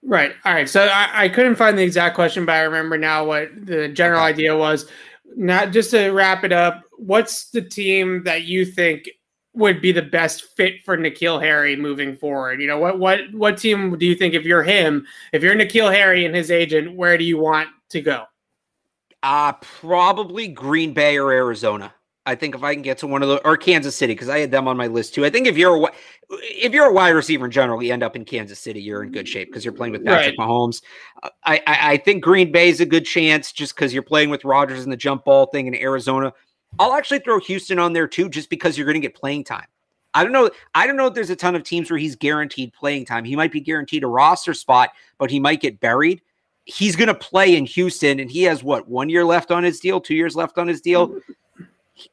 Right. 0.04 0.34
All 0.46 0.54
right. 0.54 0.68
So 0.68 0.86
I, 0.86 1.26
I 1.26 1.30
couldn't 1.30 1.56
find 1.56 1.78
the 1.78 1.84
exact 1.84 2.16
question, 2.16 2.46
but 2.46 2.54
I 2.54 2.62
remember 2.62 2.98
now 2.98 3.26
what 3.26 3.50
the 3.66 3.88
general 3.88 4.22
okay. 4.22 4.30
idea 4.30 4.58
was. 4.58 4.90
Not 5.36 5.72
just 5.72 5.92
to 5.92 6.10
wrap 6.10 6.44
it 6.44 6.52
up, 6.52 6.84
what's 6.98 7.50
the 7.52 7.62
team 7.62 8.24
that 8.24 8.44
you 8.44 8.66
think 8.66 9.10
would 9.54 9.82
be 9.82 9.92
the 9.92 10.02
best 10.02 10.56
fit 10.56 10.84
for 10.84 10.98
N'Keal 10.98 11.42
Harry 11.42 11.76
moving 11.76 12.16
forward? 12.16 12.62
You 12.62 12.68
know, 12.68 12.80
what 12.80 13.00
what 13.00 13.20
what 13.34 13.58
team 13.58 13.98
do 13.98 14.06
you 14.06 14.16
think 14.16 14.34
if 14.34 14.44
you're 14.44 14.64
him, 14.64 15.06
if 15.32 15.44
you're 15.44 15.56
N'Keal 15.56 15.94
Harry 15.94 16.26
and 16.26 16.36
his 16.36 16.52
agent, 16.52 16.96
where 16.96 17.18
do 17.18 17.24
you 17.24 17.38
want 17.38 17.70
to 17.90 18.02
go? 18.02 18.26
Uh 19.24 19.54
probably 19.54 20.48
Green 20.48 20.94
Bay 20.94 21.18
or 21.18 21.32
Arizona. 21.32 21.94
I 22.26 22.36
think 22.36 22.54
if 22.54 22.64
I 22.64 22.76
can 22.76 22.84
get 22.84 23.00
to 23.00 23.08
one 23.08 23.24
of 23.24 23.30
the 23.30 23.46
or 23.48 23.58
Kansas 23.58 23.96
City 23.96 24.14
because 24.14 24.30
I 24.30 24.40
had 24.40 24.52
them 24.52 24.68
on 24.68 24.78
my 24.78 24.86
list 24.88 25.16
too. 25.16 25.26
I 25.26 25.32
think 25.32 25.48
if 25.48 25.58
you're 25.58 25.76
a 25.76 25.92
if 26.30 26.72
you're 26.72 26.86
a 26.86 26.94
wide 26.94 27.10
receiver 27.10 27.46
in 27.46 27.52
general, 27.52 27.82
you 27.82 27.92
end 27.92 28.04
up 28.04 28.16
in 28.16 28.26
Kansas 28.26 28.60
City, 28.60 28.80
you're 28.80 29.02
in 29.04 29.12
good 29.12 29.28
shape 29.28 29.50
because 29.50 29.66
you're 29.66 29.74
playing 29.74 29.92
with 29.92 30.06
Patrick 30.06 30.38
right. 30.38 30.48
Mahomes. 30.48 30.84
Uh, 31.24 31.30
I, 31.44 31.58
I, 31.66 31.92
I 31.94 31.98
think 31.98 32.24
Green 32.24 32.52
Bay 32.52 32.70
is 32.70 32.80
a 32.80 32.86
good 32.86 33.06
chance 33.06 33.52
just 33.52 33.76
because 33.76 33.92
you're 33.92 34.04
playing 34.04 34.30
with 34.30 34.46
Rodgers 34.46 34.84
and 34.84 34.92
the 34.92 34.98
jump 34.98 35.26
ball 35.26 35.48
thing 35.48 35.66
in 35.66 35.74
Arizona. 35.76 36.32
I'll 36.78 36.94
actually 36.94 37.20
throw 37.20 37.40
Houston 37.40 37.80
on 37.80 37.94
there 37.94 38.08
too, 38.08 38.30
just 38.30 38.50
because 38.52 38.78
you're 38.78 38.86
going 38.86 39.02
to 39.02 39.06
get 39.06 39.16
playing 39.16 39.44
time. 39.44 39.66
I 40.14 40.24
don't 40.24 40.34
know. 40.34 40.50
I 40.76 40.86
don't 40.86 40.98
know 40.98 41.08
if 41.08 41.16
there's 41.16 41.30
a 41.32 41.36
ton 41.36 41.56
of 41.56 41.64
teams 41.64 41.90
where 41.90 41.98
he's 41.98 42.16
guaranteed 42.16 42.74
playing 42.74 43.06
time. 43.06 43.24
He 43.24 43.36
might 43.36 43.52
be 43.52 43.62
guaranteed 43.62 44.04
a 44.04 44.08
roster 44.08 44.54
spot, 44.54 44.92
but 45.18 45.32
he 45.32 45.40
might 45.40 45.62
get 45.62 45.80
buried. 45.80 46.22
He's 46.66 46.96
going 46.96 47.08
to 47.08 47.16
play 47.16 47.56
in 47.56 47.66
Houston, 47.66 48.20
and 48.20 48.30
he 48.30 48.44
has 48.44 48.64
what 48.64 48.88
one 48.88 49.10
year 49.10 49.26
left 49.26 49.52
on 49.52 49.64
his 49.64 49.80
deal, 49.80 50.00
two 50.00 50.14
years 50.14 50.36
left 50.36 50.60
on 50.60 50.68
his 50.68 50.82
deal 50.82 51.20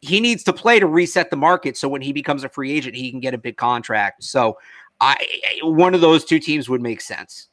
he 0.00 0.20
needs 0.20 0.42
to 0.44 0.52
play 0.52 0.78
to 0.78 0.86
reset 0.86 1.30
the 1.30 1.36
market 1.36 1.76
so 1.76 1.88
when 1.88 2.02
he 2.02 2.12
becomes 2.12 2.44
a 2.44 2.48
free 2.48 2.72
agent 2.72 2.94
he 2.94 3.10
can 3.10 3.20
get 3.20 3.34
a 3.34 3.38
big 3.38 3.56
contract. 3.56 4.24
So 4.24 4.58
i 5.00 5.16
one 5.62 5.94
of 5.94 6.00
those 6.00 6.24
two 6.24 6.38
teams 6.38 6.68
would 6.68 6.82
make 6.82 7.00
sense. 7.00 7.48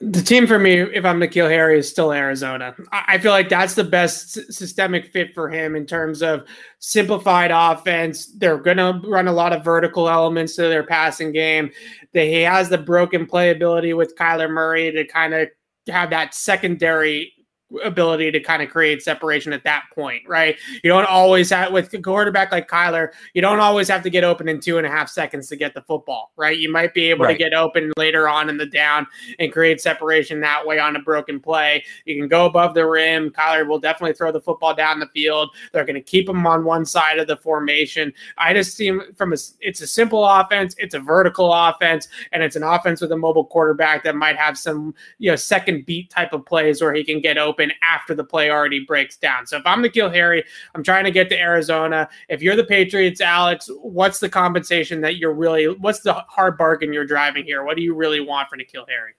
The 0.00 0.20
team 0.20 0.46
for 0.46 0.58
me 0.58 0.80
if 0.80 1.04
i'm 1.04 1.20
N'Keal 1.20 1.48
harry 1.48 1.78
is 1.78 1.88
still 1.88 2.12
arizona. 2.12 2.74
I 2.92 3.18
feel 3.18 3.30
like 3.30 3.48
that's 3.48 3.74
the 3.74 3.84
best 3.84 4.52
systemic 4.52 5.12
fit 5.12 5.32
for 5.34 5.48
him 5.48 5.76
in 5.76 5.86
terms 5.86 6.22
of 6.22 6.46
simplified 6.80 7.52
offense. 7.52 8.26
They're 8.26 8.58
going 8.58 8.78
to 8.78 9.00
run 9.08 9.28
a 9.28 9.32
lot 9.32 9.52
of 9.52 9.64
vertical 9.64 10.08
elements 10.08 10.56
to 10.56 10.62
their 10.62 10.84
passing 10.84 11.32
game. 11.32 11.70
That 12.12 12.24
he 12.24 12.42
has 12.42 12.68
the 12.68 12.78
broken 12.78 13.24
playability 13.26 13.96
with 13.96 14.16
kyler 14.16 14.50
murray 14.50 14.90
to 14.90 15.06
kind 15.06 15.32
of 15.32 15.48
have 15.88 16.10
that 16.10 16.34
secondary 16.34 17.33
ability 17.82 18.30
to 18.30 18.40
kind 18.40 18.62
of 18.62 18.70
create 18.70 19.02
separation 19.02 19.52
at 19.52 19.64
that 19.64 19.84
point, 19.94 20.22
right? 20.28 20.56
You 20.82 20.90
don't 20.90 21.06
always 21.06 21.50
have 21.50 21.72
with 21.72 21.92
a 21.94 22.00
quarterback 22.00 22.52
like 22.52 22.68
Kyler, 22.68 23.08
you 23.32 23.42
don't 23.42 23.58
always 23.58 23.88
have 23.88 24.02
to 24.02 24.10
get 24.10 24.22
open 24.22 24.48
in 24.48 24.60
two 24.60 24.78
and 24.78 24.86
a 24.86 24.90
half 24.90 25.08
seconds 25.08 25.48
to 25.48 25.56
get 25.56 25.74
the 25.74 25.82
football, 25.82 26.32
right? 26.36 26.58
You 26.58 26.70
might 26.70 26.94
be 26.94 27.10
able 27.10 27.24
right. 27.24 27.32
to 27.32 27.38
get 27.38 27.54
open 27.54 27.92
later 27.96 28.28
on 28.28 28.48
in 28.48 28.56
the 28.56 28.66
down 28.66 29.06
and 29.38 29.52
create 29.52 29.80
separation 29.80 30.40
that 30.40 30.64
way 30.64 30.78
on 30.78 30.96
a 30.96 31.00
broken 31.00 31.40
play. 31.40 31.84
You 32.04 32.16
can 32.16 32.28
go 32.28 32.46
above 32.46 32.74
the 32.74 32.86
rim. 32.86 33.30
Kyler 33.30 33.66
will 33.66 33.80
definitely 33.80 34.14
throw 34.14 34.30
the 34.30 34.40
football 34.40 34.74
down 34.74 35.00
the 35.00 35.08
field. 35.08 35.50
They're 35.72 35.84
going 35.84 35.94
to 35.94 36.00
keep 36.00 36.28
him 36.28 36.46
on 36.46 36.64
one 36.64 36.84
side 36.84 37.18
of 37.18 37.26
the 37.26 37.36
formation. 37.36 38.12
I 38.38 38.52
just 38.52 38.76
see 38.76 38.96
from 39.16 39.32
a 39.32 39.36
it's 39.60 39.80
a 39.80 39.86
simple 39.86 40.24
offense, 40.24 40.74
it's 40.78 40.94
a 40.94 41.00
vertical 41.00 41.52
offense, 41.52 42.08
and 42.32 42.42
it's 42.42 42.56
an 42.56 42.62
offense 42.62 43.00
with 43.00 43.12
a 43.12 43.16
mobile 43.16 43.44
quarterback 43.44 44.04
that 44.04 44.16
might 44.16 44.36
have 44.36 44.58
some 44.58 44.94
you 45.18 45.30
know 45.30 45.36
second 45.36 45.86
beat 45.86 46.10
type 46.10 46.32
of 46.32 46.44
plays 46.44 46.80
where 46.80 46.94
he 46.94 47.02
can 47.02 47.20
get 47.20 47.38
open 47.38 47.53
open 47.54 47.72
after 47.82 48.14
the 48.14 48.24
play 48.24 48.50
already 48.50 48.80
breaks 48.80 49.16
down. 49.16 49.46
So 49.46 49.56
if 49.56 49.66
I'm 49.66 49.82
N'Keal 49.82 50.12
Harry, 50.12 50.44
I'm 50.74 50.82
trying 50.82 51.04
to 51.04 51.10
get 51.10 51.28
to 51.28 51.38
Arizona. 51.38 52.08
If 52.28 52.42
you're 52.42 52.56
the 52.56 52.64
Patriots, 52.64 53.20
Alex, 53.20 53.70
what's 53.80 54.18
the 54.18 54.28
compensation 54.28 55.00
that 55.02 55.16
you're 55.16 55.32
really, 55.32 55.68
what's 55.68 56.00
the 56.00 56.14
hard 56.14 56.58
bargain 56.58 56.92
you're 56.92 57.06
driving 57.06 57.44
here? 57.44 57.64
What 57.64 57.76
do 57.76 57.82
you 57.82 57.94
really 57.94 58.20
want 58.20 58.48
for 58.48 58.56
N'Keal 58.56 58.88
Harry? 58.88 59.14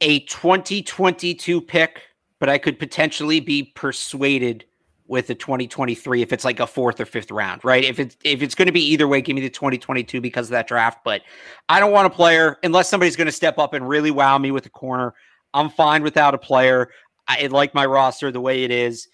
A 0.00 0.20
2022 0.20 1.60
pick, 1.60 2.02
but 2.38 2.48
I 2.48 2.56
could 2.56 2.78
potentially 2.78 3.40
be 3.40 3.64
persuaded 3.74 4.64
with 5.06 5.26
the 5.26 5.34
2023 5.34 6.20
if 6.22 6.32
it's 6.32 6.44
like 6.44 6.60
a 6.60 6.66
fourth 6.66 7.00
or 7.00 7.06
fifth 7.06 7.30
round, 7.30 7.64
right? 7.64 7.82
If 7.82 7.98
it's 7.98 8.16
if 8.24 8.42
it's 8.42 8.54
going 8.54 8.66
to 8.66 8.72
be 8.72 8.84
either 8.92 9.08
way, 9.08 9.22
give 9.22 9.34
me 9.34 9.40
the 9.40 9.48
2022 9.48 10.20
because 10.20 10.48
of 10.48 10.50
that 10.50 10.68
draft. 10.68 10.98
But 11.02 11.22
I 11.68 11.80
don't 11.80 11.92
want 11.92 12.06
a 12.06 12.10
player 12.10 12.58
unless 12.62 12.88
somebody's 12.88 13.16
going 13.16 13.26
to 13.26 13.32
step 13.32 13.58
up 13.58 13.72
and 13.72 13.88
really 13.88 14.10
wow 14.10 14.36
me 14.36 14.50
with 14.50 14.66
a 14.66 14.70
corner. 14.70 15.14
I'm 15.54 15.70
fine 15.70 16.02
without 16.02 16.34
a 16.34 16.38
player. 16.38 16.90
I 17.28 17.46
like 17.46 17.74
my 17.74 17.86
roster 17.86 18.32
the 18.32 18.40
way 18.40 18.64
it 18.64 18.70
is. 18.70 19.06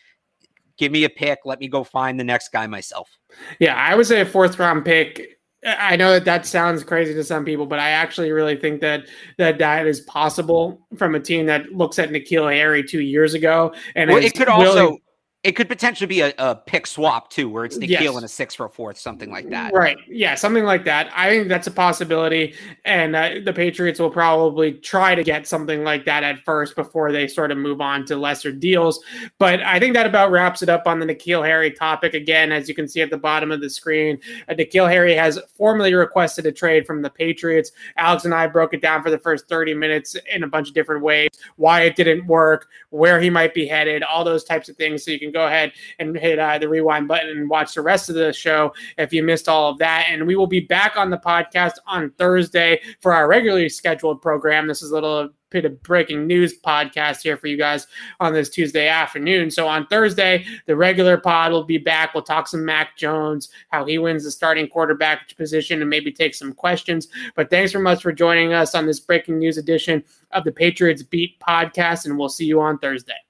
Give 0.79 0.91
me 0.91 1.05
a 1.05 1.11
pick. 1.11 1.41
Let 1.45 1.61
me 1.61 1.69
go 1.69 1.85
find 1.85 2.19
the 2.19 2.25
next 2.25 2.53
guy 2.53 2.67
myself. 2.67 3.11
Yeah, 3.59 3.75
I 3.75 3.95
would 3.95 4.07
say 4.07 4.21
a 4.21 4.27
fourth 4.27 4.59
round 4.59 4.85
pick. 4.85 5.39
I 5.67 5.97
know 5.97 6.13
that 6.13 6.27
that 6.27 6.47
sounds 6.47 6.85
crazy 6.85 7.15
to 7.15 7.25
some 7.25 7.45
people, 7.45 7.65
but 7.65 7.79
I 7.79 7.91
actually 7.91 8.33
really 8.33 8.57
think 8.57 8.81
that 8.83 9.07
that 9.39 9.59
that 9.59 9.87
is 9.87 10.01
possible 10.03 10.87
from 10.97 11.15
a 11.15 11.21
team 11.21 11.47
that 11.47 11.73
looks 11.73 11.99
at 11.99 12.11
N'Keal 12.11 12.53
Harry 12.53 12.85
two 12.85 13.01
years 13.01 13.35
ago. 13.35 13.75
And 13.95 14.11
well, 14.11 14.23
it 14.23 14.35
could 14.35 14.49
also 14.49 14.99
it 15.45 15.53
could 15.53 15.69
potentially 15.69 16.07
be 16.07 16.23
a, 16.23 16.33
a 16.39 16.57
pick 16.57 16.87
swap 16.87 17.29
too, 17.29 17.51
where 17.51 17.67
it's 17.67 17.77
N'Keal 17.77 17.89
yes. 17.89 18.17
and 18.17 18.25
a 18.25 18.29
six 18.29 18.55
for 18.55 18.65
a 18.65 18.71
fourth, 18.71 18.97
something 18.97 19.31
like 19.31 19.51
that. 19.51 19.75
Right. 19.75 19.99
Yeah, 20.09 20.35
something 20.37 20.65
like 20.65 20.87
that. 20.87 21.13
I 21.15 21.29
think 21.29 21.49
that's 21.49 21.67
a 21.67 21.71
possibility, 21.71 22.55
and 22.87 23.15
uh, 23.15 23.35
the 23.45 23.53
Patriots 23.53 24.01
will 24.01 24.11
probably 24.11 24.73
try 24.73 25.15
to 25.15 25.23
get 25.23 25.47
something 25.47 25.85
like 25.85 26.07
that 26.07 26.25
at 26.25 26.39
first 26.41 26.75
before 26.75 27.13
they 27.13 27.29
sort 27.29 27.51
of 27.51 27.59
move 27.59 27.83
on 27.83 28.07
to 28.07 28.17
lesser 28.17 28.53
deals. 28.53 29.05
But 29.39 29.61
I 29.61 29.79
think 29.79 29.93
that 29.95 30.07
about 30.07 30.31
wraps 30.31 30.63
it 30.63 30.71
up 30.71 30.87
on 30.87 30.99
the 30.99 31.07
N'Keal 31.07 31.45
Harry 31.45 31.71
topic. 31.71 32.15
Again, 32.15 32.51
as 32.51 32.67
you 32.67 32.75
can 32.75 32.89
see 32.89 33.03
at 33.03 33.11
the 33.11 33.19
bottom 33.19 33.53
of 33.53 33.61
the 33.61 33.69
screen, 33.69 34.19
uh, 34.49 34.55
N'Keal 34.55 34.89
Harry 34.89 35.15
has 35.15 35.39
formally 35.59 35.93
requested 35.93 36.47
a 36.47 36.53
trade 36.53 36.87
from 36.87 37.03
the 37.03 37.11
Patriots. 37.11 37.73
Alex 37.99 38.25
and 38.25 38.33
I 38.33 38.47
broke 38.47 38.73
it 38.73 38.81
down 38.81 39.03
for 39.03 39.11
the 39.11 39.19
first 39.19 39.47
30 39.47 39.75
minutes 39.75 40.17
in 40.33 40.43
a 40.43 40.49
bunch 40.49 40.69
of 40.69 40.75
different 40.75 41.03
ways, 41.03 41.29
why 41.57 41.83
it 41.83 41.97
didn't 41.97 42.27
work, 42.27 42.69
where 42.89 43.21
he 43.21 43.29
might 43.29 43.53
be 43.53 43.67
headed, 43.67 44.03
all 44.03 44.25
those 44.25 44.45
types 44.45 44.71
of 44.71 44.77
things. 44.77 45.05
So 45.05 45.11
you 45.11 45.19
can 45.19 45.34
go 45.35 45.47
ahead 45.47 45.73
and 45.99 46.17
hit 46.17 46.39
uh, 46.39 46.57
the 46.59 46.69
rewind 46.69 47.09
button 47.09 47.29
and 47.29 47.51
watch 47.51 47.75
the 47.75 47.83
rest 47.83 48.09
of 48.09 48.15
the 48.15 48.33
show 48.33 48.73
if 48.97 49.13
you 49.13 49.23
missed 49.23 49.49
all 49.49 49.71
of 49.71 49.79
that. 49.79 50.07
And 50.09 50.27
we 50.27 50.37
will 50.37 50.47
be 50.47 50.61
back 50.61 50.97
on 50.97 51.11
the 51.11 51.19
podcast 51.19 51.75
on 51.87 52.11
Thursday 52.13 52.81
for 53.01 53.13
our 53.13 53.29
regularly 53.29 53.69
scheduled 53.69 54.23
program. 54.23 54.67
This 54.67 54.83
is 54.83 54.91
a 54.91 54.95
little 54.95 55.31
bit 55.55 55.65
of 55.65 55.81
breaking 55.85 56.27
news 56.27 56.61
podcast 56.61 57.23
here 57.23 57.37
for 57.37 57.47
you 57.47 57.57
guys 57.57 57.87
on 58.19 58.33
this 58.33 58.51
Tuesday 58.51 58.89
afternoon. 58.89 59.51
So 59.51 59.69
on 59.69 59.87
Thursday, 59.87 60.45
the 60.67 60.75
regular 60.75 61.17
pod 61.17 61.53
will 61.53 61.65
be 61.65 61.79
back. 61.79 62.13
We'll 62.13 62.25
talk 62.25 62.49
some 62.49 62.65
Mac 62.65 62.97
Jones, 62.97 63.51
how 63.69 63.85
he 63.85 63.99
wins 63.99 64.25
the 64.25 64.33
starting 64.33 64.67
quarterback 64.67 65.35
position, 65.37 65.81
and 65.81 65.89
maybe 65.89 66.11
take 66.11 66.35
some 66.35 66.53
questions. 66.53 67.09
But 67.37 67.51
thanks 67.51 67.73
very 67.73 67.85
much 67.85 68.03
for 68.03 68.13
joining 68.13 68.53
us 68.53 68.75
on 68.75 68.85
this 68.85 69.01
breaking 69.01 69.39
news 69.39 69.57
edition 69.57 70.03
of 70.33 70.43
the 70.45 70.53
Patriots 70.53 71.05
Beat 71.05 71.39
podcast, 71.39 72.05
and 72.05 72.19
we'll 72.19 72.29
see 72.29 72.47
you 72.47 72.61
on 72.61 72.79
Thursday. 72.79 73.24